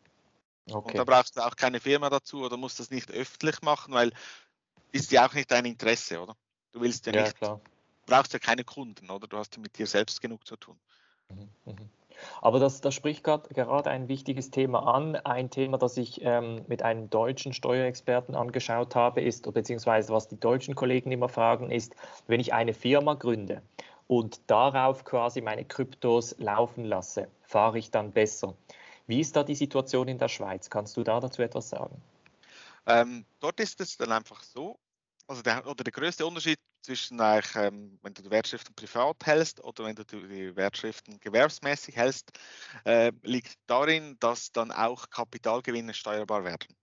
Okay. 0.70 0.76
Und 0.76 0.94
da 0.96 1.02
brauchst 1.02 1.36
du 1.36 1.40
auch 1.40 1.56
keine 1.56 1.80
Firma 1.80 2.08
dazu 2.08 2.44
oder 2.44 2.56
musst 2.56 2.78
das 2.78 2.90
nicht 2.90 3.10
öffentlich 3.10 3.60
machen, 3.62 3.92
weil 3.94 4.12
ist 4.92 5.10
ja 5.10 5.26
auch 5.26 5.34
nicht 5.34 5.50
dein 5.50 5.64
Interesse, 5.64 6.20
oder? 6.20 6.36
Du 6.70 6.80
willst 6.80 7.04
ja, 7.06 7.12
ja 7.14 7.22
nicht 7.24 7.36
klar 7.36 7.60
brauchst 8.06 8.32
ja 8.32 8.38
keine 8.38 8.64
Kunden, 8.64 9.10
oder? 9.10 9.26
Du 9.26 9.36
hast 9.36 9.56
ja 9.56 9.62
mit 9.62 9.78
dir 9.78 9.86
selbst 9.86 10.20
genug 10.20 10.46
zu 10.46 10.56
tun. 10.56 10.76
Mhm, 11.30 11.48
mhm. 11.64 11.90
Aber 12.40 12.58
das, 12.58 12.80
das 12.80 12.94
spricht 12.94 13.24
gerade 13.24 13.90
ein 13.90 14.08
wichtiges 14.08 14.50
Thema 14.50 14.94
an. 14.94 15.16
Ein 15.16 15.50
Thema, 15.50 15.78
das 15.78 15.96
ich 15.96 16.20
ähm, 16.22 16.64
mit 16.68 16.82
einem 16.82 17.10
deutschen 17.10 17.52
Steuerexperten 17.52 18.34
angeschaut 18.34 18.94
habe, 18.94 19.22
ist, 19.22 19.52
beziehungsweise 19.52 20.12
was 20.12 20.28
die 20.28 20.38
deutschen 20.38 20.74
Kollegen 20.74 21.10
immer 21.10 21.28
fragen, 21.28 21.70
ist, 21.70 21.94
wenn 22.26 22.40
ich 22.40 22.52
eine 22.52 22.74
Firma 22.74 23.14
gründe 23.14 23.62
und 24.06 24.40
darauf 24.46 25.04
quasi 25.04 25.40
meine 25.40 25.64
Kryptos 25.64 26.36
laufen 26.38 26.84
lasse, 26.84 27.28
fahre 27.42 27.78
ich 27.78 27.90
dann 27.90 28.12
besser. 28.12 28.54
Wie 29.06 29.20
ist 29.20 29.36
da 29.36 29.42
die 29.42 29.54
Situation 29.54 30.08
in 30.08 30.18
der 30.18 30.28
Schweiz? 30.28 30.70
Kannst 30.70 30.96
du 30.96 31.02
da 31.02 31.18
dazu 31.20 31.42
etwas 31.42 31.70
sagen? 31.70 32.00
Ähm, 32.86 33.24
dort 33.40 33.60
ist 33.60 33.80
es 33.80 33.96
dann 33.96 34.12
einfach 34.12 34.42
so, 34.42 34.78
also 35.26 35.42
der, 35.42 35.66
oder 35.66 35.84
der 35.84 35.92
größte 35.92 36.26
Unterschied 36.26 36.58
zwischen 36.82 37.20
eigentlich, 37.20 37.54
ähm, 37.56 37.98
wenn 38.02 38.14
du 38.14 38.22
die 38.22 38.30
Wertschriften 38.30 38.74
privat 38.74 39.24
hältst 39.24 39.62
oder 39.62 39.84
wenn 39.84 39.96
du 39.96 40.04
die 40.04 40.54
Wertschriften 40.54 41.18
gewerbsmäßig 41.20 41.96
hältst, 41.96 42.32
äh, 42.84 43.12
liegt 43.22 43.56
darin, 43.66 44.16
dass 44.20 44.52
dann 44.52 44.70
auch 44.70 45.08
Kapitalgewinne 45.10 45.94
steuerbar 45.94 46.44
werden. 46.44 46.76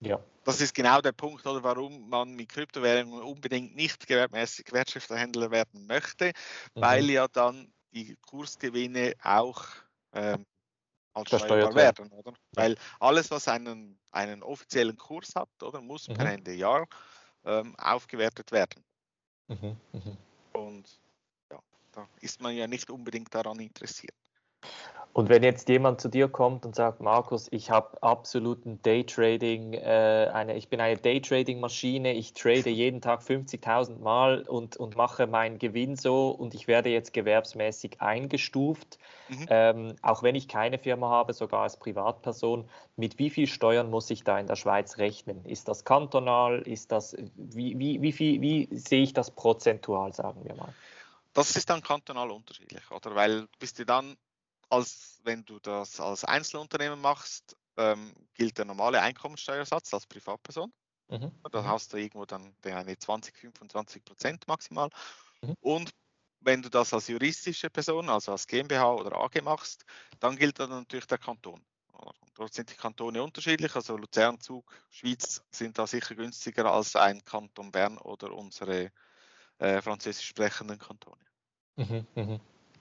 Ja. 0.00 0.18
Das 0.44 0.60
ist 0.60 0.74
genau 0.74 1.00
der 1.00 1.12
Punkt, 1.12 1.46
oder 1.46 1.62
warum 1.62 2.08
man 2.08 2.32
mit 2.34 2.48
Kryptowährungen 2.48 3.22
unbedingt 3.22 3.76
nicht 3.76 4.06
gewerbmäßig 4.06 4.72
Wertschriftenhändler 4.72 5.50
werden 5.50 5.86
möchte, 5.86 6.32
mhm. 6.74 6.80
weil 6.80 7.10
ja 7.10 7.28
dann 7.28 7.72
die 7.92 8.16
Kursgewinne 8.22 9.14
auch 9.22 9.62
ähm, 10.12 10.46
als 11.12 11.28
steuerbar 11.28 11.74
werden, 11.74 12.10
oder? 12.12 12.32
Weil 12.52 12.76
alles, 13.00 13.30
was 13.30 13.48
einen, 13.48 13.98
einen 14.12 14.42
offiziellen 14.42 14.96
Kurs 14.96 15.34
hat, 15.34 15.50
oder, 15.62 15.80
muss 15.80 16.08
mhm. 16.08 16.14
per 16.14 16.32
Ende 16.32 16.54
Jahr 16.54 16.86
ähm, 17.44 17.74
aufgewertet 17.76 18.52
werden. 18.52 18.82
Mhm, 19.50 19.76
mh. 19.92 20.16
Und 20.52 21.00
ja, 21.50 21.58
da 21.92 22.08
ist 22.20 22.40
man 22.40 22.54
ja 22.54 22.68
nicht 22.68 22.88
unbedingt 22.88 23.34
daran 23.34 23.58
interessiert. 23.58 24.14
Und 25.12 25.28
wenn 25.28 25.42
jetzt 25.42 25.68
jemand 25.68 26.00
zu 26.00 26.08
dir 26.08 26.28
kommt 26.28 26.64
und 26.64 26.76
sagt, 26.76 27.00
Markus, 27.00 27.48
ich 27.50 27.70
habe 27.70 28.00
absoluten 28.00 28.80
Daytrading, 28.82 29.72
äh, 29.72 30.30
eine, 30.32 30.56
ich 30.56 30.68
bin 30.68 30.80
eine 30.80 30.96
Daytrading-Maschine, 30.96 32.12
ich 32.12 32.32
trade 32.32 32.70
jeden 32.70 33.00
Tag 33.00 33.22
50.000 33.22 33.98
Mal 33.98 34.42
und, 34.42 34.76
und 34.76 34.96
mache 34.96 35.26
meinen 35.26 35.58
Gewinn 35.58 35.96
so 35.96 36.30
und 36.30 36.54
ich 36.54 36.68
werde 36.68 36.90
jetzt 36.90 37.12
gewerbsmäßig 37.12 38.00
eingestuft, 38.00 39.00
mhm. 39.28 39.46
ähm, 39.48 39.96
auch 40.00 40.22
wenn 40.22 40.36
ich 40.36 40.46
keine 40.46 40.78
Firma 40.78 41.08
habe, 41.08 41.32
sogar 41.32 41.62
als 41.62 41.76
Privatperson, 41.76 42.68
mit 42.96 43.18
wie 43.18 43.30
viel 43.30 43.48
Steuern 43.48 43.90
muss 43.90 44.10
ich 44.10 44.22
da 44.22 44.38
in 44.38 44.46
der 44.46 44.56
Schweiz 44.56 44.98
rechnen? 44.98 45.44
Ist 45.44 45.66
das 45.66 45.84
kantonal? 45.84 46.60
Ist 46.62 46.92
das, 46.92 47.16
wie, 47.34 47.76
wie, 47.80 48.00
wie, 48.00 48.12
viel, 48.12 48.40
wie 48.40 48.68
sehe 48.70 49.02
ich 49.02 49.12
das 49.12 49.32
prozentual, 49.32 50.12
sagen 50.12 50.44
wir 50.44 50.54
mal? 50.54 50.72
Das 51.32 51.56
ist 51.56 51.68
dann 51.68 51.82
kantonal 51.82 52.30
unterschiedlich, 52.30 52.88
oder? 52.92 53.14
Weil 53.16 53.48
bist 53.58 53.78
du 53.80 53.84
dann 53.84 54.16
als 54.70 55.20
wenn 55.24 55.44
du 55.44 55.58
das 55.58 56.00
als 56.00 56.24
Einzelunternehmen 56.24 57.00
machst, 57.00 57.56
ähm, 57.76 58.14
gilt 58.34 58.58
der 58.58 58.64
normale 58.64 59.00
Einkommensteuersatz 59.00 59.92
als 59.92 60.06
Privatperson. 60.06 60.72
Mhm. 61.08 61.32
Da 61.50 61.62
mhm. 61.62 61.66
hast 61.66 61.92
du 61.92 61.96
irgendwo 61.96 62.24
dann 62.24 62.54
eine 62.64 62.98
20, 62.98 63.36
25 63.36 64.04
Prozent 64.04 64.48
maximal. 64.48 64.88
Mhm. 65.42 65.56
Und 65.60 65.90
wenn 66.40 66.62
du 66.62 66.70
das 66.70 66.94
als 66.94 67.08
juristische 67.08 67.68
Person, 67.68 68.08
also 68.08 68.32
als 68.32 68.46
GmbH 68.46 68.94
oder 68.94 69.16
AG 69.16 69.42
machst, 69.42 69.84
dann 70.20 70.36
gilt 70.36 70.58
dann 70.58 70.70
natürlich 70.70 71.06
der 71.06 71.18
Kanton. 71.18 71.62
Dort 72.34 72.54
sind 72.54 72.70
die 72.70 72.76
Kantone 72.76 73.22
unterschiedlich, 73.22 73.74
also 73.74 73.98
Luzern, 73.98 74.40
Zug, 74.40 74.72
Schweiz 74.88 75.42
sind 75.50 75.78
da 75.78 75.86
sicher 75.86 76.14
günstiger 76.14 76.72
als 76.72 76.96
ein 76.96 77.22
Kanton 77.24 77.70
Bern 77.70 77.98
oder 77.98 78.32
unsere 78.32 78.90
äh, 79.58 79.82
französisch 79.82 80.26
sprechenden 80.26 80.78
Kantone. 80.78 81.22
Mhm, 81.76 82.06
mh. 82.14 82.40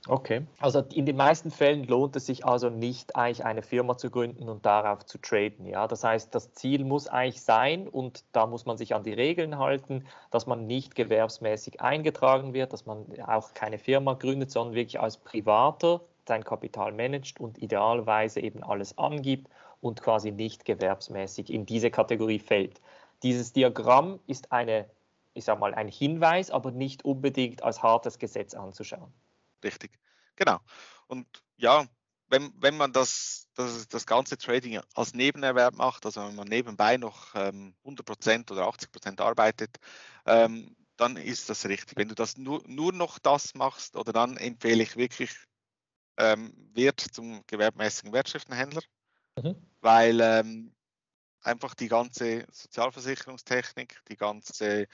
Okay. 0.09 0.41
Also 0.59 0.79
in 0.91 1.05
den 1.05 1.17
meisten 1.17 1.51
Fällen 1.51 1.83
lohnt 1.83 2.15
es 2.15 2.25
sich 2.25 2.43
also 2.43 2.71
nicht, 2.71 3.15
eigentlich 3.15 3.45
eine 3.45 3.61
Firma 3.61 3.95
zu 3.95 4.09
gründen 4.09 4.49
und 4.49 4.65
darauf 4.65 5.05
zu 5.05 5.19
traden. 5.19 5.67
Ja? 5.67 5.87
Das 5.87 6.03
heißt, 6.03 6.33
das 6.33 6.51
Ziel 6.53 6.83
muss 6.83 7.07
eigentlich 7.07 7.43
sein, 7.43 7.87
und 7.87 8.23
da 8.31 8.47
muss 8.47 8.65
man 8.65 8.75
sich 8.75 8.95
an 8.95 9.03
die 9.03 9.13
Regeln 9.13 9.59
halten, 9.59 10.05
dass 10.31 10.47
man 10.47 10.65
nicht 10.65 10.95
gewerbsmäßig 10.95 11.81
eingetragen 11.81 12.55
wird, 12.55 12.73
dass 12.73 12.87
man 12.87 13.05
auch 13.27 13.53
keine 13.53 13.77
Firma 13.77 14.13
gründet, 14.15 14.49
sondern 14.49 14.73
wirklich 14.73 14.99
als 14.99 15.17
Privater 15.17 16.01
sein 16.27 16.43
Kapital 16.43 16.91
managt 16.91 17.39
und 17.39 17.61
idealerweise 17.61 18.39
eben 18.39 18.63
alles 18.63 18.97
angibt 18.97 19.47
und 19.79 20.01
quasi 20.01 20.31
nicht 20.31 20.65
gewerbsmäßig 20.65 21.53
in 21.53 21.67
diese 21.67 21.91
Kategorie 21.91 22.39
fällt. 22.39 22.81
Dieses 23.21 23.53
Diagramm 23.53 24.19
ist 24.25 24.51
eine, 24.51 24.85
ich 25.35 25.45
sag 25.45 25.59
mal, 25.59 25.75
ein 25.75 25.87
Hinweis, 25.87 26.49
aber 26.49 26.71
nicht 26.71 27.05
unbedingt 27.05 27.61
als 27.61 27.83
hartes 27.83 28.17
Gesetz 28.17 28.55
anzuschauen 28.55 29.13
richtig. 29.63 29.91
Genau. 30.35 30.59
Und 31.07 31.27
ja, 31.57 31.85
wenn, 32.29 32.53
wenn 32.61 32.77
man 32.77 32.93
das, 32.93 33.49
das, 33.55 33.87
das 33.87 34.05
ganze 34.05 34.37
Trading 34.37 34.79
als 34.93 35.13
Nebenerwerb 35.13 35.75
macht, 35.75 36.05
also 36.05 36.21
wenn 36.21 36.35
man 36.35 36.47
nebenbei 36.47 36.97
noch 36.97 37.33
ähm, 37.35 37.75
100% 37.83 38.51
oder 38.51 38.67
80% 38.67 39.19
arbeitet, 39.21 39.77
ähm, 40.25 40.75
dann 40.95 41.17
ist 41.17 41.49
das 41.49 41.65
richtig. 41.65 41.97
Wenn 41.97 42.09
du 42.09 42.15
das 42.15 42.37
nur, 42.37 42.61
nur 42.67 42.93
noch 42.93 43.19
das 43.19 43.55
machst, 43.55 43.95
oder 43.95 44.13
dann 44.13 44.37
empfehle 44.37 44.83
ich 44.83 44.95
wirklich 44.95 45.31
ähm, 46.17 46.53
Wert 46.73 46.99
zum 46.99 47.43
gewerbmäßigen 47.47 48.13
Wertschriftenhändler, 48.13 48.81
mhm. 49.41 49.55
weil 49.81 50.19
ähm, 50.21 50.75
einfach 51.41 51.73
die 51.73 51.87
ganze 51.87 52.45
Sozialversicherungstechnik, 52.51 54.01
die 54.09 54.17
ganze 54.17 54.87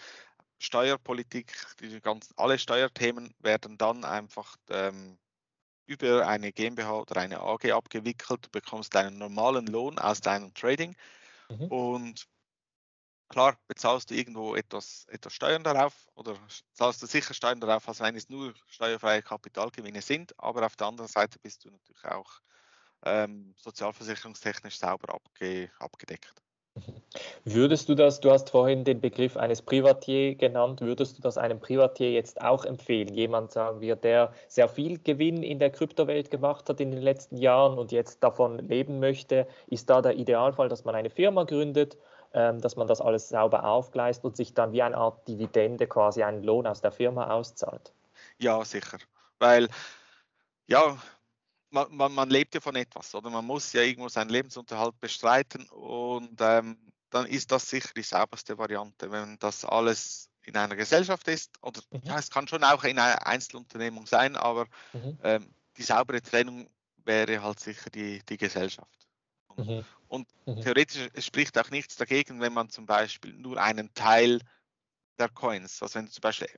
Steuerpolitik, 0.59 1.53
die 1.79 1.99
ganzen, 2.01 2.33
alle 2.37 2.57
Steuerthemen 2.59 3.33
werden 3.39 3.77
dann 3.77 4.05
einfach 4.05 4.57
ähm, 4.69 5.17
über 5.85 6.27
eine 6.27 6.51
GmbH 6.51 7.01
oder 7.01 7.17
eine 7.17 7.39
AG 7.41 7.71
abgewickelt. 7.71 8.45
Du 8.45 8.49
bekommst 8.49 8.95
einen 8.95 9.17
normalen 9.17 9.67
Lohn 9.67 9.99
aus 9.99 10.21
deinem 10.21 10.53
Trading 10.53 10.95
mhm. 11.49 11.67
und 11.67 12.27
klar 13.29 13.57
bezahlst 13.67 14.09
du 14.09 14.15
irgendwo 14.15 14.55
etwas, 14.55 15.05
etwas 15.09 15.33
Steuern 15.33 15.63
darauf 15.63 16.07
oder 16.15 16.37
zahlst 16.73 17.01
du 17.01 17.07
sicher 17.07 17.33
Steuern 17.33 17.59
darauf, 17.59 17.87
als 17.87 17.99
wenn 17.99 18.15
es 18.15 18.29
nur 18.29 18.53
steuerfreie 18.67 19.21
Kapitalgewinne 19.21 20.01
sind, 20.01 20.37
aber 20.39 20.65
auf 20.65 20.75
der 20.75 20.87
anderen 20.87 21.09
Seite 21.09 21.39
bist 21.39 21.65
du 21.65 21.69
natürlich 21.69 22.05
auch 22.05 22.39
ähm, 23.03 23.53
sozialversicherungstechnisch 23.57 24.79
sauber 24.79 25.13
abge, 25.13 25.71
abgedeckt. 25.79 26.44
Würdest 27.45 27.87
du 27.87 27.95
das, 27.95 28.19
du 28.19 28.31
hast 28.31 28.49
vorhin 28.49 28.83
den 28.83 28.99
Begriff 28.99 29.37
eines 29.37 29.61
Privatier 29.61 30.35
genannt, 30.35 30.81
würdest 30.81 31.17
du 31.17 31.21
das 31.21 31.37
einem 31.37 31.59
Privatier 31.59 32.11
jetzt 32.11 32.41
auch 32.41 32.65
empfehlen? 32.65 33.13
Jemand, 33.13 33.51
sagen 33.51 33.81
wir, 33.81 33.95
der 33.95 34.33
sehr 34.47 34.67
viel 34.67 34.99
Gewinn 34.99 35.43
in 35.43 35.59
der 35.59 35.69
Kryptowelt 35.69 36.31
gemacht 36.31 36.67
hat 36.67 36.81
in 36.81 36.91
den 36.91 37.01
letzten 37.01 37.37
Jahren 37.37 37.77
und 37.77 37.91
jetzt 37.91 38.23
davon 38.23 38.59
leben 38.59 38.99
möchte, 38.99 39.47
ist 39.67 39.89
da 39.89 40.01
der 40.01 40.15
Idealfall, 40.15 40.67
dass 40.67 40.83
man 40.83 40.95
eine 40.95 41.09
Firma 41.09 41.43
gründet, 41.43 41.97
ähm, 42.33 42.59
dass 42.59 42.75
man 42.75 42.87
das 42.87 42.99
alles 42.99 43.29
sauber 43.29 43.63
aufgleist 43.63 44.25
und 44.25 44.35
sich 44.35 44.53
dann 44.53 44.73
wie 44.73 44.81
eine 44.81 44.97
Art 44.97 45.27
Dividende 45.27 45.87
quasi 45.87 46.23
einen 46.23 46.43
Lohn 46.43 46.67
aus 46.67 46.81
der 46.81 46.91
Firma 46.91 47.29
auszahlt? 47.29 47.93
Ja, 48.39 48.65
sicher. 48.65 48.97
Weil, 49.39 49.69
ja, 50.67 50.97
man, 51.69 51.95
man, 51.95 52.13
man, 52.13 52.29
lebt 52.29 52.53
ja 52.55 52.61
von 52.61 52.75
etwas, 52.75 53.13
oder 53.15 53.29
man 53.29 53.45
muss 53.45 53.73
ja 53.73 53.81
irgendwo 53.81 54.09
seinen 54.09 54.29
Lebensunterhalt 54.29 54.99
bestreiten 54.99 55.67
und 55.69 56.39
ähm, 56.39 56.77
dann 57.09 57.25
ist 57.25 57.51
das 57.51 57.69
sicher 57.69 57.91
die 57.95 58.03
sauberste 58.03 58.57
Variante, 58.57 59.09
wenn 59.11 59.37
das 59.39 59.63
alles 59.63 60.29
in 60.43 60.55
einer 60.55 60.75
Gesellschaft 60.75 61.27
ist. 61.27 61.51
Oder 61.61 61.81
mhm. 61.91 62.01
ja, 62.03 62.19
es 62.19 62.29
kann 62.29 62.47
schon 62.47 62.63
auch 62.63 62.83
in 62.83 62.99
einer 62.99 63.25
Einzelunternehmung 63.25 64.05
sein, 64.05 64.35
aber 64.35 64.67
mhm. 64.93 65.17
ähm, 65.23 65.53
die 65.77 65.83
saubere 65.83 66.21
Trennung 66.21 66.69
wäre 67.03 67.41
halt 67.41 67.59
sicher 67.59 67.89
die, 67.89 68.21
die 68.27 68.37
Gesellschaft. 68.37 69.07
Und, 69.47 69.67
mhm. 69.67 69.85
und 70.07 70.27
mhm. 70.45 70.61
theoretisch 70.61 71.09
es 71.13 71.25
spricht 71.25 71.57
auch 71.57 71.69
nichts 71.69 71.95
dagegen, 71.95 72.41
wenn 72.41 72.53
man 72.53 72.69
zum 72.69 72.85
Beispiel 72.85 73.33
nur 73.33 73.61
einen 73.61 73.93
Teil 73.93 74.41
der 75.17 75.29
Coins, 75.29 75.81
also 75.81 75.95
wenn 75.95 76.05
du 76.05 76.11
zum 76.11 76.21
Beispiel 76.21 76.49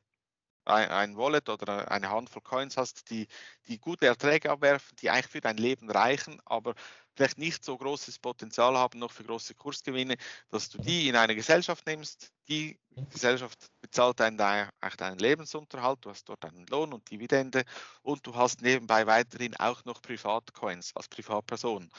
ein, 0.68 1.18
Wallet 1.18 1.49
oder 1.49 1.89
eine 1.91 2.09
Handvoll 2.09 2.41
Coins 2.41 2.78
hast, 2.78 3.09
die, 3.09 3.28
die 3.68 3.80
gute 3.80 4.05
Erträge 4.05 4.51
abwerfen, 4.51 4.95
die 4.97 5.09
eigentlich 5.09 5.28
für 5.28 5.41
dein 5.41 5.57
Leben 5.57 5.89
reichen, 5.89 6.41
aber 6.45 6.76
vielleicht 7.15 7.38
nicht 7.38 7.63
so 7.63 7.78
großes 7.78 8.20
Potenzial 8.20 8.78
haben 8.78 8.99
noch 8.99 9.11
für 9.11 9.24
große 9.24 9.55
Kursgewinne, 9.55 10.18
dass 10.49 10.70
du 10.70 10.78
die 10.78 11.09
in 11.09 11.15
eine 11.15 11.36
Gesellschaft 11.36 11.86
nimmst. 11.88 12.32
Die 12.47 12.80
Gesellschaft 13.11 13.72
bezahlt 13.82 14.20
deinen, 14.20 14.38
deinen 14.38 15.20
Lebensunterhalt, 15.20 15.99
du 16.01 16.09
hast 16.09 16.30
dort 16.30 16.45
einen 16.45 16.68
Lohn 16.68 16.93
und 16.93 17.09
Dividende 17.09 17.63
und 18.03 18.26
du 18.26 18.36
hast 18.36 18.61
nebenbei 18.61 19.07
weiterhin 19.07 19.55
auch 19.55 19.84
noch 19.86 20.01
Privatcoins 20.01 20.95
als 20.95 21.07
Privatperson. 21.07 21.89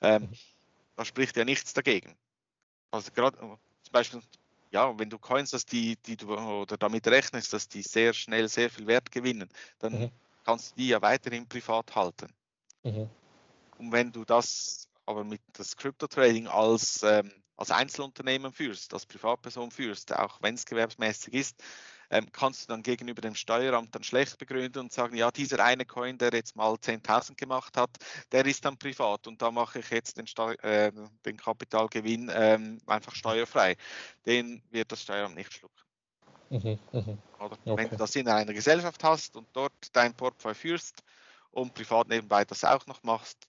Ähm, 0.00 0.28
da 0.96 1.04
spricht 1.04 1.36
ja 1.36 1.44
nichts 1.44 1.72
dagegen. 1.72 2.16
Also 2.90 3.10
gerade 3.12 3.38
zum 3.38 3.58
Beispiel 3.92 4.22
ja, 4.72 4.98
wenn 4.98 5.10
du 5.10 5.18
Coins 5.18 5.52
hast, 5.52 5.70
die, 5.70 5.96
die 5.96 6.16
du 6.16 6.34
oder 6.34 6.76
damit 6.76 7.06
rechnest, 7.06 7.52
dass 7.52 7.68
die 7.68 7.82
sehr 7.82 8.12
schnell 8.14 8.48
sehr 8.48 8.70
viel 8.70 8.86
Wert 8.86 9.10
gewinnen, 9.10 9.48
dann 9.78 9.92
mhm. 9.92 10.10
kannst 10.44 10.72
du 10.72 10.76
die 10.76 10.88
ja 10.88 11.02
weiterhin 11.02 11.46
privat 11.46 11.94
halten. 11.94 12.32
Mhm. 12.82 13.08
Und 13.78 13.92
wenn 13.92 14.10
du 14.10 14.24
das 14.24 14.88
aber 15.04 15.24
mit 15.24 15.42
das 15.52 15.76
Crypto-Trading 15.76 16.46
als, 16.46 17.02
ähm, 17.02 17.30
als 17.56 17.70
Einzelunternehmen 17.70 18.52
führst, 18.52 18.94
als 18.94 19.04
Privatperson 19.04 19.70
führst, 19.70 20.14
auch 20.14 20.40
wenn 20.40 20.54
es 20.54 20.64
gewerbsmäßig 20.64 21.34
ist, 21.34 21.62
ähm, 22.12 22.26
kannst 22.30 22.62
du 22.62 22.66
dann 22.68 22.82
gegenüber 22.82 23.22
dem 23.22 23.34
Steueramt 23.34 23.94
dann 23.94 24.04
schlecht 24.04 24.38
begründen 24.38 24.80
und 24.80 24.92
sagen, 24.92 25.16
ja, 25.16 25.30
dieser 25.30 25.64
eine 25.64 25.86
Coin, 25.86 26.18
der 26.18 26.32
jetzt 26.32 26.54
mal 26.54 26.74
10.000 26.74 27.36
gemacht 27.36 27.76
hat, 27.76 27.90
der 28.30 28.44
ist 28.44 28.64
dann 28.64 28.76
privat 28.76 29.26
und 29.26 29.40
da 29.40 29.50
mache 29.50 29.78
ich 29.78 29.90
jetzt 29.90 30.18
den, 30.18 30.26
Steu 30.26 30.52
äh, 30.62 30.92
den 31.24 31.36
Kapitalgewinn 31.38 32.30
ähm, 32.32 32.78
einfach 32.86 33.14
steuerfrei. 33.14 33.76
Den 34.26 34.62
wird 34.70 34.92
das 34.92 35.02
Steueramt 35.02 35.34
nicht 35.34 35.52
schlucken. 35.52 35.80
Mhm, 36.50 36.78
mh. 36.92 37.18
Oder 37.38 37.56
okay. 37.64 37.76
wenn 37.76 37.88
du 37.88 37.96
das 37.96 38.14
in 38.14 38.28
einer 38.28 38.52
Gesellschaft 38.52 39.02
hast 39.02 39.34
und 39.36 39.48
dort 39.54 39.72
dein 39.94 40.14
Portfolio 40.14 40.54
führst 40.54 41.02
und 41.50 41.72
privat 41.72 42.08
nebenbei 42.08 42.44
das 42.44 42.62
auch 42.62 42.86
noch 42.86 43.02
machst, 43.02 43.48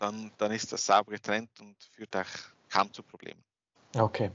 dann, 0.00 0.32
dann 0.36 0.50
ist 0.50 0.72
das 0.72 0.84
sauber 0.84 1.12
getrennt 1.12 1.50
und 1.60 1.76
führt 1.92 2.16
auch 2.16 2.26
kaum 2.68 2.92
zu 2.92 3.04
Problemen. 3.04 3.44
Okay, 3.96 4.32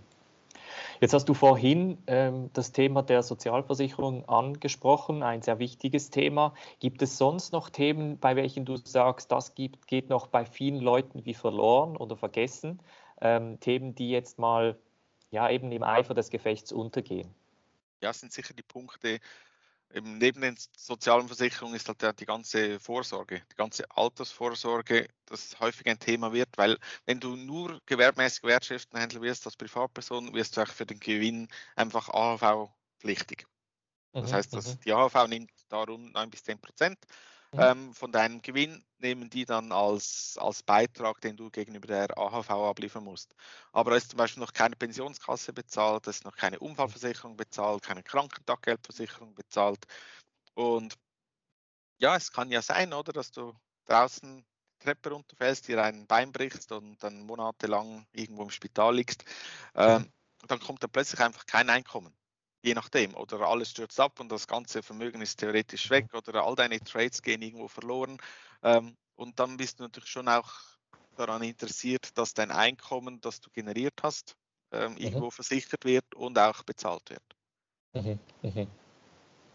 Jetzt 1.02 1.14
hast 1.14 1.28
du 1.30 1.34
vorhin 1.34 1.98
ähm, 2.08 2.50
das 2.54 2.72
Thema 2.72 3.04
der 3.04 3.24
Sozialversicherung 3.24 4.28
angesprochen, 4.28 5.24
ein 5.24 5.42
sehr 5.42 5.60
wichtiges 5.60 6.10
Thema. 6.10 6.54
Gibt 6.80 7.02
es 7.02 7.18
sonst 7.18 7.54
noch 7.54 7.70
Themen, 7.70 8.20
bei 8.20 8.36
welchen 8.36 8.66
du 8.66 8.78
sagst, 8.78 9.32
das 9.32 9.56
gibt, 9.56 9.88
geht 9.88 10.10
noch 10.10 10.28
bei 10.28 10.46
vielen 10.46 10.80
Leuten 10.80 11.26
wie 11.26 11.34
verloren 11.34 11.98
oder 11.98 12.16
vergessen? 12.16 12.82
Ähm, 13.22 13.60
Themen, 13.60 13.96
die 13.96 14.10
jetzt 14.10 14.40
mal 14.40 14.78
ja, 15.32 15.50
eben 15.50 15.72
im 15.72 15.84
Eifer 15.84 16.14
des 16.14 16.30
Gefechts 16.30 16.72
untergehen? 16.72 17.34
Ja, 18.02 18.14
sind 18.14 18.32
sicher 18.32 18.54
die 18.54 18.64
Punkte, 18.64 19.20
eben 19.96 20.18
neben 20.18 20.42
den 20.42 20.58
sozialen 20.78 21.28
Versicherungen 21.28 21.76
ist 21.76 21.88
halt 21.88 22.02
ja 22.02 22.12
die 22.12 22.26
ganze 22.26 22.80
Vorsorge, 22.80 23.42
die 23.52 23.56
ganze 23.56 23.90
Altersvorsorge, 23.92 25.08
das 25.26 25.58
häufig 25.60 25.88
ein 25.88 26.00
Thema 26.00 26.34
wird, 26.34 26.50
weil 26.58 26.78
wenn 27.06 27.20
du 27.20 27.36
nur 27.36 27.80
gewerbmäßig 27.86 28.44
Wertschriftenhändler 28.44 29.22
wirst 29.22 29.46
als 29.46 29.56
Privatperson, 29.56 30.34
wirst 30.34 30.58
du 30.58 30.62
auch 30.62 30.68
für 30.68 30.86
den 30.86 31.00
Gewinn 31.00 31.48
einfach 31.76 32.10
AHV 32.10 32.70
pflichtig. 33.00 33.48
Das 34.12 34.32
heißt, 34.32 34.54
dass 34.54 34.80
die 34.80 34.94
AHV 34.94 35.28
nimmt 35.28 35.52
darum 35.70 36.12
9 36.12 36.30
bis 36.30 36.44
10 36.44 36.60
Prozent 36.60 36.98
Mhm. 37.56 37.62
Ähm, 37.62 37.94
von 37.94 38.12
deinem 38.12 38.42
Gewinn 38.42 38.84
nehmen 39.00 39.30
die 39.30 39.46
dann 39.46 39.72
als, 39.72 40.38
als 40.40 40.64
Beitrag, 40.64 41.22
den 41.22 41.38
du 41.38 41.50
gegenüber 41.50 41.88
der 41.88 42.18
AHV 42.18 42.50
abliefern 42.50 43.04
musst. 43.04 43.34
Aber 43.72 43.92
da 43.92 43.98
ist 43.98 44.10
zum 44.10 44.18
Beispiel 44.18 44.42
noch 44.42 44.54
keine 44.54 44.76
Pensionskasse 44.76 45.54
bezahlt, 45.54 46.08
es 46.08 46.18
ist 46.18 46.26
noch 46.26 46.36
keine 46.36 46.60
Unfallversicherung 46.60 47.38
bezahlt, 47.38 47.84
keine 47.84 48.04
Krankentaggeldversicherung 48.04 49.36
bezahlt. 49.36 49.86
Und 50.54 50.96
ja, 51.98 52.16
es 52.16 52.32
kann 52.32 52.52
ja 52.52 52.62
sein, 52.62 52.94
oder, 52.94 53.14
dass 53.14 53.32
du 53.32 53.54
draußen 53.86 54.38
die 54.40 54.84
Treppe 54.84 55.12
runterfällst, 55.12 55.68
dir 55.68 55.82
ein 55.82 56.08
Bein 56.08 56.32
brichst 56.34 56.72
und 56.74 57.02
dann 57.04 57.22
monatelang 57.26 58.06
irgendwo 58.12 58.44
im 58.44 58.50
Spital 58.50 58.96
liegst. 58.96 59.24
Ähm, 59.76 60.02
mhm. 60.02 60.14
dann 60.48 60.60
kommt 60.60 60.84
da 60.84 60.88
plötzlich 60.88 61.22
einfach 61.22 61.46
kein 61.46 61.70
Einkommen 61.70 62.14
je 62.66 62.74
nachdem. 62.74 63.14
Oder 63.16 63.42
alles 63.42 63.70
stürzt 63.72 64.00
ab 64.00 64.20
und 64.20 64.32
das 64.32 64.48
ganze 64.48 64.82
Vermögen 64.82 65.22
ist 65.22 65.38
theoretisch 65.38 65.90
weg 65.90 66.08
oder 66.14 66.44
all 66.44 66.56
deine 66.56 66.80
Trades 66.80 67.22
gehen 67.22 67.42
irgendwo 67.42 67.68
verloren. 67.68 68.18
Ähm, 68.64 68.98
und 69.16 69.40
dann 69.40 69.58
bist 69.58 69.80
du 69.80 69.84
natürlich 69.84 70.10
schon 70.10 70.28
auch 70.28 70.52
daran 71.16 71.44
interessiert, 71.44 72.18
dass 72.18 72.34
dein 72.34 72.52
Einkommen, 72.52 73.22
das 73.22 73.40
du 73.40 73.50
generiert 73.52 74.02
hast, 74.04 74.36
ähm, 74.72 74.94
mhm. 74.94 74.98
irgendwo 74.98 75.30
versichert 75.30 75.86
wird 75.86 76.14
und 76.16 76.38
auch 76.38 76.64
bezahlt 76.64 77.10
wird. 77.10 77.24
Mhm. 77.94 78.20
Mhm. 78.42 78.68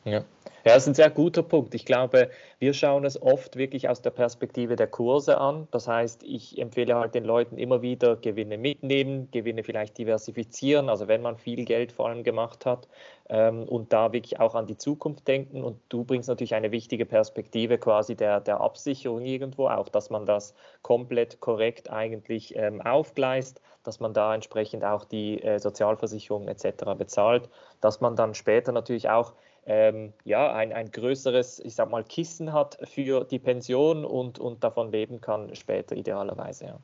Ja. 0.04 0.24
Das 0.64 0.82
ist 0.82 0.88
ein 0.88 0.94
sehr 0.94 1.10
guter 1.10 1.42
Punkt. 1.42 1.74
Ich 1.74 1.86
glaube, 1.86 2.30
wir 2.58 2.74
schauen 2.74 3.06
es 3.06 3.20
oft 3.20 3.56
wirklich 3.56 3.88
aus 3.88 4.02
der 4.02 4.10
Perspektive 4.10 4.76
der 4.76 4.88
Kurse 4.88 5.38
an. 5.38 5.68
Das 5.70 5.88
heißt, 5.88 6.22
ich 6.22 6.58
empfehle 6.58 6.96
halt 6.96 7.14
den 7.14 7.24
Leuten 7.24 7.56
immer 7.56 7.80
wieder 7.80 8.16
Gewinne 8.16 8.58
mitnehmen, 8.58 9.30
Gewinne 9.30 9.64
vielleicht 9.64 9.96
diversifizieren, 9.96 10.90
also 10.90 11.08
wenn 11.08 11.22
man 11.22 11.38
viel 11.38 11.64
Geld 11.64 11.92
vor 11.92 12.08
allem 12.08 12.24
gemacht 12.24 12.66
hat 12.66 12.88
ähm, 13.30 13.62
und 13.62 13.92
da 13.94 14.12
wirklich 14.12 14.38
auch 14.38 14.54
an 14.54 14.66
die 14.66 14.76
Zukunft 14.76 15.26
denken. 15.28 15.64
Und 15.64 15.80
du 15.88 16.04
bringst 16.04 16.28
natürlich 16.28 16.54
eine 16.54 16.72
wichtige 16.72 17.06
Perspektive 17.06 17.78
quasi 17.78 18.14
der, 18.14 18.40
der 18.40 18.60
Absicherung 18.60 19.22
irgendwo 19.22 19.68
auch, 19.68 19.88
dass 19.88 20.10
man 20.10 20.26
das 20.26 20.54
komplett 20.82 21.40
korrekt 21.40 21.90
eigentlich 21.90 22.54
ähm, 22.56 22.82
aufgleist, 22.82 23.62
dass 23.82 23.98
man 23.98 24.12
da 24.12 24.34
entsprechend 24.34 24.84
auch 24.84 25.06
die 25.06 25.42
äh, 25.42 25.58
Sozialversicherung 25.58 26.48
etc. 26.48 26.84
bezahlt, 26.98 27.48
dass 27.80 28.02
man 28.02 28.14
dann 28.14 28.34
später 28.34 28.72
natürlich 28.72 29.08
auch 29.08 29.32
ähm, 29.66 30.12
ja, 30.24 30.52
ein, 30.52 30.72
ein 30.72 30.90
größeres, 30.90 31.60
ich 31.60 31.74
sag 31.74 31.90
mal, 31.90 32.04
Kissen 32.04 32.52
hat 32.52 32.78
für 32.88 33.24
die 33.24 33.38
Pension 33.38 34.04
und, 34.04 34.38
und 34.38 34.64
davon 34.64 34.90
leben 34.90 35.20
kann 35.20 35.54
später 35.54 35.96
idealerweise. 35.96 36.64
Ja, 36.66 36.80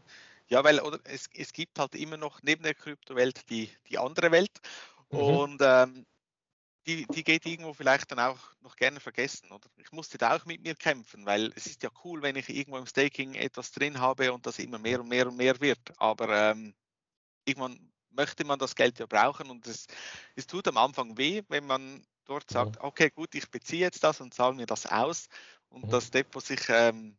ja 0.48 0.64
weil 0.64 0.80
oder, 0.80 0.98
es, 1.04 1.28
es 1.34 1.52
gibt 1.52 1.78
halt 1.78 1.94
immer 1.94 2.16
noch 2.16 2.42
neben 2.42 2.62
der 2.62 2.74
Kryptowelt 2.74 3.48
die, 3.50 3.70
die 3.88 3.98
andere 3.98 4.30
Welt 4.30 4.60
mhm. 5.10 5.18
und 5.18 5.62
ähm, 5.62 6.06
die, 6.86 7.06
die 7.06 7.24
geht 7.24 7.46
irgendwo 7.46 7.72
vielleicht 7.72 8.12
dann 8.12 8.20
auch 8.20 8.38
noch 8.60 8.76
gerne 8.76 9.00
vergessen. 9.00 9.50
Oder? 9.50 9.68
Ich 9.78 9.90
musste 9.90 10.18
da 10.18 10.36
auch 10.36 10.44
mit 10.44 10.62
mir 10.62 10.74
kämpfen, 10.74 11.26
weil 11.26 11.52
es 11.56 11.66
ist 11.66 11.82
ja 11.82 11.90
cool, 12.04 12.22
wenn 12.22 12.36
ich 12.36 12.48
irgendwo 12.48 12.78
im 12.78 12.86
Staking 12.86 13.34
etwas 13.34 13.72
drin 13.72 13.98
habe 13.98 14.32
und 14.32 14.46
das 14.46 14.58
immer 14.58 14.78
mehr 14.78 15.00
und 15.00 15.08
mehr 15.08 15.26
und 15.26 15.36
mehr 15.36 15.60
wird. 15.60 15.80
Aber 15.96 16.28
ähm, 16.28 16.74
irgendwann 17.44 17.92
möchte 18.10 18.44
man 18.44 18.58
das 18.58 18.74
Geld 18.74 18.98
ja 18.98 19.06
brauchen 19.06 19.50
und 19.50 19.66
es, 19.66 19.86
es 20.36 20.46
tut 20.46 20.68
am 20.68 20.76
Anfang 20.76 21.18
weh, 21.18 21.42
wenn 21.48 21.66
man 21.66 22.06
dort 22.26 22.50
sagt, 22.50 22.80
okay, 22.80 23.10
gut, 23.10 23.34
ich 23.34 23.50
beziehe 23.50 23.82
jetzt 23.82 24.02
das 24.04 24.20
und 24.20 24.34
zahle 24.34 24.54
mir 24.54 24.66
das 24.66 24.86
aus 24.86 25.28
und 25.70 25.86
mhm. 25.86 25.90
das 25.90 26.10
Depot 26.10 26.44
sich 26.44 26.60
ähm, 26.68 27.16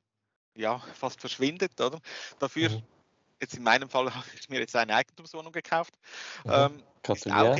ja, 0.55 0.79
fast 0.95 1.19
verschwindet, 1.19 1.79
oder? 1.79 1.99
Dafür, 2.39 2.69
mhm. 2.69 2.83
jetzt 3.39 3.55
in 3.55 3.63
meinem 3.63 3.89
Fall 3.89 4.05
habe 4.13 4.25
ich 4.39 4.49
mir 4.49 4.59
jetzt 4.59 4.75
eine 4.75 4.95
Eigentumswohnung 4.95 5.51
gekauft. 5.51 5.93
Mhm. 6.45 6.51
Ähm, 6.51 6.83
ist, 7.07 7.31
auch, 7.31 7.57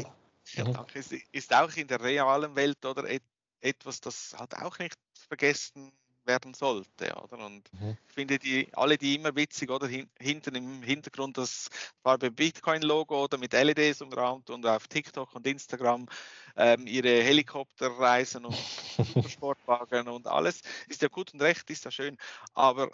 ja, 0.53 0.65
mhm. 0.65 0.85
ist, 0.93 1.13
ist, 1.31 1.53
auch 1.53 1.73
in 1.73 1.87
der 1.87 2.01
realen 2.01 2.55
Welt 2.55 2.85
oder 2.85 3.09
et, 3.09 3.23
etwas, 3.61 4.01
das 4.01 4.35
halt 4.37 4.55
auch 4.55 4.77
nicht 4.79 4.97
vergessen 5.27 5.91
werden 6.27 6.53
sollte. 6.53 7.15
Oder? 7.15 7.45
Und 7.45 7.63
mhm. 7.73 7.97
ich 8.07 8.13
finde 8.13 8.37
die 8.39 8.67
alle 8.73 8.97
die 8.97 9.15
immer 9.15 9.35
witzig 9.35 9.69
oder 9.69 9.87
hin, 9.87 10.09
hinten 10.19 10.55
im 10.55 10.83
Hintergrund 10.83 11.37
das 11.37 11.69
Farbe 12.03 12.29
Bitcoin-Logo 12.31 13.23
oder 13.23 13.37
mit 13.37 13.53
LEDs 13.53 14.01
umrahmt 14.01 14.49
und 14.49 14.65
auf 14.65 14.87
TikTok 14.87 15.33
und 15.35 15.47
Instagram 15.47 16.07
ähm, 16.55 16.87
ihre 16.87 17.23
Helikopterreisen 17.23 18.45
und 18.45 18.55
Sportwagen 19.29 20.07
und 20.07 20.27
alles. 20.27 20.61
Ist 20.87 21.01
ja 21.01 21.07
gut 21.07 21.33
und 21.33 21.41
recht, 21.41 21.69
ist 21.69 21.85
ja 21.85 21.91
schön. 21.91 22.17
Aber 22.53 22.91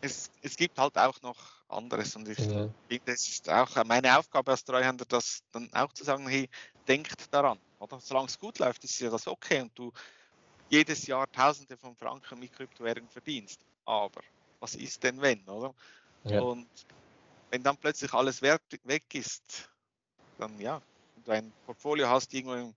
es, 0.00 0.30
es 0.42 0.56
gibt 0.56 0.78
halt 0.78 0.96
auch 0.98 1.20
noch 1.22 1.36
anderes 1.68 2.14
und 2.16 2.28
ich 2.28 2.38
ja. 2.38 2.68
finde, 2.88 3.12
es 3.12 3.28
ist 3.28 3.48
auch 3.48 3.82
meine 3.84 4.18
Aufgabe 4.18 4.50
als 4.50 4.64
Treuhänder, 4.64 5.04
das 5.06 5.42
dann 5.52 5.72
auch 5.72 5.92
zu 5.92 6.04
sagen, 6.04 6.28
hey, 6.28 6.48
denkt 6.86 7.32
daran. 7.32 7.58
Oder? 7.78 7.98
Solange 8.00 8.26
es 8.26 8.38
gut 8.38 8.58
läuft, 8.58 8.84
ist 8.84 9.00
ja 9.00 9.10
das 9.10 9.26
okay 9.26 9.62
und 9.62 9.76
du 9.78 9.92
jedes 10.72 11.06
Jahr 11.06 11.30
Tausende 11.30 11.76
von 11.76 11.94
Franken 11.94 12.38
mit 12.38 12.52
Kryptowährungen 12.52 13.10
verdienst. 13.10 13.60
Aber 13.84 14.22
was 14.58 14.74
ist 14.74 15.02
denn 15.02 15.20
wenn, 15.20 15.46
oder? 15.46 15.74
Ja. 16.24 16.40
Und 16.40 16.66
wenn 17.50 17.62
dann 17.62 17.76
plötzlich 17.76 18.12
alles 18.14 18.40
Wert 18.40 18.62
weg 18.84 19.14
ist, 19.14 19.68
dann 20.38 20.58
ja, 20.58 20.80
wenn 21.16 21.24
du 21.24 21.30
ein 21.32 21.52
Portfolio 21.66 22.08
hast 22.08 22.32
irgendwo 22.32 22.54
im 22.54 22.74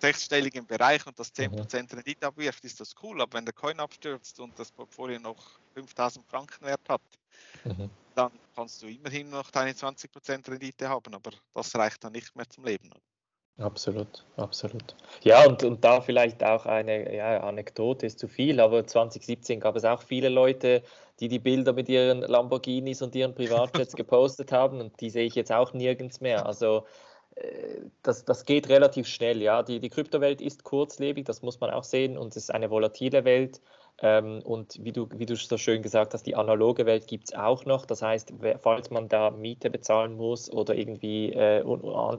sechsstelligen 0.00 0.66
Bereich 0.66 1.06
und 1.06 1.18
das 1.18 1.32
10% 1.32 1.48
mhm. 1.48 1.98
Rendite 1.98 2.26
abwirft, 2.26 2.64
ist 2.64 2.80
das 2.80 2.94
cool. 3.02 3.20
Aber 3.20 3.34
wenn 3.34 3.44
der 3.44 3.54
Coin 3.54 3.78
abstürzt 3.78 4.40
und 4.40 4.58
das 4.58 4.72
Portfolio 4.72 5.20
noch 5.20 5.60
5000 5.74 6.26
Franken 6.26 6.64
Wert 6.64 6.88
hat, 6.88 7.02
mhm. 7.64 7.88
dann 8.16 8.32
kannst 8.56 8.82
du 8.82 8.88
immerhin 8.88 9.30
noch 9.30 9.50
deine 9.52 9.72
20% 9.72 10.50
Rendite 10.50 10.88
haben, 10.88 11.14
aber 11.14 11.30
das 11.54 11.74
reicht 11.76 12.02
dann 12.02 12.12
nicht 12.12 12.34
mehr 12.34 12.48
zum 12.48 12.64
Leben. 12.64 12.88
Oder? 12.88 13.00
Absolut, 13.58 14.22
absolut. 14.36 14.94
Ja, 15.22 15.46
und, 15.46 15.64
und 15.64 15.82
da 15.82 16.02
vielleicht 16.02 16.44
auch 16.44 16.66
eine 16.66 17.14
ja, 17.14 17.40
Anekdote 17.40 18.04
ist 18.04 18.18
zu 18.18 18.28
viel, 18.28 18.60
aber 18.60 18.86
2017 18.86 19.60
gab 19.60 19.76
es 19.76 19.84
auch 19.86 20.02
viele 20.02 20.28
Leute, 20.28 20.82
die 21.20 21.28
die 21.28 21.38
Bilder 21.38 21.72
mit 21.72 21.88
ihren 21.88 22.20
Lamborghinis 22.20 23.00
und 23.00 23.14
ihren 23.14 23.34
Privatjets 23.34 23.96
gepostet 23.96 24.52
haben 24.52 24.80
und 24.80 25.00
die 25.00 25.08
sehe 25.08 25.24
ich 25.24 25.34
jetzt 25.34 25.52
auch 25.52 25.72
nirgends 25.72 26.20
mehr. 26.20 26.44
Also 26.44 26.84
äh, 27.36 27.80
das, 28.02 28.26
das 28.26 28.44
geht 28.44 28.68
relativ 28.68 29.06
schnell, 29.06 29.40
ja. 29.40 29.62
Die, 29.62 29.80
die 29.80 29.88
Kryptowelt 29.88 30.42
ist 30.42 30.62
kurzlebig, 30.64 31.24
das 31.24 31.40
muss 31.40 31.58
man 31.58 31.70
auch 31.70 31.84
sehen 31.84 32.18
und 32.18 32.36
es 32.36 32.44
ist 32.44 32.50
eine 32.50 32.70
volatile 32.70 33.24
Welt. 33.24 33.62
Ähm, 34.02 34.42
und 34.44 34.78
wie 34.84 34.92
du, 34.92 35.08
wie 35.16 35.24
du 35.24 35.36
so 35.36 35.56
schön 35.56 35.82
gesagt 35.82 36.12
hast, 36.12 36.24
die 36.26 36.36
analoge 36.36 36.84
Welt 36.84 37.06
gibt 37.06 37.28
es 37.28 37.34
auch 37.34 37.64
noch. 37.64 37.86
Das 37.86 38.02
heißt, 38.02 38.32
falls 38.60 38.90
man 38.90 39.08
da 39.08 39.30
Miete 39.30 39.70
bezahlen 39.70 40.16
muss 40.16 40.50
oder 40.50 40.74
irgendwie 40.74 41.32
äh, 41.32 41.62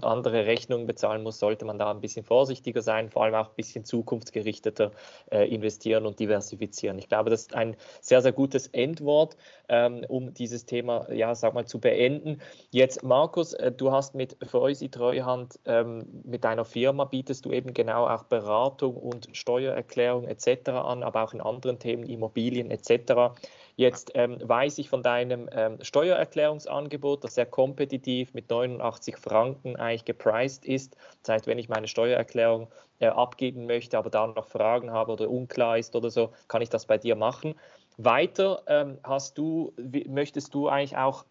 andere 0.01 0.45
Rechnungen 0.45 0.87
bezahlen 0.87 1.21
muss, 1.21 1.37
sollte 1.39 1.65
man 1.65 1.77
da 1.77 1.91
ein 1.91 2.01
bisschen 2.01 2.23
vorsichtiger 2.25 2.81
sein, 2.81 3.09
vor 3.09 3.23
allem 3.23 3.35
auch 3.35 3.49
ein 3.49 3.55
bisschen 3.55 3.85
zukunftsgerichteter 3.85 4.91
äh, 5.31 5.47
investieren 5.53 6.07
und 6.07 6.19
diversifizieren. 6.19 6.97
Ich 6.97 7.09
glaube, 7.09 7.29
das 7.29 7.41
ist 7.41 7.55
ein 7.55 7.75
sehr, 8.01 8.21
sehr 8.21 8.31
gutes 8.31 8.67
Endwort, 8.67 9.37
ähm, 9.69 10.03
um 10.07 10.33
dieses 10.33 10.65
Thema, 10.65 11.11
ja, 11.11 11.35
sag 11.35 11.53
mal, 11.53 11.65
zu 11.65 11.79
beenden. 11.79 12.41
Jetzt, 12.71 13.03
Markus, 13.03 13.53
äh, 13.53 13.71
du 13.71 13.91
hast 13.91 14.15
mit 14.15 14.35
Feusi 14.47 14.89
Treuhand, 14.89 15.59
ähm, 15.65 16.07
mit 16.23 16.43
deiner 16.43 16.65
Firma 16.65 17.05
bietest 17.05 17.45
du 17.45 17.51
eben 17.51 17.73
genau 17.73 18.07
auch 18.07 18.23
Beratung 18.23 18.95
und 18.95 19.27
Steuererklärung 19.33 20.23
etc. 20.23 20.69
an, 20.69 21.03
aber 21.03 21.23
auch 21.23 21.33
in 21.33 21.41
anderen 21.41 21.66
anderen 21.67 21.79
Themen, 21.79 22.03
Immobilien 22.03 22.71
etc. 22.71 23.35
Jetzt 23.75 24.11
ähm, 24.15 24.37
weiß 24.41 24.77
ich 24.79 24.89
von 24.89 25.03
deinem 25.03 25.49
ähm, 25.51 25.77
Steuererklärungsangebot, 25.81 27.23
das 27.23 27.35
sehr 27.35 27.45
kompetitiv 27.45 28.33
mit 28.33 28.49
89 28.49 29.17
Franken 29.17 29.75
eigentlich 29.75 30.05
gepriced 30.05 30.65
ist. 30.65 30.95
Das 31.23 31.35
heißt, 31.35 31.47
wenn 31.47 31.59
ich 31.59 31.69
meine 31.69 31.87
Steuererklärung 31.87 32.69
äh, 32.99 33.07
abgeben 33.07 33.67
möchte, 33.67 33.97
aber 33.97 34.09
da 34.09 34.27
noch 34.27 34.47
Fragen 34.47 34.91
habe 34.91 35.11
oder 35.11 35.29
unklar 35.29 35.77
ist 35.77 35.95
oder 35.95 36.09
so, 36.09 36.31
kann 36.47 36.61
ich 36.61 36.69
das 36.69 36.85
bei 36.85 36.97
dir 36.97 37.15
machen. 37.15 37.55
Weiter 37.97 38.63
ähm, 38.67 38.97
hast 39.03 39.37
du, 39.37 39.73
wie, 39.77 40.07
möchtest 40.07 40.53
du 40.53 40.67
eigentlich 40.67 40.97
auch 40.97 41.25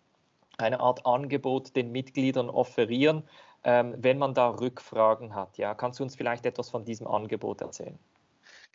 eine 0.59 0.81
Art 0.81 1.05
Angebot 1.05 1.77
den 1.77 1.93
Mitgliedern 1.93 2.49
offerieren, 2.49 3.25
ähm, 3.65 3.95
wenn 3.99 4.19
man 4.19 4.35
da 4.35 4.51
Rückfragen 4.51 5.35
hat. 5.35 5.59
Ja, 5.59 5.75
kannst 5.75 5.99
du 5.99 6.05
uns 6.05 6.17
vielleicht 6.17 6.47
etwas 6.47 6.71
von 6.71 6.85
diesem 6.85 7.07
Angebot 7.07 7.61
erzählen? 7.61 7.99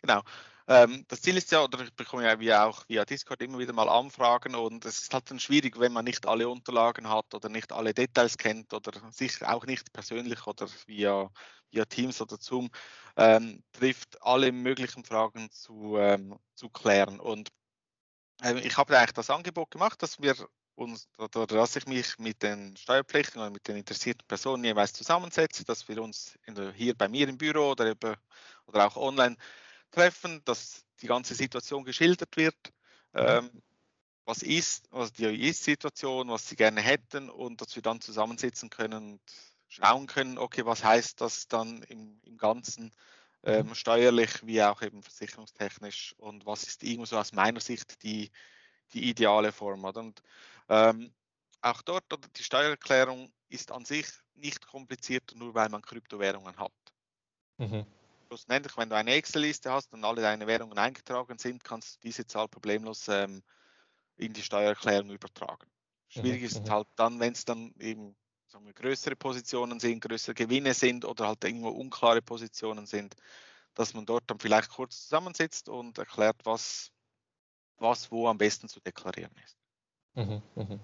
Genau. 0.02 0.20
Ähm, 0.68 1.04
das 1.08 1.22
Ziel 1.22 1.36
ist 1.36 1.50
ja, 1.50 1.62
oder 1.64 1.80
ich 1.82 1.92
bekomme 1.94 2.24
ja 2.24 2.38
wie 2.38 2.52
auch 2.54 2.84
via 2.88 3.04
Discord 3.04 3.42
immer 3.42 3.58
wieder 3.58 3.72
mal 3.72 3.88
Anfragen 3.88 4.54
und 4.54 4.84
es 4.84 5.02
ist 5.02 5.14
halt 5.14 5.30
dann 5.30 5.40
schwierig, 5.40 5.78
wenn 5.78 5.92
man 5.92 6.04
nicht 6.04 6.26
alle 6.26 6.48
Unterlagen 6.48 7.08
hat 7.08 7.34
oder 7.34 7.48
nicht 7.48 7.72
alle 7.72 7.94
Details 7.94 8.38
kennt 8.38 8.72
oder 8.72 8.92
sich 9.10 9.44
auch 9.44 9.66
nicht 9.66 9.92
persönlich 9.92 10.46
oder 10.46 10.68
via, 10.86 11.30
via 11.70 11.84
Teams 11.84 12.20
oder 12.20 12.36
Zoom 12.38 12.70
ähm, 13.16 13.62
trifft, 13.72 14.22
alle 14.22 14.52
möglichen 14.52 15.04
Fragen 15.04 15.50
zu, 15.50 15.96
ähm, 15.98 16.38
zu 16.54 16.68
klären. 16.68 17.18
Und 17.18 17.48
äh, 18.42 18.58
ich 18.60 18.76
habe 18.76 18.96
eigentlich 18.96 19.12
das 19.12 19.30
Angebot 19.30 19.70
gemacht, 19.70 20.02
dass 20.02 20.20
wir 20.20 20.36
uns, 20.74 21.08
oder 21.18 21.46
dass 21.46 21.76
ich 21.76 21.86
mich 21.86 22.18
mit 22.18 22.42
den 22.42 22.76
Steuerpflichtigen 22.76 23.42
oder 23.42 23.50
mit 23.50 23.66
den 23.68 23.76
interessierten 23.76 24.26
Personen 24.26 24.64
jeweils 24.64 24.92
zusammensetze, 24.92 25.64
dass 25.64 25.88
wir 25.88 26.02
uns 26.02 26.38
der, 26.46 26.72
hier 26.72 26.94
bei 26.94 27.08
mir 27.08 27.28
im 27.28 27.38
Büro 27.38 27.70
oder, 27.72 27.90
über, 27.90 28.16
oder 28.66 28.86
auch 28.86 28.96
online 28.96 29.36
treffen, 29.92 30.42
dass 30.44 30.84
die 31.00 31.06
ganze 31.06 31.34
Situation 31.34 31.84
geschildert 31.84 32.36
wird. 32.36 32.56
Mhm. 33.12 33.20
Ähm, 33.20 33.62
was 34.24 34.42
ist, 34.42 34.86
was 34.90 35.12
die 35.12 35.24
Ist-Situation, 35.24 36.28
was 36.28 36.48
sie 36.48 36.56
gerne 36.56 36.80
hätten 36.80 37.28
und 37.28 37.60
dass 37.60 37.74
wir 37.74 37.82
dann 37.82 38.00
zusammensitzen 38.00 38.70
können 38.70 39.12
und 39.14 39.20
schauen 39.68 40.06
können, 40.06 40.38
okay, 40.38 40.64
was 40.64 40.84
heißt 40.84 41.20
das 41.20 41.48
dann 41.48 41.82
im, 41.84 42.20
im 42.24 42.38
Ganzen 42.38 42.92
ähm, 43.42 43.68
mhm. 43.68 43.74
steuerlich 43.74 44.46
wie 44.46 44.62
auch 44.62 44.82
eben 44.82 45.02
versicherungstechnisch 45.02 46.14
und 46.18 46.46
was 46.46 46.62
ist 46.64 46.84
irgendwo 46.84 47.06
so 47.06 47.18
aus 47.18 47.32
meiner 47.32 47.60
Sicht 47.60 48.02
die, 48.04 48.30
die 48.92 49.08
ideale 49.10 49.50
Form. 49.50 49.84
Und 49.84 50.22
ähm, 50.68 51.12
auch 51.60 51.82
dort, 51.82 52.04
die 52.36 52.44
Steuererklärung 52.44 53.32
ist 53.48 53.72
an 53.72 53.84
sich 53.84 54.06
nicht 54.34 54.66
kompliziert, 54.66 55.34
nur 55.34 55.54
weil 55.54 55.68
man 55.68 55.82
Kryptowährungen 55.82 56.56
hat. 56.58 56.72
Mhm 57.58 57.86
schlussendlich, 58.32 58.76
wenn 58.78 58.88
du 58.88 58.96
eine 58.96 59.12
Excel-Liste 59.12 59.70
hast 59.70 59.92
und 59.92 60.04
alle 60.04 60.22
deine 60.22 60.46
Währungen 60.46 60.78
eingetragen 60.78 61.36
sind, 61.36 61.62
kannst 61.62 61.96
du 61.96 62.00
diese 62.00 62.26
Zahl 62.26 62.48
problemlos 62.48 63.06
ähm, 63.08 63.42
in 64.16 64.32
die 64.32 64.42
Steuererklärung 64.42 65.10
übertragen. 65.10 65.70
Schwierig 66.08 66.40
mhm, 66.40 66.46
ist 66.46 66.64
mhm. 66.64 66.70
halt 66.70 66.88
dann, 66.96 67.20
wenn 67.20 67.34
es 67.34 67.44
dann 67.44 67.74
eben 67.78 68.16
sagen 68.46 68.64
wir, 68.64 68.72
größere 68.72 69.16
Positionen 69.16 69.80
sind, 69.80 70.00
größere 70.00 70.34
Gewinne 70.34 70.72
sind 70.72 71.04
oder 71.04 71.26
halt 71.28 71.44
irgendwo 71.44 71.68
unklare 71.68 72.22
Positionen 72.22 72.86
sind, 72.86 73.14
dass 73.74 73.92
man 73.92 74.06
dort 74.06 74.24
dann 74.26 74.38
vielleicht 74.38 74.70
kurz 74.70 75.02
zusammensitzt 75.02 75.68
und 75.68 75.98
erklärt, 75.98 76.36
was, 76.44 76.90
was 77.78 78.10
wo 78.10 78.28
am 78.28 78.38
besten 78.38 78.68
zu 78.68 78.80
deklarieren 78.80 79.34
ist. 79.44 79.58
Mhm, 80.14 80.42
mh. 80.54 80.78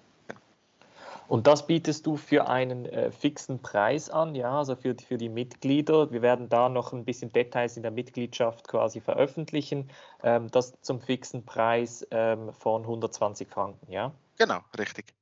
Und 1.29 1.47
das 1.47 1.67
bietest 1.67 2.07
du 2.07 2.17
für 2.17 2.49
einen 2.49 2.87
äh, 2.87 3.11
fixen 3.11 3.61
Preis 3.61 4.09
an, 4.09 4.35
ja, 4.35 4.59
also 4.59 4.77
für, 4.77 4.97
für 4.97 5.19
die 5.19 5.29
Mitglieder. 5.29 6.11
Wir 6.11 6.23
werden 6.23 6.49
da 6.49 6.71
noch 6.71 6.95
ein 6.95 7.05
bisschen 7.05 7.31
Details 7.31 7.77
in 7.77 7.83
der 7.83 7.93
Mitgliedschaft 7.93 8.67
quasi 8.67 9.03
veröffentlichen. 9.03 9.91
Ähm, 10.23 10.51
das 10.51 10.73
zum 10.81 11.01
fixen 11.01 11.45
Preis 11.45 12.07
ähm, 12.11 12.51
von 12.55 12.83
120 12.83 13.47
Franken, 13.47 13.93
ja? 13.93 14.13
Genau, 14.39 14.61
richtig. 14.79 15.13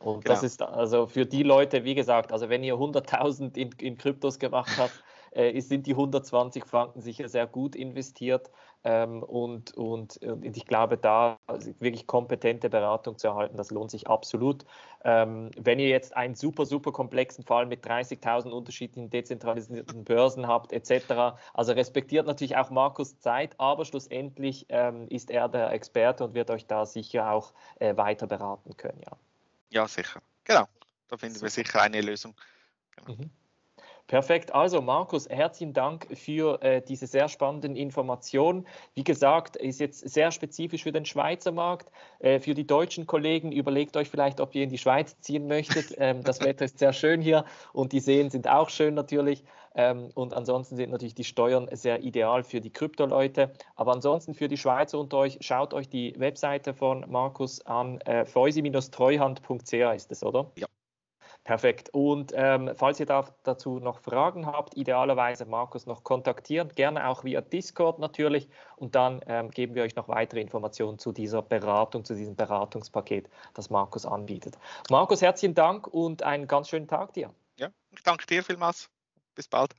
Und 0.00 0.24
genau. 0.24 0.34
das 0.34 0.42
ist 0.42 0.60
also 0.60 1.06
für 1.06 1.24
die 1.24 1.42
Leute, 1.42 1.84
wie 1.84 1.94
gesagt, 1.94 2.32
also 2.32 2.50
wenn 2.50 2.62
ihr 2.62 2.74
100.000 2.74 3.56
in, 3.56 3.72
in 3.78 3.96
Kryptos 3.96 4.38
gemacht 4.38 4.76
habt, 4.76 5.02
äh, 5.36 5.60
sind 5.60 5.86
die 5.86 5.92
120 5.92 6.64
Franken 6.64 7.00
sicher 7.00 7.28
sehr 7.28 7.46
gut 7.46 7.76
investiert. 7.76 8.50
Ähm, 8.84 9.22
und, 9.22 9.74
und, 9.74 10.16
und, 10.22 10.56
ich 10.56 10.64
glaube, 10.64 10.96
da 10.96 11.38
wirklich 11.80 12.06
kompetente 12.06 12.70
Beratung 12.70 13.18
zu 13.18 13.26
erhalten, 13.26 13.56
das 13.56 13.70
lohnt 13.70 13.90
sich 13.90 14.06
absolut. 14.06 14.64
Ähm, 15.04 15.50
wenn 15.58 15.78
ihr 15.78 15.88
jetzt 15.88 16.16
einen 16.16 16.34
super, 16.36 16.64
super 16.64 16.92
komplexen 16.92 17.44
Fall 17.44 17.66
mit 17.66 17.84
30.000 17.84 18.50
unterschiedlichen 18.50 19.10
dezentralisierten 19.10 20.04
Börsen 20.04 20.46
habt, 20.46 20.72
etc., 20.72 21.36
also 21.52 21.72
respektiert 21.72 22.26
natürlich 22.26 22.56
auch 22.56 22.70
Markus 22.70 23.18
Zeit, 23.18 23.54
aber 23.58 23.84
schlussendlich 23.84 24.66
ähm, 24.68 25.06
ist 25.08 25.30
er 25.30 25.48
der 25.48 25.72
Experte 25.72 26.24
und 26.24 26.34
wird 26.34 26.50
euch 26.50 26.66
da 26.66 26.86
sicher 26.86 27.32
auch 27.32 27.52
äh, 27.80 27.96
weiter 27.96 28.26
beraten 28.26 28.76
können. 28.76 29.00
Ja, 29.04 29.16
ja 29.70 29.88
sicher. 29.88 30.22
Genau. 30.44 30.64
Da 31.08 31.16
finden 31.16 31.34
super. 31.34 31.46
wir 31.46 31.50
sicher 31.50 31.82
eine 31.82 32.00
Lösung. 32.00 32.34
Genau. 32.96 33.18
Mhm. 33.18 33.30
Perfekt. 34.06 34.54
Also 34.54 34.80
Markus, 34.82 35.28
herzlichen 35.28 35.72
Dank 35.72 36.06
für 36.16 36.62
äh, 36.62 36.80
diese 36.80 37.08
sehr 37.08 37.28
spannenden 37.28 37.74
Informationen. 37.74 38.64
Wie 38.94 39.02
gesagt, 39.02 39.56
ist 39.56 39.80
jetzt 39.80 40.08
sehr 40.08 40.30
spezifisch 40.30 40.84
für 40.84 40.92
den 40.92 41.04
Schweizer 41.04 41.50
Markt. 41.50 41.90
Äh, 42.20 42.38
für 42.38 42.54
die 42.54 42.66
deutschen 42.66 43.08
Kollegen 43.08 43.50
überlegt 43.50 43.96
euch 43.96 44.08
vielleicht, 44.08 44.40
ob 44.40 44.54
ihr 44.54 44.62
in 44.62 44.70
die 44.70 44.78
Schweiz 44.78 45.18
ziehen 45.20 45.46
möchtet. 45.48 45.86
Ähm, 45.98 46.22
das 46.22 46.40
Wetter 46.40 46.66
ist 46.66 46.78
sehr 46.78 46.92
schön 46.92 47.22
hier 47.22 47.44
und 47.72 47.92
die 47.92 48.00
Seen 48.00 48.28
sind 48.28 48.48
auch 48.48 48.68
schön 48.68 48.94
natürlich. 48.94 49.44
Ähm, 49.74 50.10
und 50.14 50.34
ansonsten 50.34 50.76
sind 50.76 50.90
natürlich 50.90 51.14
die 51.14 51.24
Steuern 51.24 51.68
sehr 51.72 52.02
ideal 52.02 52.42
für 52.42 52.60
die 52.60 52.70
Krypto-Leute. 52.70 53.52
Aber 53.76 53.92
ansonsten 53.92 54.34
für 54.34 54.48
die 54.48 54.58
Schweizer 54.58 54.98
unter 54.98 55.18
euch, 55.18 55.38
schaut 55.40 55.72
euch 55.72 55.88
die 55.88 56.14
Webseite 56.18 56.74
von 56.74 57.04
Markus 57.08 57.64
an. 57.64 58.00
Äh, 58.02 58.26
feusi-treuhand.ch 58.26 59.72
ist 59.94 60.12
es, 60.12 60.22
oder? 60.22 60.50
Ja. 60.56 60.66
Perfekt. 61.46 61.90
Und 61.90 62.32
ähm, 62.34 62.72
falls 62.74 62.98
ihr 62.98 63.06
da, 63.06 63.24
dazu 63.44 63.78
noch 63.78 64.00
Fragen 64.00 64.46
habt, 64.46 64.76
idealerweise 64.76 65.44
Markus 65.46 65.86
noch 65.86 66.02
kontaktieren, 66.02 66.70
gerne 66.70 67.06
auch 67.06 67.22
via 67.22 67.40
Discord 67.40 68.00
natürlich. 68.00 68.48
Und 68.74 68.96
dann 68.96 69.20
ähm, 69.28 69.52
geben 69.52 69.76
wir 69.76 69.84
euch 69.84 69.94
noch 69.94 70.08
weitere 70.08 70.40
Informationen 70.40 70.98
zu 70.98 71.12
dieser 71.12 71.42
Beratung, 71.42 72.04
zu 72.04 72.16
diesem 72.16 72.34
Beratungspaket, 72.34 73.30
das 73.54 73.70
Markus 73.70 74.06
anbietet. 74.06 74.58
Markus, 74.90 75.22
herzlichen 75.22 75.54
Dank 75.54 75.86
und 75.86 76.24
einen 76.24 76.48
ganz 76.48 76.68
schönen 76.68 76.88
Tag 76.88 77.12
dir. 77.12 77.32
Ja, 77.60 77.68
ich 77.92 78.02
danke 78.02 78.26
dir 78.26 78.42
vielmals. 78.42 78.90
Bis 79.36 79.46
bald. 79.46 79.72